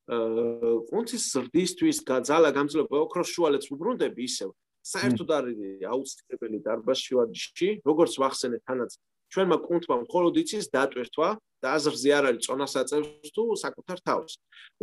აა 0.09 0.72
კუნთის 0.88 1.22
ზრდისთვის 1.36 1.97
გაძალა 2.09 2.51
გამძლეობა 2.57 2.97
ოქროს 3.07 3.28
შუალედს 3.28 3.68
უბრუნდები 3.76 4.22
ისევ 4.24 4.51
საერთოდ 4.82 5.28
არის 5.36 5.59
აუცილებელი 5.93 6.59
დარბაზში 6.66 7.12
ვარჯიში 7.18 7.68
როგორც 7.86 8.12
ვახსენე 8.22 8.59
თანაც 8.66 8.97
ჩვენმა 9.32 9.57
კუნთმა 9.64 9.97
მხოლოდ 10.05 10.34
იცის 10.43 10.66
დატვირთვა 10.72 11.28
და 11.62 11.68
აზრზე 11.78 12.11
არ 12.18 12.24
არის 12.30 12.45
წონას 12.47 12.74
აწევს 12.82 13.30
თუ 13.32 13.43
საკუთარ 13.64 13.99
თავს. 14.09 14.32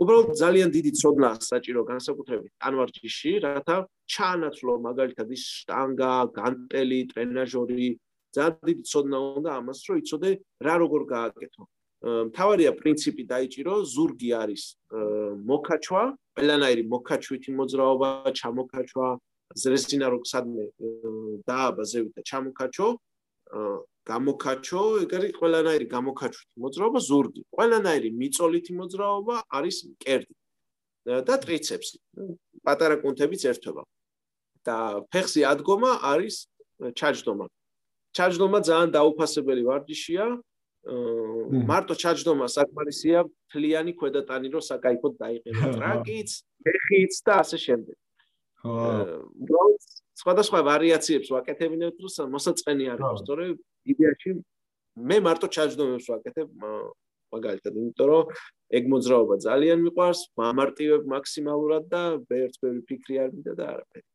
უბრალოდ 0.02 0.30
ძალიან 0.42 0.70
დიდი 0.74 0.92
ცოდნა 1.02 1.30
საჭირო 1.44 1.82
განსაკუთრებით 1.92 2.52
ანვარჯიში, 2.68 3.32
რათა 3.46 3.78
ჩაანაცვლო 4.14 4.74
მაგალითად 4.88 5.28
ის 5.38 5.44
შტანგა, 5.60 6.14
განტელი, 6.40 7.00
ტრენაჟორი, 7.12 7.90
ძალიან 8.36 8.54
დიდი 8.70 8.84
ცოდნა 8.92 9.18
უნდა 9.40 9.50
ამას, 9.60 9.80
რომ 9.90 9.96
იცოდე 10.02 10.30
რა 10.66 10.76
როგორ 10.84 11.02
გააკეთო. 11.16 11.64
მთავარია 12.30 12.72
პრინციპი 12.80 13.24
დაიჭირო, 13.34 13.74
ზურგი 13.94 14.30
არის 14.42 14.64
მოკაჩვა, 15.50 16.04
ყველანაირი 16.40 16.84
მოკაჩვითი 16.94 17.52
მოძრაობა, 17.60 18.10
ჩამოკაჩვა, 18.40 19.08
ზრესინა 19.62 20.08
რო 20.14 20.20
სადმე 20.32 20.64
დააბა 21.50 21.84
ზევით 21.92 22.14
და 22.16 22.22
ჩამოკაჩო, 22.30 22.88
გამოკაჩო, 24.10 24.82
ეგ 25.04 25.12
არის 25.18 25.32
ყველანაირი 25.40 25.86
გამოკაჩვითი 25.96 26.56
მოძრაობა, 26.64 27.00
ზურგი. 27.10 27.42
ყველანაირი 27.58 28.10
მიწოლითი 28.22 28.72
მოძრაობა 28.80 29.36
არის 29.58 29.78
კერდი 30.04 30.36
და 31.28 31.36
ტრიცეპსი. 31.44 31.98
პატარა 32.64 32.96
კუნთებიც 33.04 33.44
ერთობა. 33.52 33.84
და 34.68 35.04
ფეხზე 35.12 35.42
ადგომა 35.48 35.92
არის 36.04 36.36
ჩაჯდომა. 37.00 37.48
ჩაჯდომა 38.18 38.60
ძალიან 38.70 38.90
დაუფასებელი 38.98 39.64
ვარჯიშია. 39.70 40.26
მარტო 41.70 41.94
ჩაჯდომა 42.02 42.48
საკმარისია 42.48 43.20
ფლიანი 43.52 43.92
ქვედატანი 44.00 44.48
რო 44.54 44.62
საკაიფოდ 44.64 45.14
დაიყენო 45.20 45.66
ტრაკიც, 45.76 46.30
ფეხიც 46.64 47.14
და 47.26 47.34
ასე 47.44 47.58
შემდეგ. 47.66 47.98
ხო. 48.64 48.74
უბრალოდ 49.44 49.82
სხვადასხვა 50.20 50.60
ვარიაციებს 50.70 51.30
ვაკეთებინებ, 51.36 51.94
თუ 52.00 52.08
მოსაწყენი 52.36 52.86
არის, 52.96 53.08
სწორედ 53.24 53.56
იდეაში 53.92 54.30
მე 55.10 55.18
მარტო 55.28 55.48
ჩაჯდომებს 55.56 56.08
ვაკეთებ 56.12 56.48
მაგალითად, 57.30 57.74
იმიტომ 57.80 58.08
რომ 58.10 58.24
ეგ 58.78 58.84
მოძრაობა 58.94 59.36
ძალიან 59.46 59.80
მიყვარს, 59.86 60.22
მამარტივებ 60.42 61.02
მაქსიმალურად 61.14 61.84
და 61.94 62.02
ერთბერი 62.28 62.82
ფიქრი 62.90 63.16
არ 63.24 63.30
მინდა 63.36 63.54
და 63.60 63.66
არაფერი. 63.74 64.08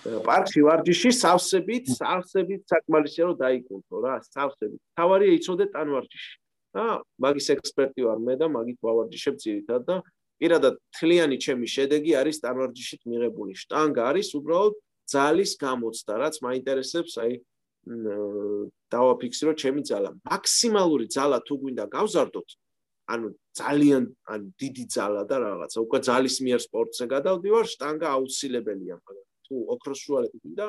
პარკში 0.00 0.60
ვარჯიში 0.64 1.10
სავსებით, 1.12 1.90
სავსებით 2.00 2.62
საკმარისია 2.72 3.24
რომ 3.28 3.36
დაიკუნთო 3.40 3.96
რა, 4.04 4.14
სავსებით. 4.32 4.80
თავარია 4.96 5.32
იცოდე 5.36 5.66
ტანვარჯიში. 5.74 6.32
და 6.70 7.02
მაგის 7.18 7.46
ექსპერტი 7.50 8.06
ვარ 8.06 8.18
მე 8.22 8.34
და 8.38 8.46
მაგით 8.46 8.78
ვავარჯიშებ 8.78 9.34
ძირითადად 9.42 9.84
და 9.90 9.96
პირადად 10.38 10.74
თლიანი 10.94 11.36
ჩემი 11.42 11.66
შედეგი 11.66 12.12
არის 12.20 12.38
ტანვარჯიშით 12.46 13.02
მიღებული. 13.10 13.52
შტანგა 13.58 14.02
არის 14.10 14.28
უბრალოდ 14.38 14.74
ძალის 15.10 15.52
გამოცდა, 15.58 16.12
რაც 16.22 16.34
მაინტერესებს, 16.46 17.14
აი 17.24 17.32
დავაფიქსირო 18.94 19.52
ჩემი 19.58 19.82
ძალა. 19.90 20.10
მაქსიმალური 20.30 21.06
ძალა 21.10 21.38
თუ 21.42 21.54
გვინდა 21.58 21.84
გავზარდოთ, 21.90 22.48
ანუ 23.10 23.26
ძალიან 23.58 24.04
ან 24.30 24.40
დიდი 24.60 24.84
ძალა 24.94 25.22
და 25.26 25.36
რაღაცა, 25.42 25.78
უკვე 25.86 25.98
ძალის 26.06 26.36
მიერ 26.44 26.60
სპორტზე 26.70 27.04
გადავდივარ, 27.10 27.64
შტანგა 27.66 28.06
აუცილებელია, 28.14 28.94
მაგრამ 29.02 29.29
თუ 29.50 29.66
ოქროს 29.74 29.98
შუალები 30.06 30.38
გინდა 30.46 30.66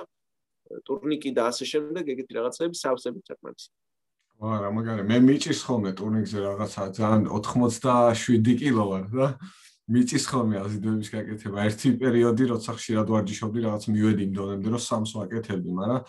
ტურნიკი 0.90 1.32
და 1.38 1.48
ასე 1.54 1.66
შემდეგ 1.70 2.04
ეგეთი 2.16 2.34
რაღაცები 2.42 2.76
სავსებით 2.82 3.24
საკმარისია. 3.30 3.74
არა, 4.42 4.70
მაგარი 4.74 5.04
მე 5.06 5.18
მიჭის 5.22 5.60
ხოლმე 5.62 5.92
ტურნიკზე 6.02 6.38
რაღაცა 6.42 6.82
ძალიან 6.98 7.24
87 7.30 8.56
კილო 8.58 8.86
ვარ 8.90 9.06
და 9.14 9.28
მიჭის 9.92 10.26
ხოლმე 10.32 10.56
აზიდების 10.66 11.10
გაკეთება. 11.14 11.58
ერთი 11.68 11.90
პერიოდი 12.02 12.44
როცა 12.54 12.72
ხშირად 12.80 13.08
ვარჯიშობდი 13.14 13.60
რაღაც 13.66 13.84
მივედი 13.94 14.22
იმ 14.26 14.34
დონემდე 14.38 14.68
რომ 14.74 14.82
სამს 14.82 15.12
ვაკეთებდი, 15.20 15.70
მაგრამ 15.78 16.02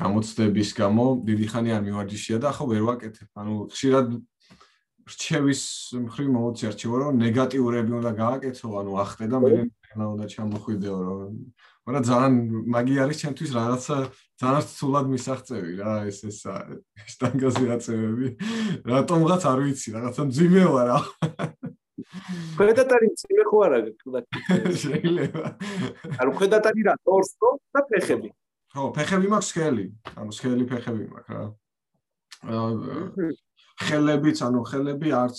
გამოცდების 0.00 0.70
გამო 0.80 1.04
დიდი 1.28 1.46
ხანი 1.48 1.70
არ 1.76 1.82
მივარჯიშია 1.86 2.36
და 2.44 2.46
ახლა 2.52 2.64
ვერ 2.72 2.82
ვაკეთებ. 2.90 3.28
ანუ 3.40 3.54
ხშირად 3.72 4.06
რჩევის 5.10 5.62
მხრივ 6.06 6.28
მომოცი 6.34 6.64
არჩევო 6.70 6.96
რომ 7.02 7.14
ნეგატიურები 7.24 7.92
უნდა 8.00 8.12
გააკეთო, 8.20 8.68
ანუ 8.80 8.92
ახტე 9.04 9.26
და 9.32 9.38
მე 9.42 9.50
რა 9.96 10.06
უნდა 10.14 10.26
ჩამოხვიდეო 10.34 10.98
რომ 11.08 11.32
მაგრამ 11.90 12.04
ძალიან 12.06 12.34
მაგი 12.70 12.94
არის 13.02 13.16
ჩემთვის 13.20 13.50
რაღაცა 13.50 13.96
ძალიან 14.40 14.64
ცუდად 14.78 15.06
მისაღწევი 15.10 15.72
რა 15.82 15.94
ეს 16.06 16.18
ეს 16.30 16.38
სტანგაზე 17.12 17.64
აწევები. 17.74 18.28
რატომღაც 18.86 19.42
არ 19.50 19.58
ვიცი 19.66 19.88
რაღაცა 19.98 20.22
ძიმე 20.38 20.64
ვარ 20.70 20.86
რა 20.90 20.98
ქვედატარი 22.54 23.08
ძიმე 23.20 23.44
ხო 23.50 23.58
არა 23.66 23.78
შეიძლება. 24.82 25.48
ანუ 26.20 26.30
ქვედატარი 26.38 26.80
რა 26.86 26.94
ტორსო 27.02 27.48
და 27.74 27.80
ფეხები? 27.90 28.28
ხო 28.70 28.82
ფეხები 28.94 29.26
მაქვს 29.34 29.50
ხელი 29.50 29.86
ანუ 30.14 30.30
ხელი 30.40 30.64
ფეხები 30.70 31.04
მაქვს 31.10 31.34
რა. 31.34 31.42
ხელებიც 33.80 34.38
ანუ 34.46 34.60
ხელები 34.70 35.10
არც 35.10 35.38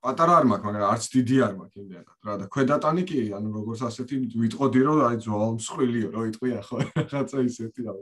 პატარა 0.00 0.32
არ 0.40 0.44
მაქვს, 0.50 0.64
მაგრამ 0.66 0.84
არც 0.90 1.04
დიდი 1.14 1.36
არ 1.46 1.54
მაქვს 1.60 1.76
იმდენად. 1.80 2.08
რა 2.26 2.34
და 2.40 2.46
ქვედატანი 2.54 3.02
კი, 3.08 3.18
ანუ 3.36 3.48
როგორც 3.58 3.80
ასეთი 3.88 4.14
ვიტყოდი 4.42 4.80
რომ 4.86 4.98
აი 5.08 5.16
ძვალ 5.24 5.52
მსხვილიო, 5.60 6.08
რო 6.14 6.22
იტყვია 6.30 6.60
ხო, 6.66 6.76
რაღაცა 6.96 7.38
ისეთი 7.50 7.80
რა. 7.84 7.92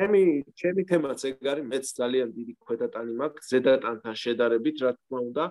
ჩემი 0.00 0.22
ჩემი 0.60 0.82
თემაც 0.88 1.20
ეგ 1.28 1.36
არის, 1.52 1.66
მეც 1.72 1.84
ძალიან 2.00 2.28
დიდი 2.36 2.54
ქვედატანი 2.64 3.12
მაქვს, 3.20 3.44
ზედატანთან 3.52 4.14
შედარებით, 4.24 4.76
რა 4.84 4.90
თქმა 4.96 5.18
უნდა. 5.28 5.44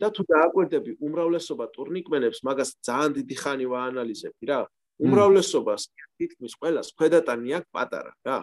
და 0.00 0.08
თუ 0.14 0.22
დააკვირდები 0.28 0.90
უმრავლესობა 1.00 1.64
ტურნიკმენებს, 1.76 2.38
მაგას 2.44 2.70
ძალიან 2.84 3.12
დიდი 3.18 3.34
ხანი 3.40 3.66
ვაანალიზებდი 3.72 4.44
რა. 4.50 4.60
უმრავლესობას 5.00 5.82
თითქმის 6.20 6.52
ყველას 6.60 6.88
ქვედატანი 6.98 7.50
აქვს 7.58 7.70
პატარა 7.74 8.12
რა. 8.26 8.38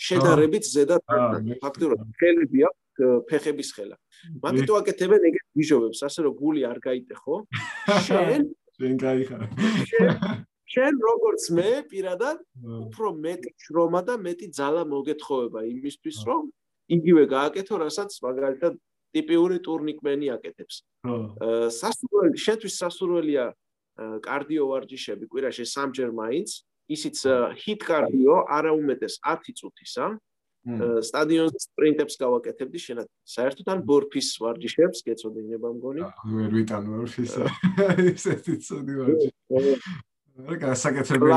შედარებით 0.00 0.64
ზედატანთან 0.74 1.42
ფაქტობრივად 1.60 2.08
ხელები 2.20 2.58
აქვს 2.68 2.79
ფეხების 2.98 3.70
ხელა. 3.76 3.96
მათი 4.42 4.62
აკეთებენ 4.80 5.22
ეგეთ 5.30 5.46
ბიჟობებს, 5.56 6.00
ასე 6.06 6.20
რომ 6.26 6.32
გული 6.40 6.62
არ 6.70 6.78
გაიტეხო. 6.84 7.34
შენ 8.06 8.40
შენ 8.80 8.94
გაიხარ. 9.04 9.42
შენ 10.70 10.94
როგორც 11.02 11.42
მე 11.58 11.70
პირადად 11.90 12.38
უფრო 12.62 13.08
მეტი 13.18 13.50
შრომა 13.58 14.00
და 14.06 14.14
მეტი 14.22 14.46
ძალა 14.54 14.82
მოგეთხოვება 14.86 15.60
იმისთვის 15.66 16.18
რომ 16.30 16.42
იგივე 16.94 17.24
გააკეთო 17.34 17.74
რასაც 17.82 18.10
მაგალითად 18.22 18.78
ტიპიური 19.10 19.58
ტურნიკმენი 19.66 20.26
აკეთებს. 20.36 20.74
სასურველი 21.74 22.38
შენთვის 22.38 22.74
სასურველია 22.82 23.44
კარდიო 24.22 24.64
ვარჯიშები 24.70 25.26
კვირაში 25.26 25.66
სამჯერ 25.66 26.10
მაინც 26.14 26.50
ისიც 26.94 27.16
ჰიტ 27.62 27.80
კარდიო 27.90 28.36
არა 28.46 28.72
უმეტეს 28.78 29.18
10 29.26 29.54
წუთისა. 29.58 30.06
სტადიონ 30.60 31.48
სპრინტებს 31.56 32.14
გავაკეთებდი 32.20 32.78
შენად. 32.84 33.08
საერთოდ 33.24 33.66
ან 33.72 33.80
ბორფის 33.88 34.28
ვარჯიშებს 34.44 35.00
გეწოდინება 35.08 35.68
მგონი? 35.72 36.04
ვერ 36.36 36.50
ვიტან 36.52 36.82
ბორფისა. 36.84 37.44
ისეთი 38.12 38.52
ცუდი 38.60 38.94
ვარჯიში. 39.00 39.32
რა 40.60 40.72
საკეთებელი. 40.76 41.32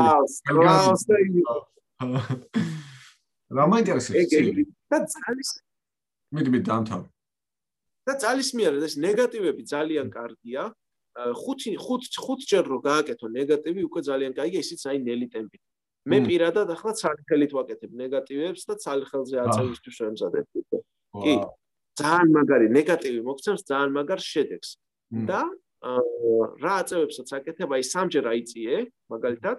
რა 3.48 3.64
მაინტერესებს? 3.72 4.28
და 4.92 4.98
ძალის 5.08 5.50
მიდი 6.34 6.48
მიდი 6.52 6.66
დამთავრე. 6.68 7.08
და 8.04 8.12
ძალის 8.20 8.50
მიერ 8.52 8.72
ეს 8.84 8.94
ნეგატივები 9.00 9.62
ძალიან 9.64 10.08
კარგია. 10.12 10.68
ხუთი 11.14 11.78
ხუთ 11.78 12.02
ხუთჯერ 12.24 12.64
რო 12.66 12.78
გააკეთო 12.82 13.26
ნეგატივი 13.30 13.82
უკვე 13.88 14.00
ძალიან 14.02 14.32
კაია 14.34 14.60
ისიც 14.60 14.82
აი 14.90 14.98
ნელი 14.98 15.26
ტემპი. 15.30 15.58
მე 16.04 16.18
პირადად 16.28 16.68
ახლა 16.74 16.92
ცალხელით 17.00 17.52
ვაკეთებ 17.56 17.92
ნეგატივებს 18.00 18.62
და 18.68 18.74
ცალხელზე 18.84 19.36
აწევისთვის 19.44 19.96
ვემზადებ. 20.04 20.46
კი. 21.24 21.34
ძალიან 22.00 22.28
მაგარი 22.36 22.66
ნეგატივი 22.76 23.20
მოგცემს 23.28 23.62
ძალიან 23.70 23.92
მაგარ 23.98 24.20
შედეგს. 24.20 24.70
და 25.14 25.42
რა 25.84 26.72
აწევებსაც 26.80 27.28
აკეთებ 27.38 27.70
აი 27.76 27.82
სამჯერ 27.84 28.24
აიწიე 28.32 28.76
მაგალითად 29.12 29.56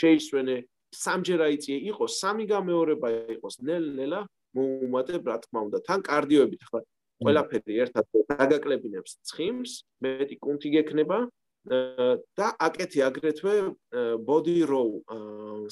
შეისვენე 0.00 0.56
სამჯერ 0.94 1.40
აიწიე 1.48 1.76
იყოს 1.90 2.12
სამი 2.22 2.44
გამეორება 2.54 3.08
იყოს 3.34 3.58
ნელ-ნელა 3.66 4.20
მოუმატებ 4.54 5.22
რა 5.30 5.36
თქმა 5.42 5.60
უნდა 5.66 5.78
თან 5.88 6.00
კარდიოებით 6.08 6.60
ახლა 6.66 6.80
ყველაფერი 7.24 7.74
ერთად 7.84 8.04
დაგაკლებინებს 8.30 9.12
ცხიმს 9.28 9.72
მეტი 10.06 10.36
კუნთი 10.38 10.68
გექნება 10.78 11.18
და 11.64 12.46
აკეთი 12.60 13.00
აგრეთვე 13.08 13.54
body 14.28 14.56
row 14.68 15.00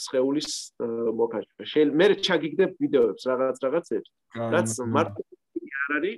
სხეულის 0.01 0.51
მოკაჭრება. 1.21 1.65
შეიძლება 1.69 1.97
მე 2.01 2.07
ჩაგიგდებ 2.27 2.71
ვიდეოებს 2.81 3.23
რაღაც 3.29 3.57
რაღაცებს, 3.65 4.09
რაც 4.55 4.69
მარტო 4.89 5.21
არ 5.83 5.93
არის 5.99 6.17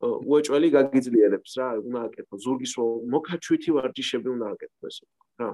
უეჭველი 0.00 0.68
გაგიძლიერებს 0.76 1.52
რა, 1.60 1.68
უნდა 1.84 2.00
აკეთო 2.08 2.36
ზურგის 2.44 2.72
მოკაჩვითი 3.14 3.70
ვარჯიშები 3.76 4.28
უნდა 4.34 4.46
აკეთო 4.54 4.84
ესე 4.90 5.04
რა. 5.40 5.50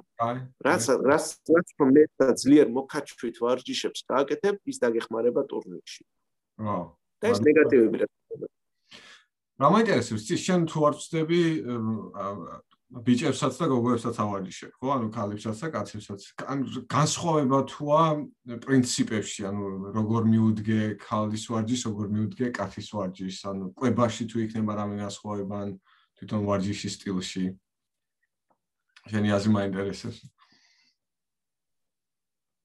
რაც 0.66 0.84
რაც 1.08 1.24
რაც 1.52 1.68
მე 1.94 2.02
და 2.18 2.28
ძლიერ 2.42 2.68
მოკაჩვით 2.76 3.36
ვარჯიშებს 3.44 4.00
გააკეთებ, 4.10 4.56
ის 4.70 4.76
დაგეხმარება 4.82 5.42
ტურნირში. 5.50 6.02
რა. 6.66 6.78
და 7.20 7.26
ეს 7.32 7.38
ნეგატივები 7.42 7.96
რა. 8.02 8.06
რა 9.56 9.68
მაინტერესებს, 9.72 10.24
ის 10.32 10.40
შენ 10.46 10.60
თუ 10.70 10.78
არ 10.86 10.94
ვწდები 10.96 11.40
ბიჭებსაც 12.86 13.54
და 13.58 13.66
გოგოებსაც 13.66 14.16
ავარჯიშებ, 14.22 14.72
ხო? 14.78 14.86
ანუ 14.94 15.06
ქალებსაც 15.10 15.58
და 15.58 15.68
კაცებსაც. 15.74 16.20
ან 16.46 16.58
განსხვავება 16.86 17.58
თუა 17.66 18.02
პრინციპებში, 18.62 19.42
ანუ 19.50 19.62
როგორ 19.90 20.22
მიუდგე 20.30 20.80
ქალის 21.02 21.44
ვარჯიშს, 21.50 21.86
როგორ 21.90 22.06
მიუდგე 22.14 22.46
კაცის 22.54 22.88
ვარჯიშს, 22.94 23.42
ანუ 23.50 23.64
კვებაში 23.74 24.24
თუ 24.30 24.36
იქნება 24.46 24.72
რამე 24.78 24.94
განსხვავება 25.02 25.54
ან 25.66 25.68
თვითონ 26.14 26.40
ვარჯიშის 26.46 26.94
სტილში. 26.94 27.44
შენი 29.10 29.28
აზრი 29.34 29.50
მაინტერესებს. 29.50 30.18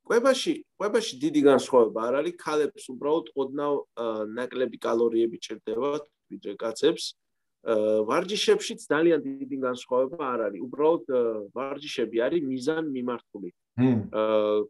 კვებაში, 0.05 0.53
კვებაში 0.77 1.13
დიდი 1.17 1.41
განსხვავება 1.49 1.99
არ 2.07 2.13
არის, 2.21 2.35
ქალებს 2.37 2.83
უბრალოდ 2.93 3.25
ოდნავ 3.41 3.73
ნაკლები 4.37 4.77
კალორიები 4.85 5.37
ჭირდებათ 5.41 6.03
ვიდრე 6.29 6.53
კაცებს. 6.61 7.17
ვარჯიშებშიც 7.61 8.85
ძალიან 8.89 9.19
დიდი 9.21 9.57
განსხვავება 9.61 10.23
არ 10.33 10.39
არის. 10.49 10.61
უბრალოდ 10.65 11.03
ვარჯიშები 11.53 12.17
არის 12.25 12.41
მიზან 12.41 12.83
მიმართული. 12.89 13.49
აა 13.77 14.65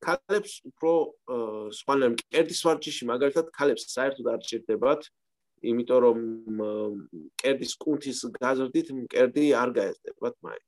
კალებს 0.00 0.52
უფრო 0.64 0.92
სხვანაირ 1.76 2.14
კერდის 2.32 2.60
ვარჯიში 2.66 3.04
მაგალითად 3.06 3.46
კალებს 3.54 3.84
საერთოდ 3.94 4.26
არ 4.32 4.40
ჭირდებათ, 4.48 5.00
იმიტომ 5.70 6.00
რომ 6.02 6.18
კერდის 7.38 7.72
კუნთის 7.78 8.18
გაზრდით 8.42 8.88
კერდი 9.12 9.44
არ 9.54 9.70
გაეზრდებათ 9.78 10.34
მაინც. 10.40 10.66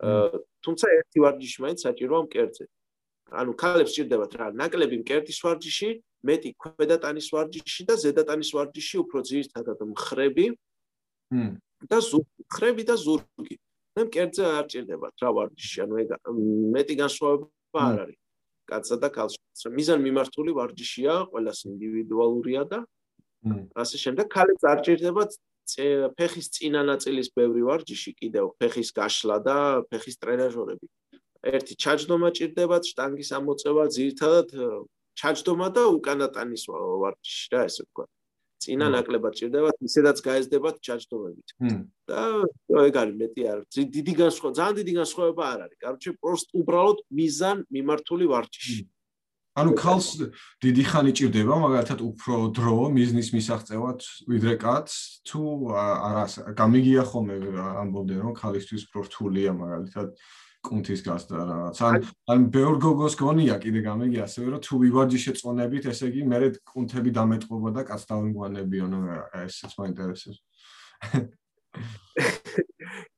აა 0.00 0.38
თუმცა 0.64 0.86
ერთი 0.98 1.18
ვარჯიში 1.24 1.58
მაინც 1.64 1.78
საჭიროა 1.86 2.22
კერდზე. 2.34 2.64
ანუ 3.30 3.52
კალებს 3.54 3.94
ჭირდებათ 3.94 4.32
რა, 4.34 4.46
ნაკლები 4.58 4.96
კერდის 5.06 5.38
ვარჯიში, 5.44 5.90
მეტი 6.26 6.50
ქვედატანის 6.58 7.28
ვარჯიში 7.30 7.82
და 7.86 7.94
ზედატანის 7.94 8.50
ვარჯიში 8.56 8.96
უფრო 9.04 9.18
ძირითადად 9.30 9.78
მხრები. 9.92 10.46
და 11.90 11.98
ზურგი 12.00 12.84
და 12.90 12.96
ზურგი. 13.00 13.56
მე 13.96 14.02
მკერდზე 14.06 14.44
არ 14.58 14.66
ჭირდება 14.70 15.06
რა 15.20 15.30
ვარჯიში, 15.36 15.78
ანუ 15.84 15.94
ეგ 16.02 16.10
მეტი 16.74 16.94
განსხვავება 17.02 17.80
არ 17.90 17.96
არის. 18.04 18.18
კაცსა 18.70 18.96
და 19.02 19.08
ქალში. 19.10 19.38
მიზან 19.76 19.98
მიმართული 20.06 20.50
ვარჯიშია, 20.58 21.14
ყოველას 21.30 21.60
ინდივიდუალურია 21.70 22.62
და 22.70 22.78
ასე 23.82 23.96
შემდეგ 24.04 24.26
ქალებს 24.30 24.62
არ 24.72 24.78
ჭირდება 24.86 25.22
ფეხის 26.18 26.46
წინა 26.54 26.82
ნაწილის 26.86 27.28
ბევრი 27.34 27.62
ვარჯიში, 27.66 28.10
კიდევ 28.20 28.44
ფეხის 28.58 28.90
გაშლა 28.94 29.36
და 29.46 29.56
ფეხის 29.90 30.16
ტრენაჟორები. 30.22 30.86
ერთი 31.40 31.74
ჩაჯდომა 31.82 32.28
ჭირდება, 32.36 32.76
შტანგის 32.90 33.30
ამოწევა, 33.38 33.82
ძირითადად 33.96 34.48
ჩაჯდომა 35.18 35.68
და 35.74 35.82
უკანატანის 35.96 36.64
ვარჯიში 36.68 37.46
რა 37.54 37.60
ესე 37.70 37.82
ვთქვათ. 37.86 38.10
წინა 38.60 38.86
ნაკლებად 38.94 39.34
ჭირდებათ, 39.40 39.76
ისედაც 39.88 40.18
გაეზდებათ 40.20 40.76
ჩაჯდომებით. 40.84 41.48
და 42.10 42.22
ეგ 42.86 42.94
არის 43.00 43.16
მეტი 43.20 43.42
არ 43.50 43.58
დიდი 43.96 44.12
განსხვავება, 44.20 44.56
ძალიან 44.60 44.76
დიდი 44.80 44.92
განსხვავება 45.00 45.42
არ 45.52 45.60
არის. 45.64 45.78
კაროჩე, 45.84 46.10
პროსტ 46.20 46.48
უბრალოდ 46.60 46.98
მიზან 47.18 47.56
მიმართული 47.74 48.24
ვარჯიში. 48.32 48.82
ანუ 49.60 49.70
ქალს 49.74 50.08
დიდი 50.62 50.82
ხანი 50.86 51.10
ჭირდება, 51.10 51.54
მაგალითად 51.58 52.00
უფრო 52.06 52.34
დრო 52.54 52.76
მიზნის 52.94 53.28
მისაღწევად 53.34 53.98
ვიდრე 54.30 54.54
კაცს, 54.62 55.26
თუ 55.26 55.40
არა 55.74 56.24
გამიგია 56.54 57.02
ხოლმე 57.02 57.34
ამბობდნენ 57.82 58.20
რომ 58.24 58.34
ქალისთვის 58.38 58.82
უფრო 58.86 59.00
რთულია 59.10 59.50
მაგალითად 59.50 60.08
კუნთის 60.60 61.00
გასდა 61.06 61.36
რაღაც. 61.50 61.76
ან 61.80 61.94
ან 62.32 62.40
ბევრ 62.54 62.76
გოგოს 62.84 63.14
გონია 63.16 63.56
კიდე 63.62 63.80
გამეგი 63.86 64.18
ასევე 64.26 64.46
რომ 64.54 64.60
თუ 64.66 64.74
ვივარჯიშე 64.84 65.32
წონებით, 65.40 65.84
ესე 65.92 66.04
იგი 66.12 66.22
მე 66.30 66.38
კუნთები 66.72 67.10
დამეტყობა 67.16 67.70
და 67.76 67.82
კაც 67.88 68.02
დავინგვანებიო, 68.10 68.86
ნუ 68.92 69.00
ესეც 69.44 69.72
მაინტერესებს. 69.80 70.38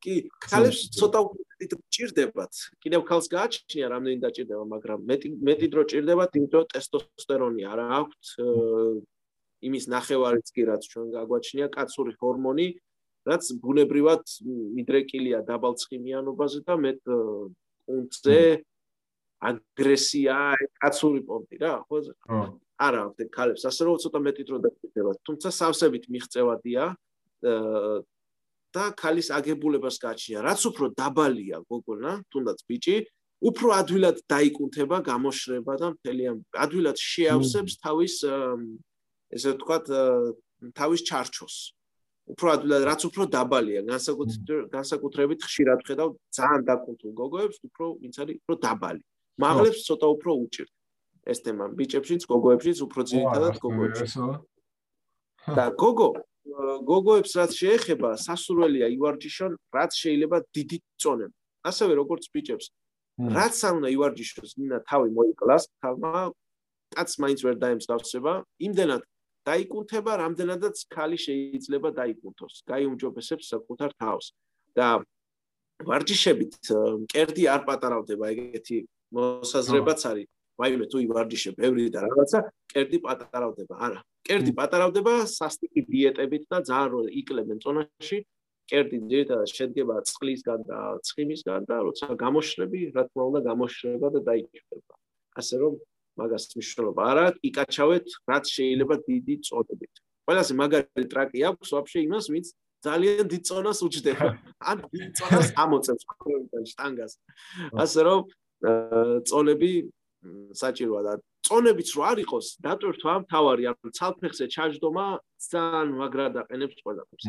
კი, 0.02 0.14
ქალებს 0.44 0.80
ცოტა 0.98 1.18
უკეთ 1.24 1.72
ჭირდებათ. 1.94 2.52
კიდევ 2.82 3.00
ქალს 3.08 3.26
გააჩნია 3.32 3.86
რამდენი 3.94 4.18
დაჭირდება, 4.22 4.64
მაგრამ 4.74 5.00
მეტი 5.08 5.28
მეტი 5.48 5.66
დრო 5.72 5.82
ჭირდებათ, 5.90 6.30
იმიტომ 6.38 6.64
ტესტოსტერონი 6.74 7.62
არა 7.72 7.86
აქვთ 8.02 8.24
იმის 9.62 9.84
ნახევარიც 9.94 10.48
კი 10.54 10.62
რაც 10.68 10.82
ჩვენ 10.90 11.06
გაგვაჩნია 11.16 11.66
კაცური 11.70 12.12
ჰორმონი 12.18 12.66
რაც 13.28 13.48
ბუნებრივად 13.62 14.24
მიდრეკილია 14.78 15.40
დაბალცხიმიანობაზე 15.46 16.60
და 16.66 16.74
მე 16.82 16.92
კონცე 17.06 18.40
აგრესია 19.42 20.36
კაცური 20.78 21.22
პონტი 21.26 21.56
რა 21.62 21.74
ხო? 21.86 21.98
არა 22.82 23.02
ეს 23.22 23.30
ქალებს 23.34 23.64
ასე 23.68 23.82
რომ 23.86 23.98
ცოტა 24.02 24.20
მეტი 24.26 24.42
დრო 24.48 24.58
დაგჭირდება 24.66 25.12
თუმცა 25.26 25.48
სავსებით 25.58 26.04
მიღწევადია 26.14 26.84
და 28.72 28.84
ქალის 29.02 29.28
აგებულებას 29.38 29.96
გაჩია 30.02 30.42
რაც 30.46 30.60
უფრო 30.70 30.86
დაბალია 30.98 31.58
გოგონა 31.68 32.12
თუნდაც 32.32 32.58
ბიჭი 32.70 32.96
უფრო 33.42 33.68
ადვილად 33.74 34.18
დაიკუნთება 34.30 34.98
გამოშრება 35.10 35.74
და 35.82 35.86
მთელი 35.94 36.24
ამ 36.32 36.38
ადვილად 36.64 36.98
შეავსებს 37.02 37.74
თავის 37.82 38.14
ესე 39.34 39.50
ვთქვათ 39.54 39.84
თავის 40.78 41.00
ჩარჩოს 41.08 41.56
უფრო 42.30 42.48
ადვილად 42.54 42.82
რაც 42.86 43.02
უფრო 43.08 43.22
დაბალია 43.34 43.80
განსაკუთრებით 44.76 45.40
ხშირად 45.48 45.80
ხედავ 45.86 46.08
ძალიან 46.36 46.62
დაკუნთულ 46.70 47.12
გოგოებს 47.20 47.58
უფრო 47.66 47.84
ვინც 48.02 48.14
არის 48.22 48.36
უფრო 48.42 48.54
დაბალი. 48.66 49.02
მაღლებს 49.42 49.80
ცოტა 49.88 50.06
უფრო 50.14 50.30
უჭირთ. 50.44 50.70
ეს 51.22 51.38
თემა 51.46 51.64
ბიჭებშიც 51.78 52.22
გოგოებშიც 52.26 52.78
უფრო 52.86 53.00
ძირითადად 53.10 53.56
გოგოებშიც 53.62 54.14
და 55.56 55.64
გოგო 55.82 56.08
გოგოებს 56.90 57.32
რაც 57.38 57.52
შეეხება 57.62 58.10
სასურველია 58.26 58.86
ივარჯიშონ 58.96 59.52
რაც 59.76 59.90
შეიძლება 60.02 60.38
დიდი 60.56 60.78
წონեն 61.02 61.32
ასევე 61.70 61.92
როგორც 62.00 62.24
ბიჭებს 62.34 62.66
რაც 63.38 63.54
არ 63.68 63.72
უნდა 63.78 63.88
ივარჯიშოს 63.94 64.52
მინდა 64.58 64.78
თავი 64.90 65.08
მოიკლას 65.18 65.62
თავმა 65.82 66.22
კაც 66.96 67.10
მაინც 67.22 67.40
ვერ 67.46 67.56
დაემსგავსება 67.62 68.32
იმდენად 68.66 69.02
დაიკუნთება, 69.48 70.12
რამდენადაც 70.22 70.76
ქალი 70.94 71.18
შეიძლება 71.26 71.88
დაიკუნთოს, 72.00 72.54
გაიუმჯობესებს 72.70 73.44
საკუთარ 73.52 73.90
თავს. 74.02 74.26
და 74.72 75.04
ვარჯიშებით 75.84 76.54
მკერდი 77.04 77.44
არ 77.54 77.62
პატარავდება 77.68 78.24
ეგეთი 78.32 78.76
მოსაზრებაც 79.12 80.00
არის. 80.10 80.28
ვაიმე 80.60 80.86
თუ 80.92 80.98
ივარჯიშე 81.04 81.50
ბევრი 81.60 81.84
და 81.92 82.00
რაღაცა 82.06 82.38
მკერდი 82.48 82.98
პატარავდება. 83.04 83.74
არა 83.86 84.00
მკერდი 84.00 84.52
პატარავდება 84.58 85.14
სასტიკი 85.26 85.80
დიეტებით 85.92 86.44
და 86.52 86.58
ძალიან 86.68 86.88
რო 86.92 87.00
იკლებენ 87.20 87.58
წონაში 87.64 88.18
მკერდი 88.72 88.98
ძირითადად 89.10 89.50
შედგება 89.58 89.96
წყლისგან 90.08 90.60
და 90.68 90.78
ცხიმისგან 91.08 91.62
და 91.70 91.76
როცა 91.86 92.06
გამოშრები 92.22 92.80
რა 92.94 93.02
თქმა 93.08 93.22
უნდა 93.30 93.40
გამოშრება 93.50 94.08
და 94.14 94.20
დაიჭრება 94.28 94.94
ასე 95.42 95.54
რომ 95.62 95.72
მაგას 96.20 96.44
მნიშვნელობა 96.52 97.02
არა 97.12 97.26
იკაჩავეთ 97.48 98.06
რაც 98.30 98.44
შეიძლება 98.56 98.94
დიდი 99.08 99.36
წონებით 99.48 99.94
ყველაზე 100.26 100.52
მაგარი 100.58 101.06
ტრაკი 101.12 101.40
აქვს 101.50 101.72
ვაფშე 101.74 101.98
იმას 102.06 102.26
ვინც 102.32 102.46
ძალიან 102.82 103.26
დიდ 103.30 103.42
წონას 103.46 103.78
უჯდება. 103.86 104.28
ან 104.70 104.78
დიდ 104.90 105.10
წონას 105.18 105.48
ამოწევს 105.64 106.04
კონკრეტულ 106.10 106.64
შტანგას. 106.72 107.12
ასე 107.82 108.00
რომ 108.06 108.20
წონები 109.30 109.72
საჭიროა 110.62 111.02
და 111.06 111.12
წონებიც 111.46 111.88
რო 111.98 112.02
არ 112.10 112.18
იყოს, 112.22 112.46
დატვირთვა 112.62 113.14
მთავარი, 113.26 113.62
ანუ 113.70 113.88
ცალფეხზე 113.98 114.46
ჩაჯდომა 114.54 115.06
ძალიან 115.50 115.88
მაგრად 115.98 116.34
აყენებს 116.42 116.78
ყველაფერს. 116.86 117.26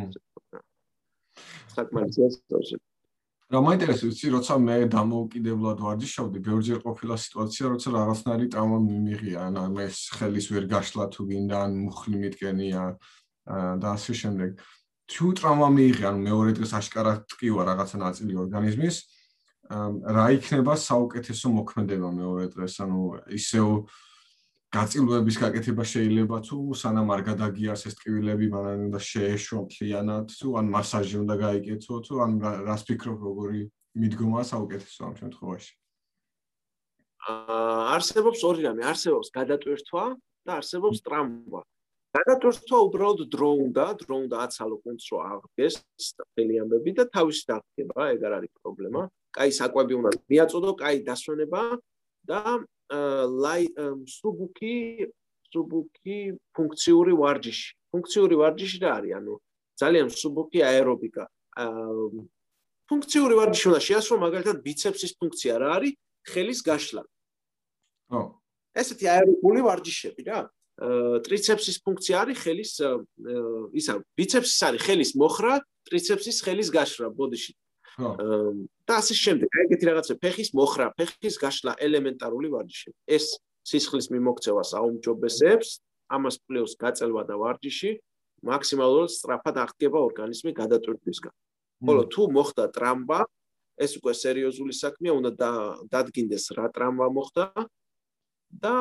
საკმარისია 1.74 2.28
სწორედ. 2.38 2.82
რა 3.54 3.60
მაინტერესებს, 3.62 4.18
იცი, 4.18 4.30
როცა 4.34 4.56
მე 4.66 4.76
დამოუკიდებლად 4.90 5.82
ვარჯიშობდი, 5.86 6.40
ბევრჯერ 6.42 6.80
ყოფილა 6.82 7.16
სიტუაცია, 7.22 7.66
როცა 7.74 7.90
რაღაცნაირი 7.94 8.48
ტრავმა 8.50 8.80
მიმიღია, 8.82 9.40
ან 9.46 9.60
მე 9.78 9.86
ხელის 9.94 10.48
ვერ 10.50 10.66
გაშლა 10.74 11.06
თუ 11.14 11.22
გინდა, 11.30 11.58
ან 11.62 11.72
მუხლი 11.86 12.16
მიდგენია 12.24 12.84
და 13.78 13.88
ასე 13.94 14.14
შემდეგ. 14.22 14.50
თუ 15.06 15.26
ტრავმა 15.38 15.68
მიიღე, 15.70 16.04
ანუ 16.10 16.20
მეორე 16.34 16.52
დღეს 16.58 16.72
აშკარად 16.82 17.20
ტკივა 17.30 17.62
რაღაცა 17.70 17.98
ნაწილი 18.02 18.34
ორგანიზმის, 18.42 18.96
რა 20.18 20.26
იქნება 20.34 20.74
საუკეთესო 20.74 21.48
მოქმედება 21.54 22.10
მეორე 22.10 22.46
დღეს, 22.58 22.74
ანუ 22.82 23.00
ისევ 23.38 23.68
გაწილვების 24.74 25.36
გაკეთება 25.38 25.84
შეიძლება 25.86 26.38
თუ 26.50 26.58
სანამ 26.82 27.12
არ 27.14 27.22
გადაგიარს 27.30 27.84
ეს 27.90 27.96
ტკივილები, 28.00 28.46
მანამ 28.50 28.86
უნდა 28.90 29.00
შეეშო 29.06 29.58
მთლიანად, 29.70 30.34
თუ 30.34 30.48
ან 30.58 30.66
მასაჟი 30.74 31.16
უნდა 31.22 31.36
გაიგეთო, 31.44 31.94
თუ 32.08 32.14
ან 32.26 32.32
რას 32.42 32.82
ფიქრობ, 32.88 33.20
როგორი 33.22 33.62
მიდგომა 34.02 34.42
საუკეთესო 34.50 35.02
ამ 35.06 35.14
შემთხვევაში? 35.22 35.74
აა 37.30 37.78
არსებობს 37.94 38.42
ორი 38.50 38.62
რამე, 38.66 38.82
არსებობს 38.90 39.30
გადატვირთვა 39.38 40.06
და 40.42 40.52
არსებობს 40.58 41.00
ტრავმა. 41.06 41.62
გადატვირთვა 42.18 42.78
უბრალოდ 42.90 43.22
დრო 43.30 43.50
უნდა, 43.70 43.86
დრო 44.02 44.16
უნდა 44.26 44.38
აცალო 44.46 44.78
კონც 44.82 45.02
რო 45.14 45.18
აღგეს 45.34 45.76
წელი 46.34 46.56
ამბები 46.66 46.92
და 46.98 47.04
თავისი 47.14 47.44
დაგება, 47.50 48.02
ეგ 48.18 48.22
არ 48.26 48.34
არის 48.42 48.52
პრობლემა. 48.58 49.02
კაი 49.38 49.52
საკვები 49.54 49.94
უნდა 50.02 50.10
მიაწოდო, 50.34 50.72
კაი 50.82 50.98
დასვენება 51.06 51.62
და 52.30 52.42
ლაი 52.92 53.64
სუბუკი 54.18 54.76
სუბუკი 55.54 56.18
ფუნქციური 56.58 57.14
ვარჯიში. 57.14 57.70
ფუნქციური 57.94 58.36
ვარჯიში 58.42 58.78
რა 58.84 58.92
არის? 58.98 59.14
ანუ 59.20 59.34
ძალიან 59.78 60.08
სუბუკი 60.10 60.60
აერობიკა. 60.66 61.24
ფუნქციური 62.90 63.34
ვარჯიში 63.40 63.66
უნდა 63.70 63.82
შეასრულო 63.88 64.20
მაგალითად 64.26 64.58
ბიცეპსის 64.66 65.14
ფუნქცია 65.20 65.54
რა 65.62 65.70
არის? 65.78 65.94
ხელის 66.32 66.60
გაშლა. 66.66 67.04
ო. 68.18 68.20
ესეთი 68.74 69.06
აერობული 69.14 69.62
ვარჯიშები 69.68 70.24
რა. 70.30 70.40
ტრიცეპსის 71.26 71.78
ფუნქცია 71.86 72.16
არის 72.26 72.38
ხელის 72.42 72.72
ისა 73.78 73.94
ბიცეპსის 74.18 74.62
არის 74.68 74.82
ხელის 74.82 75.12
მოხრა, 75.22 75.62
ტრიცეპსის 75.86 76.38
ხელის 76.42 76.70
გაშრა 76.74 77.08
ბოდიში. 77.14 77.54
და 77.98 78.94
ასე 78.98 79.14
შემდეგ, 79.14 79.50
ეგეთი 79.64 79.86
რაღაცა 79.90 80.14
ფეხის 80.24 80.50
მოხრა, 80.58 80.86
ფეხის 80.98 81.36
გაშლა 81.38 81.78
ელემენტარული 81.78 82.48
ვარჯიშები. 82.54 82.98
ეს 83.08 83.26
სისხლის 83.64 84.08
მიმოქცევას 84.10 84.70
აუმჯობესებს, 84.80 85.70
ამას 86.10 86.36
პლუს 86.48 86.74
გაწელვა 86.82 87.24
და 87.30 87.36
ვარჯიში 87.38 87.92
მაქსიმალურად 88.44 89.10
სწრაფად 89.14 89.56
აღდგება 89.64 90.00
ორგანიზმი 90.10 90.52
გადატვირთვისგან. 90.58 91.34
ხოლო 91.84 92.04
თუ 92.12 92.22
მოხდა 92.36 92.66
ტრამვა, 92.76 93.20
ეს 93.78 93.92
უკვე 94.00 94.14
სერიოზული 94.14 94.74
საქმეა, 94.74 95.14
უნდა 95.20 95.32
დადგინდეს 95.94 96.46
რა 96.58 96.68
ტრამვა 96.76 97.08
მოხდა 97.18 97.46
და 98.64 98.76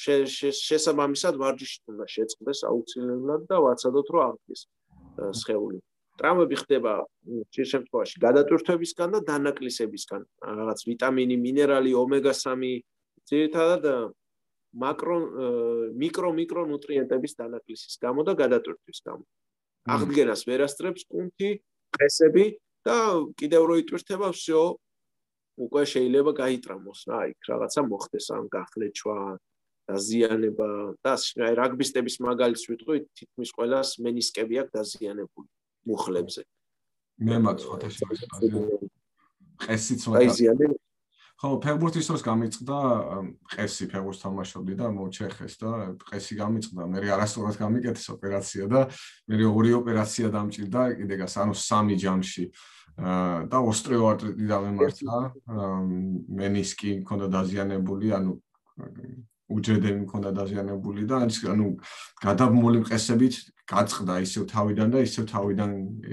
შესაბამისად 0.00 1.34
ვარჯიში 1.42 1.78
უნდა 1.92 2.04
შეწყდეს 2.14 2.60
აუცილებლად 2.70 3.42
და 3.50 3.56
ვაცადოთ 3.66 4.06
რომ 4.14 4.22
აღდგეს 4.28 4.60
სხეული. 5.40 5.78
ტრამვები 6.19 6.55
ხდება 6.61 6.93
ხშირ 7.51 7.67
შემთხვევაში 7.71 8.21
გადატვირთვებისგან 8.23 9.15
და 9.15 9.19
დანაკლისებისგან, 9.29 10.21
რაღაც 10.59 10.79
ვიტამინი, 10.87 11.35
მინერალი, 11.43 11.91
ომეგა-3, 12.01 12.71
ძირითადად 13.31 13.83
მაკრო 14.75 15.17
მიკრო 15.99 16.29
მიკრო 16.39 16.61
ნუტრიენტების 16.71 17.33
დანაკლისის 17.41 17.95
გამო 18.03 18.23
და 18.27 18.33
გადატვირთვის 18.43 18.99
გამო. 19.07 19.23
აღდგენას 19.95 20.41
ვერასწრებს 20.49 21.03
კუნთი, 21.11 21.49
ყესები 21.95 22.45
და 22.85 22.97
კიდევ 23.39 23.61
რო 23.69 23.75
იტვირთება 23.83 24.29
всё 24.35 24.61
უკვე 25.55 25.83
შეიძლება 25.87 26.31
გაიტრამოს 26.35 26.99
რა 27.09 27.19
იქ 27.31 27.49
რაღაცა 27.49 27.81
მოხდეს 27.87 28.27
ან 28.35 28.43
გახლეჩვა 28.55 29.17
დაზიანება 29.89 30.69
და 31.05 31.13
აი 31.47 31.53
რაგბისტების 31.61 32.15
მაგალითს 32.27 32.65
ვიტყვი 32.71 32.97
თითქმის 33.19 33.49
ყველას 33.55 33.89
მენისკები 34.05 34.55
აქვს 34.61 34.75
დაზიანებული 34.75 35.49
მუხლებზე. 35.90 36.42
მე 37.20 37.36
მაქვს 37.44 37.64
ფოტოშოპი 37.70 38.14
ყესიც 39.60 40.00
მაგალითად 40.08 40.78
ხო 41.40 41.56
ფეგბურთის 41.64 42.04
დროს 42.08 42.22
გამიწყდა 42.24 42.78
ყესი 43.48 43.84
ფეგბურთს 43.92 44.20
თამაშობდი 44.24 44.74
და 44.76 44.86
მოჩეხეს 44.92 45.54
და 45.56 45.70
ყესი 46.04 46.34
გამიწყდა. 46.36 46.82
მე 46.84 46.98
არასწორად 47.16 47.56
გამიკეთეს 47.56 48.06
ოპერაცია 48.12 48.64
და 48.68 48.80
მე 49.24 49.44
ორი 49.48 49.72
ოპერაცია 49.80 50.28
დამჭირდა 50.36 50.82
კიდე 51.00 51.14
გას 51.16 51.34
ანუ 51.40 51.54
სამი 51.56 51.96
ჯამში. 51.96 52.44
და 53.00 53.58
ოსტრეოარტრიტი 53.64 54.44
დამემართა 54.50 55.16
მენისკი 56.36 56.90
მქონდა 57.00 57.26
დაზიანებული 57.32 58.12
ანუ 58.12 58.32
უჯრედები 59.50 60.00
მქონდა 60.06 60.30
დაზიანებული 60.38 61.02
და 61.10 61.26
ანუ 61.26 61.68
გადაბმული 62.22 62.82
მყესებით 62.84 63.34
გაწყდა 63.70 64.14
ისევ 64.26 64.44
თავიდან 64.50 64.88
და 64.90 64.98
ისევ 65.06 65.24
თავიდან 65.30 65.70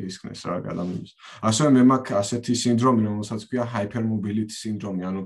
ისქნეს 0.10 0.42
რა 0.46 0.56
ადამიანის. 0.62 1.12
ასევე 1.50 1.70
მე 1.74 1.84
მაქვს 1.90 2.18
ასეთი 2.22 2.54
სინდრომი, 2.62 3.02
რომელსაც 3.10 3.42
ქვია 3.50 3.66
hypermobility 3.74 4.54
სინდრომი, 4.54 5.02
ანუ 5.10 5.22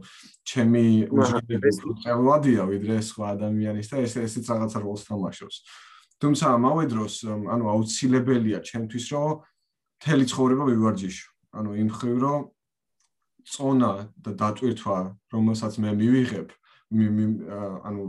ჩემი 0.47 0.85
უჯრედები 1.11 1.69
ყველადია 2.07 2.63
ვიდრე 2.71 2.95
სხვა 3.03 3.25
ადამიანის 3.35 3.87
და 3.91 3.97
ეს 4.05 4.13
ესეც 4.15 4.45
რაღაცა 4.47 4.79
როლს 4.79 5.03
თამაშობს. 5.11 5.57
თუმცა 6.21 6.45
ამავე 6.55 6.83
დროს 6.87 7.13
ანუ 7.27 7.65
აუცილებელია 7.73 8.59
ჩემთვის 8.63 9.05
რომ 9.11 9.29
მთელი 9.99 10.25
ცხოვრება 10.31 10.63
ვივარჯიშო. 10.71 11.27
ანუ 11.51 11.69
იმ 11.83 11.89
ხრივ 11.97 12.17
რომ 12.23 12.41
წონა 13.43 13.93
და 14.21 14.31
დატვირთვა, 14.37 14.97
რომელსაც 15.33 15.73
მე 15.81 15.91
მივიღებ, 15.97 16.47
ანუ 16.91 18.03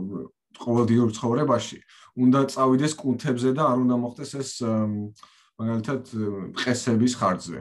ყოველდღიურ 0.53 1.09
ცხოვრებაში 1.17 1.77
უნდა 2.23 2.39
წავიდეს 2.53 2.93
კუნთებზე 2.99 3.53
და 3.57 3.63
არ 3.73 3.77
უნდა 3.83 3.95
მოხდეს 4.03 4.31
ეს 4.37 4.51
მაგალითად 5.57 6.01
ყესების 6.61 7.13
ხარჯზე. 7.17 7.59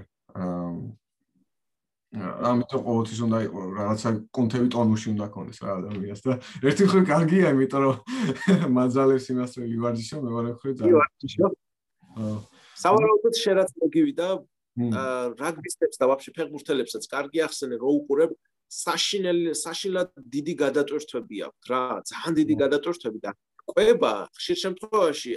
ამიტომ 2.13 2.81
ყოველთვის 2.85 3.21
უნდა 3.25 3.39
იყოს 3.49 3.69
რაღაცა 3.73 4.11
კუნთები 4.37 4.69
ტონუსში 4.69 5.09
უნდა 5.17 5.27
ქონდეს 5.33 5.59
რა 5.65 5.71
ადამიანს 5.81 6.21
და 6.27 6.33
ერთი 6.69 6.85
ხრი 6.93 7.03
კარგია, 7.09 7.47
იმიტომ 7.57 7.81
რომ 7.81 7.97
მაძალებს 8.77 9.27
იმას 9.33 9.51
რომ 9.57 9.65
ივარჯიშო, 9.73 10.17
მეორე 10.21 10.51
ხრი 10.61 10.73
ძალიან. 10.77 10.93
ივარჯიშო. 10.93 11.47
აა 12.21 12.37
სავარაუდოდ 12.83 13.37
შერაც 13.39 13.71
მოგივიდა 13.83 14.29
რაგბისტებს 15.41 16.01
და 16.01 16.09
ვაფშე 16.11 16.33
ფეხბურთელებსაც 16.37 17.05
კარგი 17.13 17.45
ახსენე 17.47 17.77
რო 17.83 17.91
უყურებ 18.01 18.33
საშინელი 18.73 19.53
საშილად 19.63 20.13
დიდი 20.35 20.55
გადატვირთვები 20.65 21.41
აქვს 21.47 21.73
რა 21.73 21.81
ძალიან 22.11 22.37
დიდი 22.41 22.55
გადატვირთვები 22.63 23.19
და 23.27 23.33
ყვება 23.73 24.13
ხშირ 24.37 24.59
შემთხვევაში 24.63 25.33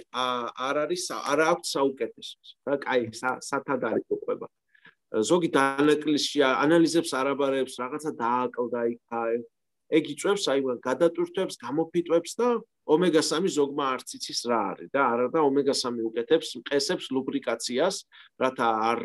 არ 0.68 0.76
არის 0.84 1.04
არ 1.16 1.40
აქვს 1.52 1.74
საუკეთესო 1.76 2.36
რა 2.70 2.78
კაი 2.86 3.02
სათად 3.50 3.82
არის 3.92 4.06
ყვება. 4.24 4.48
ზოგი 5.30 5.50
დანაკლისში 5.56 6.40
ანალიზებს 6.48 7.12
არაბარებს 7.20 7.76
რაღაცა 7.82 8.12
დააკლდა 8.24 8.82
იქა 8.96 9.22
ეგ 9.96 10.04
იწევს 10.16 10.46
აი 10.52 10.60
გადატვირთვებს 10.88 11.56
გამოფიტვებს 11.62 12.32
და 12.40 12.48
ომეგა-3 12.96 13.52
ზოგმა 13.58 13.86
არც 13.96 14.10
იცის 14.18 14.42
რა 14.50 14.60
არის 14.72 14.90
და 14.96 15.02
არა 15.14 15.28
და 15.36 15.40
ომეგა-3 15.50 16.04
უკეთებს 16.10 16.50
მყესებს 16.62 17.06
ლუბრიკაციას 17.16 17.96
რათა 18.42 18.68
არ 18.92 19.02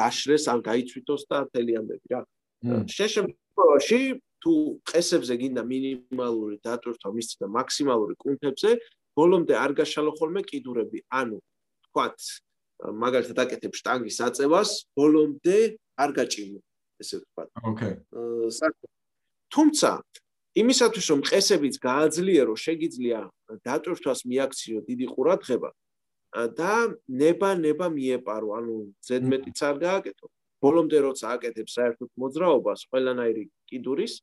გაშრეს 0.00 0.44
ან 0.52 0.58
გაიცვითოს 0.68 1.22
და 1.30 1.38
თელი 1.52 1.76
ამბები 1.80 2.08
რა 2.14 2.20
შეშემთხვევაში 2.64 4.00
თუ 4.40 4.52
ყესებზე 4.88 5.34
გინდა 5.40 5.62
მინიმალური 5.72 6.56
დატვირთვა 6.64 7.10
მისცი 7.16 7.36
და 7.44 7.48
მაქსიმალური 7.56 8.14
კუნთებზე 8.24 8.70
ბოლომდე 9.16 9.54
არ 9.64 9.72
გაშალო 9.80 10.12
ხოლმე 10.16 10.42
კიდურები 10.48 11.04
ანუ 11.20 11.38
თქვათ 11.88 12.18
მაგალითად 12.80 13.38
აკეთებ 13.44 13.76
შტანგის 13.76 14.18
აწევას, 14.24 14.70
ბოლომდე 14.96 15.76
არ 16.00 16.10
გაჭიმო, 16.16 16.60
ესე 17.02 17.20
ვთქვა. 17.20 17.44
ოკეი. 17.68 17.94
თუმცა 19.52 19.90
იმისათვის 20.56 21.06
რომ 21.12 21.20
ყესებიც 21.28 21.74
გააძლიერო, 21.84 22.54
შეგიძლია 22.56 23.20
დატვირთვას 23.66 24.20
მიაქციო 24.30 24.78
დიდი 24.88 25.06
ყურადღება 25.12 25.70
და 26.56 26.74
ნება 27.06 27.50
ნება 27.58 27.86
მიეპარო, 27.92 28.48
ანუ 28.58 28.74
ზედმეტიც 29.04 29.58
არ 29.60 29.76
გააკეთო. 29.84 30.26
ბოლომდე 30.60 30.98
როცა 31.06 31.26
აკეთებ 31.36 31.68
საერთოდ 31.72 32.10
მოძრაობას, 32.20 32.80
ყველანაირი 32.92 33.44
კიდურის 33.70 34.14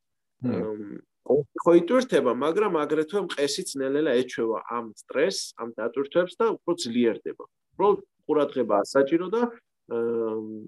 ხო 1.27 1.71
იტვირთება, 1.81 2.31
მაგრამ 2.39 2.77
აგრეთვე 2.79 3.19
მყესიც 3.27 3.69
ნელ-ნელა 3.81 4.11
ეჩვევა 4.21 4.59
ამ 4.71 4.85
სტრესს, 4.95 5.59
ამ 5.59 5.73
დატვირთვებს 5.75 6.33
და 6.39 6.45
უფრო 6.55 6.71
ძლიერდება. 6.83 7.43
უბრალოდ 7.75 7.99
ყურადღება 8.27 8.75
ასაჭირო 8.83 9.27
და 9.33 9.41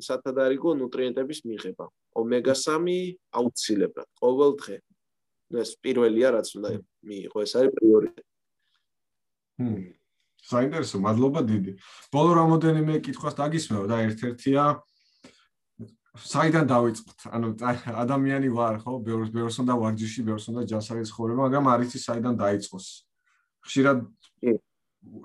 სათადარიგო 0.03 0.69
ნუტრიენტების 0.81 1.39
მიღება. 1.47 1.85
ომეგა-3 2.19 2.97
აუცილებლად 3.39 4.09
ყოველ 4.19 4.51
დღე. 4.59 4.77
ეს 5.49 5.71
პირველია, 5.83 6.27
რაც 6.35 6.47
უნდა 6.55 6.69
მიიღო, 7.09 7.37
ეს 7.45 7.51
არის 7.57 7.71
პრიორიტეტი. 7.79 8.29
ჰმ. 9.59 9.81
საინტერესო, 10.39 10.97
მადლობა 11.03 11.41
დიდი. 11.51 11.71
ბოლო 12.13 12.31
რამოდენიმე 12.41 12.93
კითხვას 13.05 13.35
დაგისმევ 13.39 13.83
და 13.91 13.95
ერთ-ერთია 14.07 14.63
საიდან 16.19 16.65
დავიწყოთ? 16.69 17.19
ანუ 17.31 17.47
ადამიანი 18.03 18.49
ვარ, 18.51 18.75
ხო? 18.83 18.93
ბევრს 19.03 19.29
ბევრს 19.31 19.55
უნდა 19.63 19.73
ვარჯიში, 19.79 20.21
ბევრს 20.27 20.45
უნდა 20.51 20.61
ჯანსაღი 20.69 21.03
ცხოვრება, 21.09 21.39
მაგრამ 21.47 21.65
არ 21.69 21.79
იცი 21.85 21.99
საიდან 22.03 22.35
დაიწყოს. 22.39 22.87
ხშირად 23.63 23.97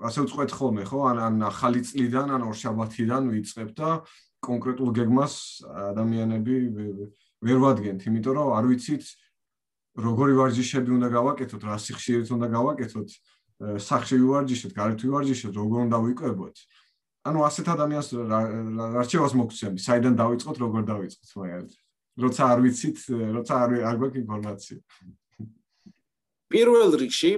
ასე 0.07 0.19
ვწყვეთ 0.23 0.51
ხოლმე, 0.55 0.83
ხო? 0.87 0.99
ან 1.11 1.17
ან 1.19 1.35
ახალი 1.51 1.81
წლიდან, 1.83 2.27
ან 2.31 2.41
ორშაბათიდან 2.47 3.23
ვიწყებ 3.33 3.69
და 3.75 3.89
კონკრეტულ 4.45 4.89
გეგმას 4.95 5.33
ადამიანები 5.95 6.55
ვერ 7.43 7.57
ვადგენთ, 7.65 7.99
იმიტომ 8.07 8.33
რომ 8.39 8.49
არ 8.55 8.65
ვიცით 8.71 9.03
როგორი 9.95 10.33
ვარჯიშები 10.39 10.91
უნდა 10.95 11.07
გავაკეთოთ, 11.11 11.61
რა 11.65 11.77
სიხშირით 11.79 12.29
უნდა 12.35 12.47
გავაკეთოთ, 12.51 13.09
სახში 13.79 14.17
ვარჯიშოთ, 14.19 14.71
გარეთ 14.75 15.01
ვარჯიშოთ, 15.07 15.53
როგორ 15.55 15.79
უნდა 15.87 15.97
ვიკვებოთ. 16.05 16.55
ანუ 17.25 17.39
ასეთ 17.49 17.67
ადამიანს 17.73 18.07
რჩევას 19.01 19.33
მოგცემი, 19.39 19.81
საიდან 19.81 20.13
დავიწყოთ, 20.21 20.57
როგორ 20.61 20.81
დავიწყოთ 20.91 21.31
მაგალითად. 21.41 21.81
როცა 22.15 22.43
არ 22.53 22.59
ვიცით, 22.63 22.97
როცა 23.37 23.53
არ 23.65 23.69
არ 23.89 23.95
გვაქვს 23.99 24.21
ინფორმაცია. 24.23 24.77
პირველ 26.53 26.91
რიგში 27.01 27.31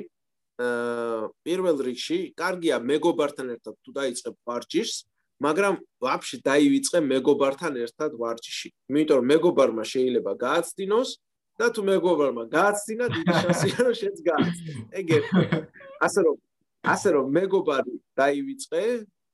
აა 0.57 1.29
პირველ 1.45 1.77
რიგში 1.87 2.17
კარგია 2.37 2.77
მეგობართან 2.81 3.47
ერთად 3.55 3.75
თუ 3.85 3.91
დაიწყებ 3.93 4.35
ვარჯიშს, 4.49 4.97
მაგრამ 5.37 5.75
ვაფშე 6.01 6.37
დაივიწყე 6.49 6.99
მეგობართან 7.13 7.73
ერთად 7.85 8.11
ვარჯიში. 8.21 8.69
იმიტომ 8.89 9.17
რომ 9.21 9.27
მეგობარმა 9.33 9.83
შეიძლება 9.93 10.31
გააცდინოს 10.45 11.09
და 11.57 11.65
თუ 11.73 11.81
მეგობარმა 11.89 12.43
გააცდინა, 12.57 13.05
დიდი 13.17 13.33
შანსია 13.41 13.77
რომ 13.85 13.95
შენც 14.01 14.17
გააცდინო. 14.29 14.81
ეგ 14.99 15.07
ასე 16.05 16.19
რომ 16.25 16.35
ასე 16.93 17.09
რომ 17.15 17.25
მეგობარი 17.37 17.93
დაივიწყე, 18.17 18.83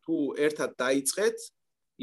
თუ 0.06 0.16
ერთად 0.46 0.72
დაიწყეთ, 0.84 1.38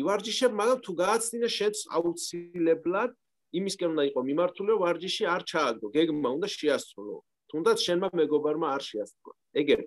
ივარჯიშებ, 0.00 0.52
მაგრამ 0.60 0.78
თუ 0.84 0.92
გააცდინა 1.02 1.48
შენც 1.58 1.76
აუცილებლად 1.96 3.10
იმისკენ 3.58 3.88
უნდა 3.92 4.04
იყოს 4.10 4.24
მიმართული, 4.30 4.72
ვარჯიში 4.82 5.24
არ 5.34 5.42
ჩააგდო, 5.50 5.86
გეგმა 5.96 6.30
უნდა 6.36 6.48
შეასრულო. 6.56 7.16
თუნდაც 7.50 7.78
შენმა 7.86 8.08
მეგობარმა 8.20 8.66
არ 8.76 8.82
შეასრულა. 8.88 9.34
ეგერ. 9.60 9.80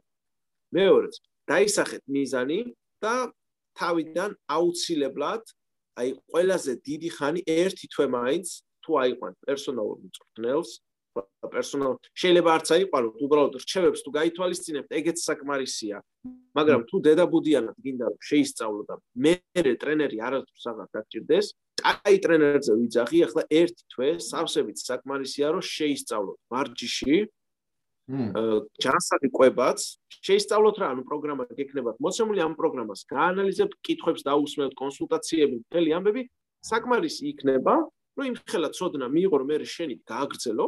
მეორეც, 0.75 1.13
დაისახეთ 1.47 2.03
მიზანი 2.15 2.59
და 3.03 3.15
თავიდან 3.79 4.31
აუცილებლად 4.55 5.43
აი 5.99 6.09
ყველაზე 6.29 6.73
დიდი 6.87 7.09
ხანი 7.15 7.41
ერთი 7.47 7.85
თვე 7.93 8.05
მაინც 8.17 8.47
თუ 8.83 8.91
აიყვან 9.03 9.33
პერსონალურ 9.45 9.97
მწვრთნელს 10.05 10.71
პერსონალ. 11.53 11.97
შეიძლება 12.17 12.49
არც 12.57 12.67
აიყვანოთ 12.75 13.15
უბრალოდ 13.25 13.53
რჩევებს 13.63 14.03
თუ 14.05 14.09
გაითვალისწინებთ 14.17 14.89
ეგეც 14.99 15.17
საკმარისია. 15.27 15.97
მაგრამ 16.57 16.81
თუ 16.89 16.95
დედაბუდიანად 17.07 17.77
გინდა 17.83 18.05
რომ 18.13 18.19
შეისწავლო 18.29 18.81
და 18.89 18.95
მე 19.23 19.33
ტრენერი 19.81 20.17
არასდროს 20.27 20.65
აღარ 20.71 20.87
დაგჭირდეს 20.93 21.47
აი 21.83 22.15
ტრენერზე 22.23 22.73
ვიძახი 22.79 23.19
ახლა 23.27 23.43
ერთი 23.49 23.83
თვე 23.93 24.09
სავსებით 24.29 24.77
საკმარისია 24.87 25.47
რომ 25.53 25.63
შეისწავლოთ. 25.73 26.37
მარჯიში 26.53 27.17
ჯანსაღი 28.83 29.29
ყვებაც 29.31 29.79
შეისწავლოთ 30.27 30.75
რა 30.83 30.87
ანუ 30.91 31.03
პროგრამა 31.07 31.43
გექნებათ 31.55 32.01
მოცემული 32.03 32.39
ამ 32.43 32.53
პროგრამას 32.59 33.07
გაანალიზებთ 33.07 33.79
კითხვებს 33.79 34.25
დაუსმევთ 34.27 34.73
კონსულტაციები 34.75 35.55
მთელი 35.63 35.89
ამბები 35.97 36.21
საკმარისი 36.67 37.23
იქნება 37.31 37.75
რომ 38.19 38.25
იმ 38.27 38.35
ხელა 38.43 38.69
წოდნა 38.75 39.07
მიიღო 39.07 39.35
რომ 39.39 39.47
მე 39.47 39.57
შენი 39.63 39.95
გააგრძელო 40.03 40.65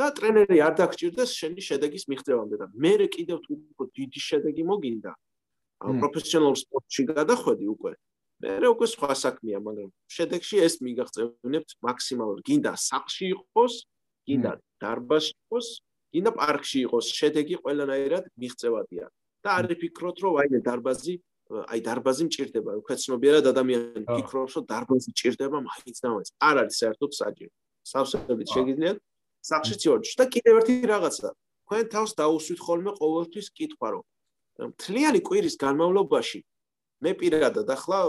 და 0.00 0.06
ტრენერი 0.16 0.58
არ 0.66 0.74
დაგჭირდეს 0.80 1.34
შენი 1.40 1.64
შედეგის 1.68 2.04
მიღწევამდე 2.12 2.56
და 2.62 2.66
მე 2.84 2.92
კიდევ 3.16 3.38
თუ 3.44 3.52
უფრო 3.56 3.84
დიდი 4.00 4.20
შედეგი 4.28 4.64
მოგინდა 4.70 5.12
პროფესიონალურ 6.00 6.58
სპორტში 6.64 7.02
გადახვედი 7.12 7.66
უკვე 7.74 7.92
მე 8.40 8.68
უკვე 8.74 8.86
სხვა 8.94 9.12
საქმეა 9.24 9.58
მაგრამ 9.68 9.88
შედეგში 10.16 10.56
ეს 10.66 10.74
მიგაღწევინებთ 10.86 11.70
მაქსიმალურად 11.88 12.42
გინდა 12.48 12.72
სახში 12.88 13.26
იყოს 13.36 13.74
გინდა 14.28 14.52
დარბაზში 14.80 15.36
იყოს 15.44 15.68
გინდა 16.14 16.30
პარკში 16.34 16.84
იყოს, 16.86 17.08
შედეგი 17.14 17.56
ყველანაირად 17.62 18.30
მიღწევადია. 18.42 19.06
და 19.40 19.50
არ 19.56 19.72
ფიქრობთ, 19.80 20.18
რომ 20.20 20.34
აი 20.40 20.58
დარბაზი, 20.68 21.14
აი 21.72 21.80
დარბაზი 21.80 22.24
მჭირდება, 22.28 22.72
უქეცნობიერად 22.80 23.44
ადამიანი 23.52 24.04
ფიქრობს, 24.04 24.52
რომ 24.58 24.64
დარბაზი 24.68 25.08
მჭირდება, 25.14 25.58
მაინც 25.64 25.96
და 26.02 26.08
მაინც. 26.12 26.28
არ 26.48 26.56
არის 26.60 26.76
საერთოდ 26.82 27.10
საჭირო. 27.20 27.52
სავსებით 27.90 28.48
შეგიძლიათ 28.54 28.98
სახშიც 29.44 29.80
იორჯ 29.86 30.06
და 30.20 30.24
კიდევ 30.34 30.54
ერთი 30.60 30.74
რაღაცა. 30.90 31.28
თქვენ 31.64 31.84
თავს 31.94 32.12
დაუსვით 32.20 32.60
ხოლმე 32.66 32.90
ყოველთვის 33.00 33.46
კითხვა, 33.56 33.88
რომ 33.94 34.04
მთლიანი 34.74 35.20
კვირის 35.24 35.56
განმავლობაში 35.60 36.40
მე 37.00 37.12
პირადად 37.20 37.68
ახლა 37.70 38.00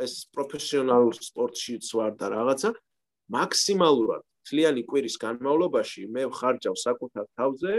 ეს 0.00 0.14
პროფესიონალურ 0.32 1.14
სპორტშიც 1.18 1.84
ვარ 1.98 2.12
და 2.20 2.26
რაღაცა 2.32 2.70
მაქსიმალურად 3.36 4.22
თლიანი 4.46 4.82
კვირის 4.88 5.16
განმავლობაში 5.20 6.06
მე 6.14 6.22
ვხარჯავ 6.30 6.74
საკუთარ 6.80 7.26
თავზე 7.36 7.74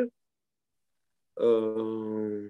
აა 1.38 2.50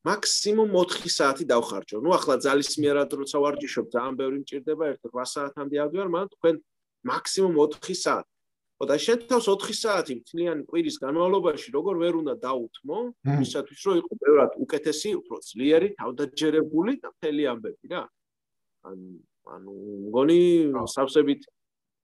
მაქსიმუმ 0.00 0.70
4 0.72 1.12
საათი 1.12 1.44
დავხარჯო. 1.44 2.00
ნუ 2.00 2.10
ახლა 2.16 2.40
ძალისმიერად 2.40 3.10
როცა 3.20 3.36
ვარჯიშობ, 3.44 3.86
ძალიან 3.92 4.14
ბევრი 4.16 4.38
მჭირდება, 4.40 4.84
ერთ 4.96 5.02
8 5.12 5.28
საათამდე 5.28 5.76
ავდივარ, 5.84 6.08
მაგრამ 6.08 6.30
თქვენ 6.34 6.54
მაქსიმუმ 7.04 7.54
4 7.60 7.96
საათი. 8.04 8.32
და 8.88 8.96
შენ 8.96 9.24
თავს 9.28 9.46
4 9.52 9.74
საათი 9.76 10.14
თლიანი 10.24 10.64
კვირის 10.64 10.96
განმავლობაში 11.04 11.68
როგორ 11.76 11.94
ვერ 12.00 12.14
უნდა 12.20 12.34
დაუთმო, 12.40 12.98
ისათვის 13.44 13.80
რომ 13.86 13.94
იყო 14.00 14.12
ბევრად 14.24 14.52
უკეთესი, 14.64 15.10
უფრო 15.20 15.36
ძლიერი, 15.44 15.88
თავდაჯერებული 16.00 16.92
და 17.02 17.08
მთელი 17.12 17.42
ამბები 17.52 17.86
რა. 17.92 18.02
ანუ 18.88 19.08
ანუ 19.50 19.72
მგონი 20.08 20.40
სავსებით 20.96 21.44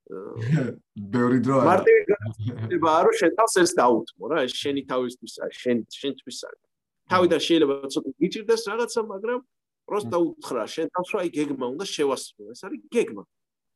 ბევრი 1.15 1.39
დრო 1.43 1.55
არა. 1.61 1.67
მარტივი 1.71 2.03
განცხადება 2.13 2.89
არო 3.01 3.11
შენ 3.21 3.33
თავს 3.41 3.55
ეს 3.63 3.71
დაუთმო 3.81 4.25
რა, 4.31 4.39
ეს 4.47 4.55
შენი 4.61 4.83
თავისთვის 4.91 5.35
არის, 5.43 5.57
შენ 5.65 5.79
შენთვის 5.97 6.39
არის. 6.47 6.65
თავიდან 7.11 7.41
შეიძლება 7.47 7.75
ცოტა 7.95 8.11
გიჭირდეს 8.21 8.63
რაღაცა, 8.71 9.01
მაგრამ 9.17 9.41
პროსტა 9.87 10.17
უთხრა 10.27 10.65
შენ 10.77 10.87
თავს 10.95 11.09
რა, 11.15 11.19
აი 11.25 11.31
გეგმა 11.39 11.67
უნდა 11.75 11.85
შევასრულო. 11.95 12.51
ეს 12.55 12.61
არის 12.67 12.81
გეგმა. 12.93 13.23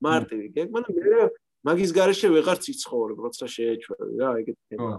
მარტივი 0.01 0.47
გეგმა 0.57 0.79
და 0.85 0.91
მე 0.97 1.03
მაგის 1.67 1.91
garaშე 1.93 2.29
ვეღარ 2.35 2.59
ციცხოვრებ, 2.65 3.19
როცა 3.27 3.47
შეეჩვევი 3.55 4.15
რა, 4.21 4.31
ეგეთ 4.41 4.59
თემა. 4.71 4.97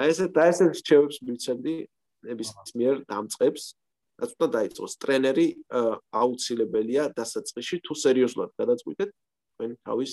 აი 0.00 0.08
ესე 0.12 0.26
და 0.30 0.42
ესე 0.50 0.64
შეეჩვევს 0.70 1.16
მიცემდი 1.26 1.74
ნებისმიერ 2.26 2.94
დამწყებს 3.10 3.64
რაც 4.16 4.30
უნდა 4.36 4.48
დაიწყოს 4.56 4.92
ტრენერი 5.02 5.46
აუცილებელია 6.20 7.02
დასაწყისში 7.16 7.76
თუ 7.84 7.92
სერიოზულად 8.00 8.50
გადაწყვიტეთ 8.60 9.10
თქვენი 9.12 9.74
თავის 9.84 10.12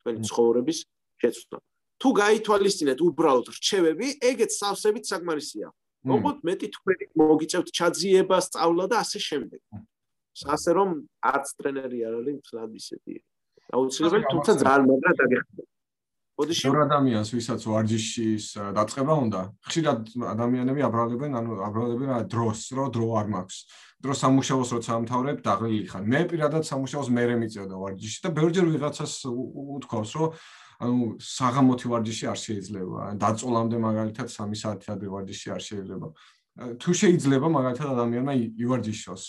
თქვენი 0.00 0.18
ცხოვრების 0.28 0.78
შეცვლა. 1.22 1.58
თუ 2.00 2.08
გაითვალისწინეთ 2.22 2.98
უბრალოდ 3.08 3.46
რჩევები, 3.56 4.06
ეგეც 4.30 4.52
სავსებით 4.56 5.04
საკმარისია. 5.12 5.68
მოკლედ 6.02 6.38
მეტი 6.48 6.68
თქვენი 6.76 7.04
მოგიწევთ 7.20 7.68
ჩაძიება, 7.78 8.36
სწავლა 8.42 8.84
და 8.90 8.96
ასე 9.04 9.18
შემდეგ. 9.28 9.60
ასე 10.54 10.70
რომ 10.74 10.88
არც 11.22 11.46
ტრენერი 11.60 11.98
არ 12.08 12.14
არის 12.20 12.36
მთლად 12.40 12.70
ისეთი. 12.80 13.14
აუცილებელი, 13.76 14.24
თუმცა 14.32 14.52
ძალიან 14.62 14.84
მაგრა 14.90 15.12
დაგეხმაროთ. 15.20 15.68
ოდიში 16.42 16.64
ორ 16.72 16.78
ადამიანს 16.88 17.28
ვისაც 17.36 17.60
ვარჯიშის 17.68 18.46
დაწყება 18.76 19.14
უნდა? 19.24 19.40
ხშირად 19.68 19.98
ადამიანები 20.32 20.80
აბრალებენ 20.88 21.32
ანუ 21.38 21.52
აბრალებენ 21.68 22.08
რა 22.12 22.20
დროს 22.32 22.60
რო 22.72 22.86
დრო 22.94 23.06
არ 23.20 23.26
მაქვს. 23.34 23.58
დრო 24.02 24.12
სამუშაოს 24.22 24.68
როცა 24.74 24.90
ამთავრებ 24.98 25.38
დაღლილი 25.46 25.86
ხარ 25.92 26.04
მე 26.08 26.20
პირადად 26.32 26.64
სამუშაოს 26.66 27.08
მერე 27.12 27.34
მიწევდა 27.38 27.76
ვარჯიში 27.84 28.18
და 28.24 28.28
ბევრჯერ 28.36 28.66
ვიღაცას 28.72 29.12
უთქვავს 29.76 30.12
რომ 30.18 30.28
ანუ 30.82 30.96
საღამოთი 31.22 31.86
ვარჯიში 31.92 32.24
არ 32.32 32.38
შეიძლება. 32.46 33.00
დაწოლამდე 33.22 33.76
მაგალითად 33.86 34.26
3 34.32 34.56
საათი 34.62 34.86
ადრე 34.94 35.08
ვარჯიში 35.14 35.48
არ 35.54 35.62
შეიძლება. 35.68 36.08
თუ 36.80 36.90
შეიძლება 37.00 37.48
მაგალითად 37.56 37.88
ადამიანმა 37.94 38.32
ივარჯიშოს 38.64 39.24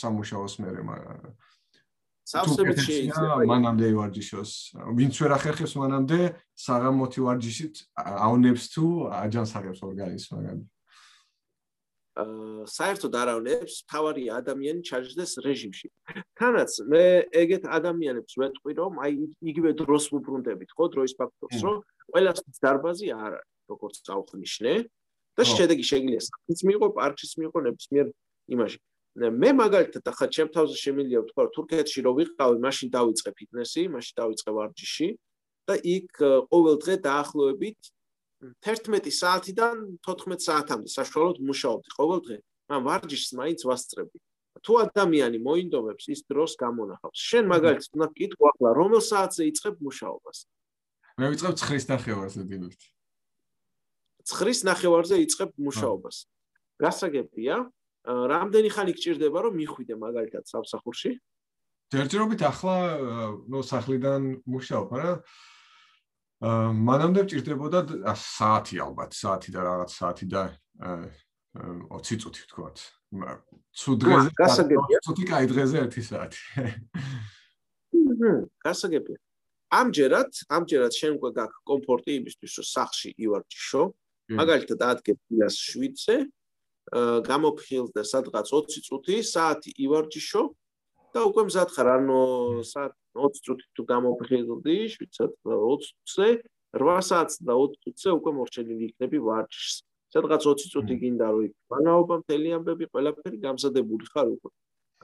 სამუშაოს 0.00 0.54
მერე 0.64 0.82
მაგრამ 0.88 1.20
სავსებით 2.26 2.78
შეიძლება 2.82 3.34
მანამდე 3.50 3.90
ივარჯიშოს 3.94 4.52
ვინც 4.98 5.14
ვერ 5.22 5.32
ახერხებს 5.38 5.74
მანამდე 5.78 6.18
საღამოთი 6.66 7.20
ვარჯიშით 7.26 7.74
აუნებს 8.26 8.64
თუ 8.74 8.86
აჯანსაღებს 9.22 9.80
ორგანიზმს 9.86 10.32
მაგრამ 10.34 10.58
საერთოდ 12.16 13.12
არავნებს 13.12 13.74
თავარი 13.92 14.24
ადამიანი 14.32 14.80
ჩაჯდეს 14.88 15.32
რეჟიმში. 15.44 15.88
თანაც 16.40 16.70
მე 16.88 17.04
ეგეთ 17.28 17.64
ადამიანებს 17.68 18.32
ვეთყვი 18.40 18.72
რომ 18.80 18.92
აი 19.04 19.12
იგივე 19.52 19.70
დროს 19.84 20.04
ვუბრუნდებით 20.16 20.70
ხო 20.72 20.84
დროის 20.96 21.12
ფაქტორს 21.20 21.60
რომ 21.60 21.76
ყველას 22.08 22.40
დარბაზი 22.64 23.08
არ 23.12 23.32
არის 23.36 23.52
როგორც 23.68 23.94
წავხნიშნე 24.08 24.72
და 25.36 25.42
შედეგი 25.44 25.84
შეგიძლია 25.84 26.22
საფიც 26.24 26.58
მიიღო 26.64 26.88
პარკის 26.96 27.32
მიიღო 27.36 27.58
ნებისმიერ 27.68 28.06
იმაში. 28.56 28.78
მე 29.16 29.50
მაგალითად 29.56 30.04
ახლა 30.12 30.26
ჩემ 30.28 30.48
თავზე 30.52 30.76
შემიძლია 30.76 31.20
ვთქვა 31.24 31.42
რომ 31.46 31.52
თურქეთში 31.56 32.00
რო 32.04 32.12
ვიყავი 32.20 32.58
მაშინ 32.60 32.88
დავიწყე 32.92 33.30
ფიტნესი, 33.32 33.82
მაშინ 33.96 34.14
დავიწყე 34.20 34.50
ვარჯიში 34.56 35.08
და 35.66 35.74
იქ 35.80 36.10
ყოველ 36.52 36.76
დღე 36.84 36.94
დაახლოებით 37.00 37.80
11 38.60 39.08
საათიდან 39.08 39.76
14 40.04 40.44
საათამდე 40.44 40.88
საშუალოდ 40.92 41.38
მუშაობდი 41.48 41.90
ყოველ 41.96 42.20
დღე. 42.28 42.36
მაგრამ 42.68 42.84
ვარჯიშს 42.86 43.30
მაინც 43.40 43.60
ვასწრები. 43.64 44.18
თუ 44.60 44.72
ადამიანი 44.84 45.38
მოინდომებს 45.40 46.04
ის 46.12 46.20
დროს 46.28 46.52
გამონახავს. 46.60 47.16
შენ 47.16 47.44
მაგალითად 47.48 47.92
უნდა 47.96 48.08
კითხო 48.18 48.44
ახლა 48.52 48.68
რომელ 48.76 49.02
საათზე 49.04 49.42
იწყებ 49.52 49.74
მუშაობას? 49.80 50.38
მე 51.16 51.26
ვიწყებ 51.32 51.54
9-ის 51.56 51.84
ნახევარზე 51.88 52.42
დილით. 52.50 52.82
9-ის 54.28 54.60
ნახევარზე 54.68 55.16
იწყებ 55.24 55.50
მუშაობას. 55.56 56.16
გასაგებია? 56.82 57.56
რამდენი 58.06 58.68
ხანი 58.70 58.92
გჭირდება 58.94 59.38
რომ 59.46 59.54
მიხვიდე 59.58 59.94
მაგალითად 59.98 60.44
სამსახურში? 60.46 61.10
ჯერჯერობით 61.90 62.40
ახლა 62.46 62.76
ნუ 63.50 63.60
სახლიდან 63.66 64.22
მუშაობ, 64.46 64.86
მაგრამ 64.94 65.18
აა 66.46 66.70
მანამდე 66.86 67.22
ჭირდებოდა 67.32 67.80
საათი 68.14 68.76
ალბათ, 68.84 69.10
საათი 69.16 69.50
და 69.54 69.60
რაღაც 69.66 69.90
საათი 69.94 70.26
და 70.28 70.42
20 71.56 72.20
წუთი 72.22 72.40
ვთქვათ. 72.44 72.76
ცუდგეზე 73.72 74.30
გასაგებია. 74.36 74.98
ცუთი 75.06 75.24
კაი 75.30 75.46
დღეზე 75.50 75.78
1 75.86 76.02
საათი. 76.04 76.42
გასაგებია. 78.66 79.18
ამჯერად, 79.66 80.30
ამჯერად 80.46 80.92
შენ 80.94 81.12
უკვე 81.18 81.30
გაქვს 81.38 81.62
კომფორტი 81.70 82.12
იმისთვის, 82.20 82.52
რომ 82.58 82.66
სახში 82.76 83.10
ივარჯიშო. 83.18 83.82
მაგალითად, 84.36 84.78
ადგებ 84.92 85.18
7-ზე, 85.30 86.16
გამოფხილდე 86.94 88.02
სადღაც 88.06 88.46
20 88.52 88.84
წუთი, 88.86 89.16
საათი 89.26 89.70
ივარჯიშო 89.74 90.42
და 91.14 91.20
უკვე 91.26 91.42
მზად 91.48 91.70
ხარ, 91.74 91.88
ანუ 91.98 92.20
საათ 92.62 92.94
20 93.16 93.42
წუთი 93.42 93.66
თუ 93.74 93.82
გამოფხილდი, 93.90 94.76
7-ად 94.94 95.32
20-ზე, 95.42 96.28
8 96.78 97.02
საათს 97.08 97.42
და 97.42 97.52
20 97.58 97.82
წუთზე 97.82 98.10
უკვე 98.18 98.30
მორჩენილი 98.38 98.84
იქნები 98.92 99.18
ვარჯიშს. 99.18 99.76
სადღაც 100.14 100.42
20 100.46 100.70
წუთი 100.72 100.94
გინდა 101.02 101.26
რომ 101.34 101.42
იქ 101.50 101.54
ბანაობა 101.72 102.14
მთელი 102.22 102.48
ამბები 102.56 102.84
ყველაფერი 102.94 103.38
გამზადებული 103.42 104.06
ხარ 104.12 104.28
უკვე. 104.36 104.50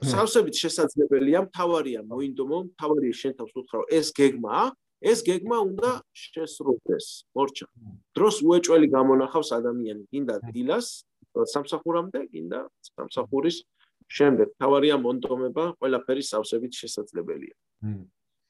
სავსებით 0.03 0.55
შესაძლებელია, 0.63 1.39
მთავარია 1.47 2.01
მოინდომო, 2.07 2.57
მთავარია 2.71 3.13
შენ 3.13 3.33
თავს 3.39 3.53
უთხრა, 3.59 3.83
ეს 3.99 4.07
გეგმა, 4.15 4.57
ეს 5.03 5.19
გეგმა 5.27 5.57
უნდა 5.69 5.91
შესრულდეს. 6.15 7.07
მორჩა. 7.35 7.65
დროს 8.15 8.35
უეჭველი 8.47 8.87
გამონახავს 8.95 9.49
ადამიანი, 9.59 10.03
გინდა 10.11 10.35
დილას 10.49 10.87
სამსახურამდე, 11.53 12.19
გინდა 12.33 12.59
სამსახურის 12.89 13.57
შემდეგ 14.13 14.47
თავარია 14.61 14.97
მონტომება 15.01 15.63
ყველაფერი 15.79 16.23
სავსებით 16.29 16.73
შესაძლებელია. 16.81 17.55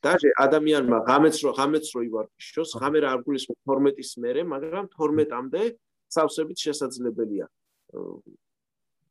დაჟე 0.04 0.30
ადამიანმა 0.46 0.98
ღამეც 1.08 1.36
რო 1.44 1.52
ღამეც 1.60 1.86
რო 1.96 2.02
ივარჯიშოს, 2.10 2.70
ღამე 2.82 3.00
რა 3.04 3.10
არ 3.16 3.22
გულისხმობს 3.24 3.64
12-ის 3.64 4.12
მერე, 4.20 4.42
მაგრამ 4.44 4.86
12-მდე 5.00 5.62
სავსებით 6.12 6.58
შესაძლებელია. 6.66 7.48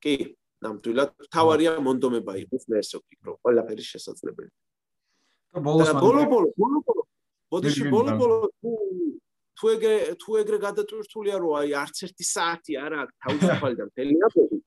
კი, 0.03 0.15
ნამდვილად 0.63 1.11
თავარია 1.33 1.73
მონდომება 1.81 2.33
იყოს 2.45 2.69
მე 2.69 2.77
ესე 2.83 3.01
ვფიქრობ, 3.01 3.37
ყველაფერი 3.41 3.85
შესაძლებელია. 3.89 4.53
და 5.53 5.61
ბოლოს 5.61 5.93
ბოლო 6.01 6.23
ბოლო 6.33 6.49
ბოლო 6.57 6.79
ბოლო 6.87 7.03
ბოდიში 7.53 7.91
ბოლო 7.93 8.13
ბოლო 8.17 8.37
თუ 9.63 9.73
ეგრე 9.77 9.95
თუ 10.19 10.31
ეგრე 10.43 10.59
გადატვირთულია 10.67 11.37
რომ 11.39 11.57
აი 11.63 11.73
არც 11.87 12.05
ერთი 12.11 12.25
საათი 12.35 12.79
არ 12.83 12.93
აქვს 13.03 13.19
თავისუფალიდან 13.23 13.91
მთელი 13.93 14.15
აპები 14.27 14.59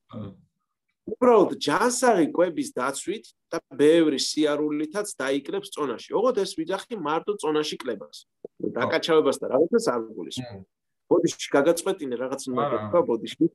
უბრალოდ 1.06 1.52
ჯანსაღი 1.62 2.26
კვების 2.34 2.72
დაცვით 2.74 3.28
და 3.54 3.58
ბევრი 3.78 4.18
სიარულითაც 4.18 5.12
დაიკრებს 5.20 5.70
წონაში. 5.76 6.10
ოღონდ 6.18 6.40
ეს 6.42 6.52
ვიძახი 6.58 6.98
მარტო 6.98 7.36
წონაში 7.42 7.76
კლებას. 7.78 8.26
დაკაჩავებას 8.58 9.38
და 9.38 9.46
რაღაცას 9.54 9.86
არ 9.86 10.00
გულისხმობ. 10.18 10.64
ბოდიში 11.06 11.48
გაგაწყვეტინე 11.54 12.14
რაღაც 12.18 12.42
მაგათქვა 12.58 13.00
ბოდიში. 13.06 13.46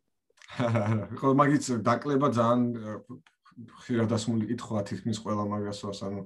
ხო 1.20 1.30
მაგიც 1.42 1.66
დაკლება 1.84 2.28
ძალიან 2.40 2.64
ხირადასმული 3.84 4.46
კითხვა 4.56 4.80
თითქმის 4.88 5.18
ყველა 5.20 5.44
მაგასვას, 5.52 6.00
ანუ 6.08 6.22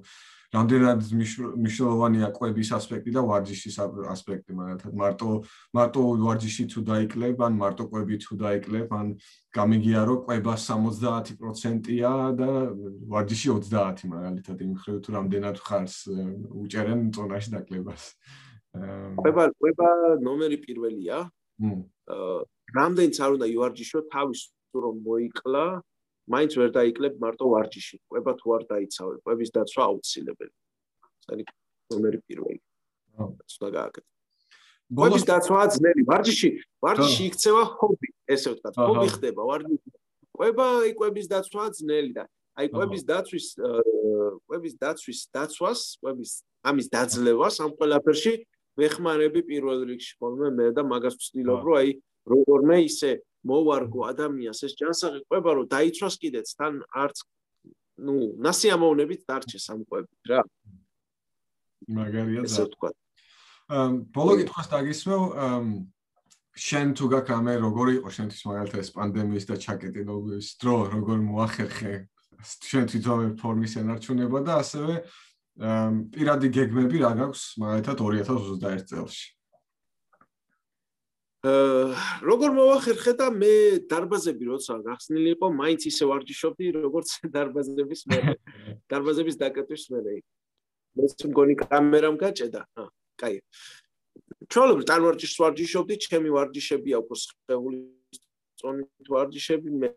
რამდენად 0.54 1.00
მნიშვნელოვანია 1.10 2.28
კვების 2.36 2.70
ასპექტი 2.78 3.10
და 3.16 3.22
ვარჯიშის 3.26 3.76
ასპექტი, 4.14 4.50
მაგალითად 4.54 4.92
მარტო 5.00 5.30
მარტო 5.78 6.00
ვარჯიში 6.22 6.64
თუ 6.72 6.80
დაიკლებ, 6.90 7.36
ან 7.46 7.52
მარტო 7.62 7.84
კვები 7.90 8.16
თუ 8.22 8.32
დაიკლებ, 8.44 8.88
ან 8.94 9.06
გამიგია 9.56 10.00
რომ 10.06 10.18
კვება 10.26 10.54
70%-ია 10.54 12.12
და 12.38 12.50
ვარჯიში 13.10 13.48
30 13.66 14.06
მაგალითად 14.14 14.56
იმ 14.66 14.72
ხრივ 14.82 14.96
თუ 15.02 15.08
რამდენად 15.18 15.56
ხარს 15.66 15.96
უჭერენ 16.62 17.00
ზონაში 17.16 17.50
დაკლებას. 17.56 18.02
კვება 19.22 19.44
კვება 19.56 19.88
ნომერი 20.20 20.58
პირველია. 20.62 21.26
აა 21.56 22.44
რამდენიც 22.74 23.16
არ 23.22 23.30
უნდა 23.36 23.46
ივარჯიშო 23.46 24.00
თავის 24.10 24.40
თუ 24.50 24.78
რომ 24.82 24.96
მოიკლა 25.06 25.64
მაინც 26.26 26.52
ვერ 26.58 26.70
დაიკლებ 26.78 27.14
მარტო 27.22 27.44
ვარჯიში. 27.54 27.96
ყვება 28.10 28.32
თუ 28.40 28.46
არ 28.56 28.62
დაიცავე, 28.70 29.14
ყვების 29.24 29.50
დაცვა 29.56 29.82
აუცილებელი. 29.90 30.54
წელი 31.26 31.42
ნომერი 31.90 32.18
პირველი. 32.26 32.60
სხვა 33.54 33.68
გააკეთე. 33.78 34.08
ყვების 34.86 35.24
დაცვა 35.30 35.60
ძნელი. 35.74 36.02
ვარჯიში, 36.10 36.50
ვარჯიში 36.82 37.22
იქცევა 37.30 37.62
ჰობი, 37.78 38.08
ესე 38.30 38.48
ვთქვა. 38.54 38.86
ჰობი 38.90 39.08
ხდება 39.16 39.42
ვარჯიში. 39.50 39.90
ყვება 40.36 40.66
იყვების 40.92 41.26
დაცვა 41.32 41.64
ძნელი 41.78 42.12
და 42.12 42.24
აი 42.56 42.66
ყვების 42.72 43.02
დაცვის 43.04 43.46
ყვების 44.48 44.74
დაცვის 44.80 45.20
დაცვას, 45.36 45.80
ყვების 46.00 46.30
ამის 46.64 46.86
დაძლევას 46.88 47.56
ამ 47.60 47.70
ყველაფერში 47.76 48.32
ვეხმარები 48.80 49.40
პირველ 49.44 49.84
რიგში 49.88 50.16
ხოლმე 50.20 50.48
მე 50.56 50.66
და 50.76 50.82
მაგას 50.88 51.16
ვცდილობ 51.20 51.60
რომ 51.68 51.76
აი 51.80 51.90
როგორმე 52.32 52.76
ისე 52.88 53.10
მოვარგო 53.50 54.00
ადამიანს 54.12 54.60
ეს 54.66 54.72
ჯანსაღი 54.80 55.20
ყვება 55.26 55.50
რომ 55.56 55.66
დაიცვას 55.72 56.14
კიდეც 56.22 56.48
თან 56.58 56.82
არც 57.04 57.16
ну 58.06 58.14
ნასი 58.44 58.72
ამოვნებით 58.76 59.26
დარჩეს 59.28 59.66
ამ 59.72 59.80
ყვებით 59.88 60.30
რა. 60.30 60.40
მაგარია 61.96 62.42
და 62.44 62.64
თქვა 62.74 62.90
ბოლო 64.14 64.32
კითხვას 64.38 64.68
დაგისმევ 64.70 65.22
შენ 66.56 66.88
თუ 66.96 67.06
გაკამე 67.12 67.54
როგორი 67.60 67.92
იყო 68.00 68.10
შენთვის 68.16 68.42
მაგალითად 68.48 68.80
ეს 68.80 68.90
პანდემიის 68.96 69.44
და 69.50 69.56
ჩაკეტილობის 69.60 70.46
დრო 70.62 70.76
როგორ 70.94 71.18
მოახერხე? 71.26 71.94
შენ 72.70 72.84
თვითონ 72.92 73.34
ფორმის 73.40 73.72
ენარჩუნება 73.82 74.38
და 74.46 74.52
ასევე 74.62 74.94
პირადი 76.14 76.48
გეგმები 76.56 76.96
რა 77.02 77.12
გაქვს 77.20 77.42
მაგალითად 77.60 77.96
2021 78.00 78.86
წელში? 78.86 79.35
როგორ 81.46 82.54
მოახერხე 82.56 83.12
და 83.18 83.26
მე 83.30 83.52
დარბაზები 83.90 84.48
როცა 84.50 84.78
გახსნილი 84.82 85.34
იყო, 85.36 85.46
მაინც 85.54 85.86
ისე 85.90 86.08
ვარჯიშობდი, 86.10 86.70
როგორც 86.82 87.08
დარბაზების 87.36 88.02
მე. 88.10 88.18
დარბაზების 88.90 89.36
დაკეტვის 89.42 89.84
მე. 89.94 90.00
მე 90.96 91.06
მგონი 91.30 91.54
კამერამ 91.60 92.16
გაჭედა. 92.18 92.62
აა, 92.82 92.88
კაი. 93.20 93.38
ჩოლობ 94.50 94.80
დარბაზის 94.90 95.34
ვარჯიშობდი, 95.42 95.94
ჩემი 96.08 96.34
ვარჯიშები 96.34 96.90
აქვს 96.98 97.22
ხეული 97.46 97.80
წონით 98.56 99.06
ვარჯიშები, 99.12 99.68
მე 99.82 99.90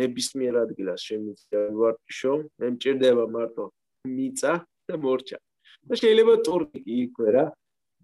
ნებისმიერ 0.00 0.54
ადგილას 0.64 1.00
შემიძლია 1.06 1.60
ვარჯიშო, 1.76 2.32
მე 2.58 2.66
მჭირდება 2.74 3.24
მარტო 3.36 3.64
მიწა 4.10 4.52
და 4.90 4.94
მორჩა. 4.96 5.38
და 5.86 5.94
შეიძლება 6.00 6.34
ტურნიკი 6.46 6.92
იქვე 7.04 7.28
რა. 7.36 7.46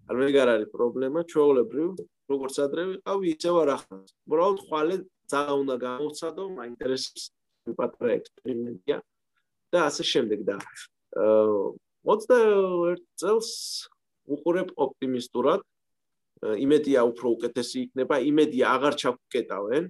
არ 0.07 0.15
მეგარ 0.19 0.47
არის 0.53 0.69
პრობლემა, 0.75 1.19
ჩოლობრივ 1.31 1.89
როგორც 2.31 2.55
ადრე 2.65 2.83
ვიყავი, 2.89 3.25
ისევ 3.35 3.55
არ 3.63 3.69
ახავს. 3.77 4.11
უბრალოდ 4.27 4.59
ხვალე 4.67 4.95
ძალიან 5.31 5.57
უნდა 5.63 5.75
გამოვცადო, 5.83 6.43
მაინტერესებს 6.59 7.23
პატარა 7.79 8.11
ექსპერიმენტია 8.19 8.97
და 9.73 9.79
ასე 9.89 10.03
შემდეგ 10.13 10.39
და 10.47 10.55
აა 10.59 11.73
21 12.03 13.03
წელს 13.19 13.49
უყურებ 14.27 14.69
ოპტიმისტურად. 14.75 15.61
იმედია 16.43 16.99
უფრო 17.07 17.27
უკეთესი 17.39 17.77
იქნება, 17.87 18.15
იმედია 18.19 18.65
აღარ 18.75 18.93
ჩაგკეტავენ, 18.99 19.83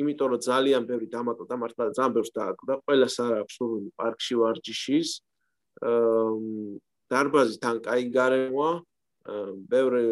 იმიტომ 0.00 0.28
რომ 0.32 0.40
ძალიან 0.48 0.82
ბევრი 0.88 1.06
დამაკლა 1.12 1.56
მართლა 1.60 1.84
ძალიან 1.98 2.12
ბევრს 2.16 2.32
დააკლა 2.38 2.74
ყველას 2.88 3.16
არ 3.24 3.32
აქვს 3.42 3.54
სურვილი 3.58 3.90
პარკში 4.00 4.34
ვარჯიშის 4.40 5.10
დარბაზი 7.12 7.56
თან 7.64 7.76
კაი 7.86 8.04
გარემოა 8.16 8.72
ბევრი 9.72 10.02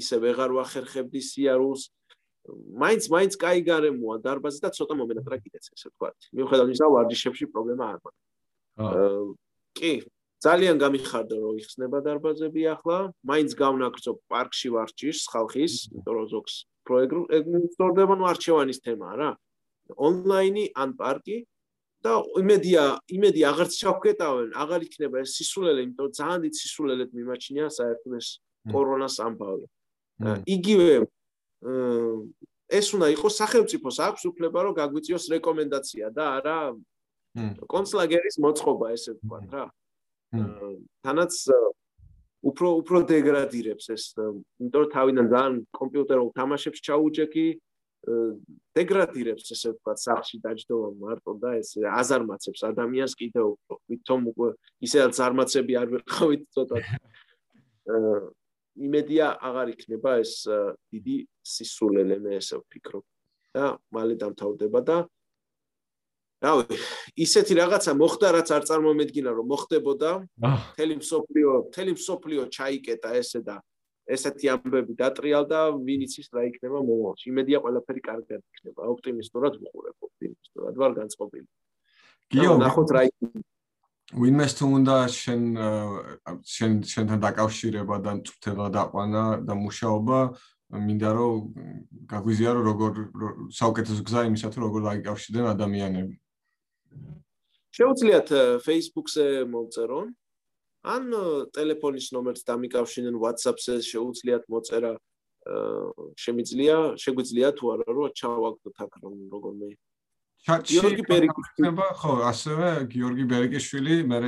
ისე 0.00 0.16
ვეღარ 0.24 0.50
ვახერხებდი 0.58 1.20
სიარულს. 1.30 1.82
მაინც 2.82 3.02
მაინც 3.12 3.32
კაი 3.42 3.60
გარემოა 3.66 4.16
დარბაზი 4.24 4.60
და 4.64 4.70
ცოტა 4.72 4.94
მომენატრა 4.98 5.36
კიდეც 5.42 5.64
ესე 5.74 5.88
თქვა 5.92 6.08
მიუხედავად 6.38 6.70
იმისა 6.72 6.86
ვარჯიშებში 6.94 7.46
პრობლემა 7.52 7.84
არ 7.92 7.98
მაქვს. 8.04 8.22
კი 9.76 9.92
ძალიან 10.38 10.76
გამიხარდა 10.78 11.34
რომ 11.42 11.58
იხსნება 11.60 11.98
დარბაზები 12.06 12.62
ახლა. 12.74 12.98
მაინც 13.30 13.50
გავნაგრძო 13.58 14.12
პარკში 14.32 14.68
ვარჯიშს 14.74 15.24
ხალხის 15.34 15.74
იმიტომ 15.92 16.14
რომ 16.16 16.26
ზოგს 16.32 16.54
პროექტორდება 16.88 18.14
ნუ 18.16 18.24
არჩევანის 18.32 18.78
თემაა 18.86 19.14
რა. 19.20 19.30
ონლაინი 19.96 20.64
ან 20.76 20.90
პარკი 20.96 21.38
და 22.04 22.12
იმედია 22.38 22.82
იმედი 23.10 23.40
აღარც 23.50 23.72
ჩავკეტავენ 23.82 24.50
აღარ 24.62 24.84
იქნება 24.86 25.22
ეს 25.24 25.34
სისულელე 25.38 25.80
იმიტომ 25.86 26.12
ძალიან 26.18 26.44
დიდ 26.46 26.54
სისულელეთ 26.60 27.10
მიმაჩნია 27.18 27.66
საერთოდ 27.78 28.12
ეს 28.20 28.28
კორონას 28.72 29.16
ამბავი 29.26 29.66
იგივე 30.18 31.06
ეს 32.68 32.86
უნდა 32.94 33.06
იყოს 33.14 33.34
სახელმწიფოს 33.40 33.96
აქვს 34.08 34.22
უფლება 34.28 34.58
რომ 34.66 34.74
გაგვიწიოს 34.78 35.24
რეკომენდაცია 35.34 36.06
და 36.12 36.24
არა 36.38 36.58
კონცლაგერის 37.70 38.36
მოწყობა 38.44 38.86
ესე 38.94 39.14
ვთქვა 39.16 39.38
რა. 39.52 39.64
თანაც 41.06 41.32
უფრო 42.44 42.68
უფრო 42.82 42.98
დეგრადირებს 43.08 43.86
ეს 43.94 44.04
იმიტომ 44.18 44.80
რომ 44.84 44.90
თავიდან 44.94 45.26
ძალიან 45.32 45.54
კომპიუტერულ 45.78 46.28
თამაშებს 46.38 46.80
ჩაუჯექი 46.86 47.46
დეგრადირებს 48.78 49.46
ესე 49.54 49.68
ვთქვა 49.74 49.94
სახში 49.98 50.36
დაждობა 50.44 50.88
მარტო 51.02 51.32
და 51.42 51.50
ეს 51.58 51.70
აზარმაცებს 51.82 52.60
ადამიანს 52.70 53.12
კიდევ 53.18 53.44
უფრო 53.54 53.74
თვითონ 53.86 54.20
ისედაც 54.86 55.14
აზარმაცები 55.18 55.72
არ 55.80 55.88
ვიყავით 55.94 56.42
ცოტა 56.54 56.76
იმედია 58.86 59.26
აღარ 59.48 59.74
იქნება 59.74 60.18
ეს 60.22 60.32
დიდი 60.92 61.16
სისულელე 61.42 62.18
მე 62.24 62.36
ესე 62.38 62.58
ვფიქრობ. 62.62 63.04
და 63.54 63.78
მალე 63.94 64.14
დამთავრდება 64.20 64.80
და 64.84 64.96
რავი 66.44 66.76
ისეთი 67.18 67.54
რაღაცა 67.58 67.92
მოხდა 67.98 68.28
რაც 68.36 68.48
არ 68.54 68.62
წარმომედგინა 68.70 69.30
რომ 69.34 69.46
მოხდებოდა. 69.52 70.10
თელი 70.78 70.94
მსოფლიო 71.02 71.50
თელი 71.74 71.92
მსოფლიო 71.98 72.42
ჩაიკეტა 72.54 73.10
ესე 73.18 73.40
და 73.42 73.56
ესეთი 74.08 74.46
ამბები 74.54 74.94
დატრიალდა 75.02 75.58
ვინიც 75.82 76.12
ის 76.22 76.28
რა 76.32 76.46
იქნება 76.48 76.78
მომავალში. 76.78 77.24
იმედია 77.32 77.58
ყველაფერი 77.64 78.00
კარგად 78.10 78.40
იქნება. 78.40 78.80
ოპტიმისტურად 78.94 79.52
ვიყურებ 79.60 79.96
ოპტიმისტურად 80.06 80.74
ვარ 80.80 80.92
განწყობილი. 81.00 81.48
გიო 82.32 82.52
ნახოთ 82.62 82.88
რა 82.94 83.02
იქნება 83.10 83.57
ვინმეს 84.16 84.52
თუ 84.56 84.64
უნდა 84.72 84.96
შენ 85.12 85.42
შენ 86.48 86.72
შენთან 86.88 87.18
დაკავშირება 87.20 87.96
და 88.00 88.12
წვრთება 88.24 88.66
დაყვანა 88.72 89.24
და 89.44 89.54
მუშაობა 89.64 90.20
მინდა 90.68 91.10
რომ 91.12 91.36
გაგვიზიარო 92.08 92.60
როგორ 92.68 92.92
საუკეთესო 93.52 94.02
გზა 94.08 94.20
იმისა 94.28 94.48
თუ 94.52 94.58
როგორ 94.64 94.80
დაიკავშირდნენ 94.88 95.46
ადამიანები. 95.52 96.14
შეუძლიათ 97.76 98.28
Facebook-ზე 98.64 99.26
მომწერონ 99.52 100.08
ან 100.88 101.04
ტელეფონის 101.52 102.06
ნომერს 102.16 102.42
დამიკავშირდნენ 102.48 103.16
WhatsApp-ზე 103.24 103.74
შეუძლიათ 103.92 104.44
მოწერა. 104.48 104.92
შემიძლია 106.24 106.76
შეგვიძლია 107.00 107.48
თუ 107.56 107.64
არა 107.72 107.88
რომ 107.96 108.12
ჩავაგდოთ 108.20 108.76
აქ 108.84 108.92
როგორმე 109.32 109.68
გიორგი 110.46 111.04
ბერიკიშვილი. 111.08 111.70
ხო 111.98 112.12
ასევე 112.30 112.68
გიორგი 112.92 113.24
ბერიკიშვილი 113.32 113.94
მე 114.08 114.18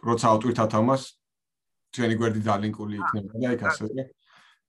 როცა 0.00 0.26
ავტვირთათ 0.32 0.72
ამას 0.80 1.02
ჩვენი 1.92 2.14
გვერდი 2.16 2.40
დალინკული 2.46 2.96
იქნება 3.02 3.32
და 3.42 3.48
იქ 3.56 3.62
ასევე 3.68 4.00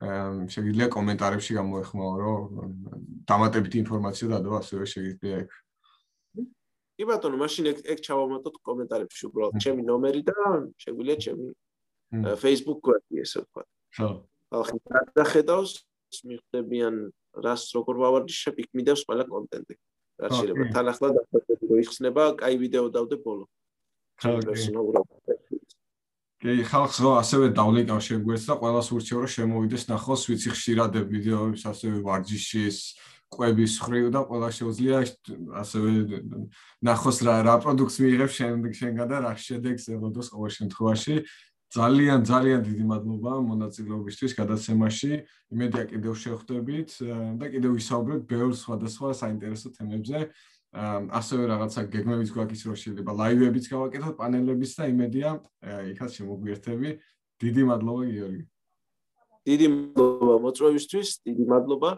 შეგიძლია 0.03 0.88
კომენტარებში 0.91 1.51
გამოეხმაო 1.55 2.13
რომ 2.19 2.41
დამატებითი 3.30 3.78
ინფორმაცია 3.84 4.28
დადო 4.34 4.51
ასევე 4.59 4.86
შეგიძლია 4.93 5.38
იქ. 5.45 5.51
კი 6.93 7.03
ბატონო 7.09 7.38
მაშინ 7.39 7.65
ეგ 7.71 7.78
ეგ 7.93 7.99
ჩავამატოთ 8.07 8.55
კომენტარებში 8.67 9.24
უბრალოდ 9.30 9.55
ჩემი 9.63 9.82
ნომერი 9.88 10.21
და 10.28 10.36
შეგვიძლია 10.84 11.17
ჩემი 11.24 11.47
Facebook 12.43 12.80
გვერდი 12.86 13.24
ესე 13.24 13.39
ვთქვა 13.41 13.63
ხო. 13.97 14.09
ახლა 14.53 15.01
დახედავს 15.17 15.71
მიხვდებიან 16.30 16.95
რას 17.41 17.63
როგორ 17.74 17.95
ვავარჯიშებ 18.03 18.55
იქ 18.61 18.69
მიდევს 18.78 19.01
ყველა 19.07 19.26
კონტენტი 19.32 19.76
რა 20.22 20.28
შეიძლება. 20.34 20.66
თან 20.74 20.86
ახლა 20.93 21.07
რომ 21.14 21.80
იხსნება 21.84 22.24
კაი 22.39 22.55
ვიდეო 22.64 22.86
დავდე 22.93 23.16
ბოლო. 23.26 23.45
კი 26.43 26.59
ხალხს 26.68 26.97
რო 26.99 27.11
ასევე 27.24 27.45
დავლეკავ 27.55 27.99
შეგვეც 28.03 28.43
და 28.51 28.53
ყველას 28.59 28.88
ურჩევ 28.91 29.18
რომ 29.24 29.32
შემოვიდეს 29.32 29.84
ნახოს 29.88 30.22
ვიცი 30.28 30.49
ხშირად 30.51 30.93
ვიდეოებს 31.07 31.64
ასევე 31.72 31.97
ვარჯიშის 32.03 32.78
ყვების 33.32 33.74
ხრივ 33.80 34.05
და 34.11 34.22
ყველა 34.28 34.49
შეუძლია 34.57 34.97
ასევე 35.64 35.91
ნახოს 36.84 37.18
რა 37.24 37.36
რა 37.47 37.55
პროდუქტს 37.64 37.97
მიიღებს 38.03 38.36
შენ 38.38 38.51
შენგან 38.76 39.07
და 39.07 39.18
რა 39.24 39.32
შედეგს 39.39 39.88
ელოდოს 39.95 40.28
ყოველ 40.36 40.51
შემთხვევაში 40.57 41.16
ძალიან 41.74 42.21
ძალიან 42.21 42.59
დიდი 42.69 42.86
მადლობა 42.86 43.32
მონაწილეობისთვის 43.49 44.32
გადაცემაში. 44.38 45.11
იმედია 45.53 45.84
კიდევ 45.89 46.13
შევხვდებით 46.24 46.89
და 47.41 47.45
კიდევ 47.53 47.71
ვისაუბრებთ 47.80 48.26
ბევრ 48.30 48.51
სხვადასხვა 48.53 49.09
საინტერესო 49.21 49.67
თემებზე. 49.78 50.19
ასევე 51.17 51.43
რაღაცა 51.53 51.82
გეგმებიც 51.93 52.30
გვაქვს 52.34 52.61
რომ 52.65 52.78
შეიძლება 52.82 53.11
ლაივებიც 53.13 53.65
გავაკეთოთ, 53.74 54.13
პანელებიც 54.21 54.71
და 54.78 54.84
იმედია 54.93 55.30
იქაც 55.93 56.11
შემოგვიერთები. 56.17 56.89
დიდი 57.41 57.63
მადლობა 57.69 58.03
გიორგი. 58.13 58.43
დიდი 59.49 59.67
მადლობა 59.74 60.36
მოწვევისთვის, 60.45 61.07
დიდი 61.28 61.43
მადლობა 61.51 61.91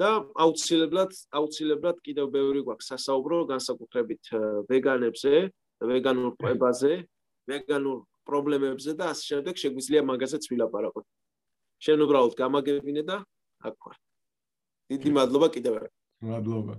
და 0.00 0.10
აუცილებლად 0.42 1.10
აუცილებლად 1.38 1.96
კიდევ 2.06 2.26
ბევრი 2.36 2.60
გვაქვს 2.66 2.88
სასაუბრო 2.94 3.36
განსაკუთრებით 3.52 4.22
ვეგანებზე, 4.70 5.34
ვეგანურ 5.90 6.32
ყვებაზე, 6.40 6.92
ვეგანურ 7.50 7.98
პრობლემებზე 8.28 8.92
და 8.98 9.12
ასე 9.12 9.24
შემდეგ 9.30 9.54
შეგვიძლია 9.62 10.02
მაგასაც 10.10 10.42
ვილაპარაკოთ. 10.50 11.06
შენ 11.84 11.98
უბრალოდ 12.06 12.34
გამაგებინე 12.40 13.02
და 13.06 13.16
აქ 13.66 13.76
ვარ. 13.86 13.96
დიდი 14.90 15.10
მადლობა 15.18 15.48
კიდევ 15.56 15.72
ერთხელ. 15.80 15.94
მადლობა. 16.30 16.74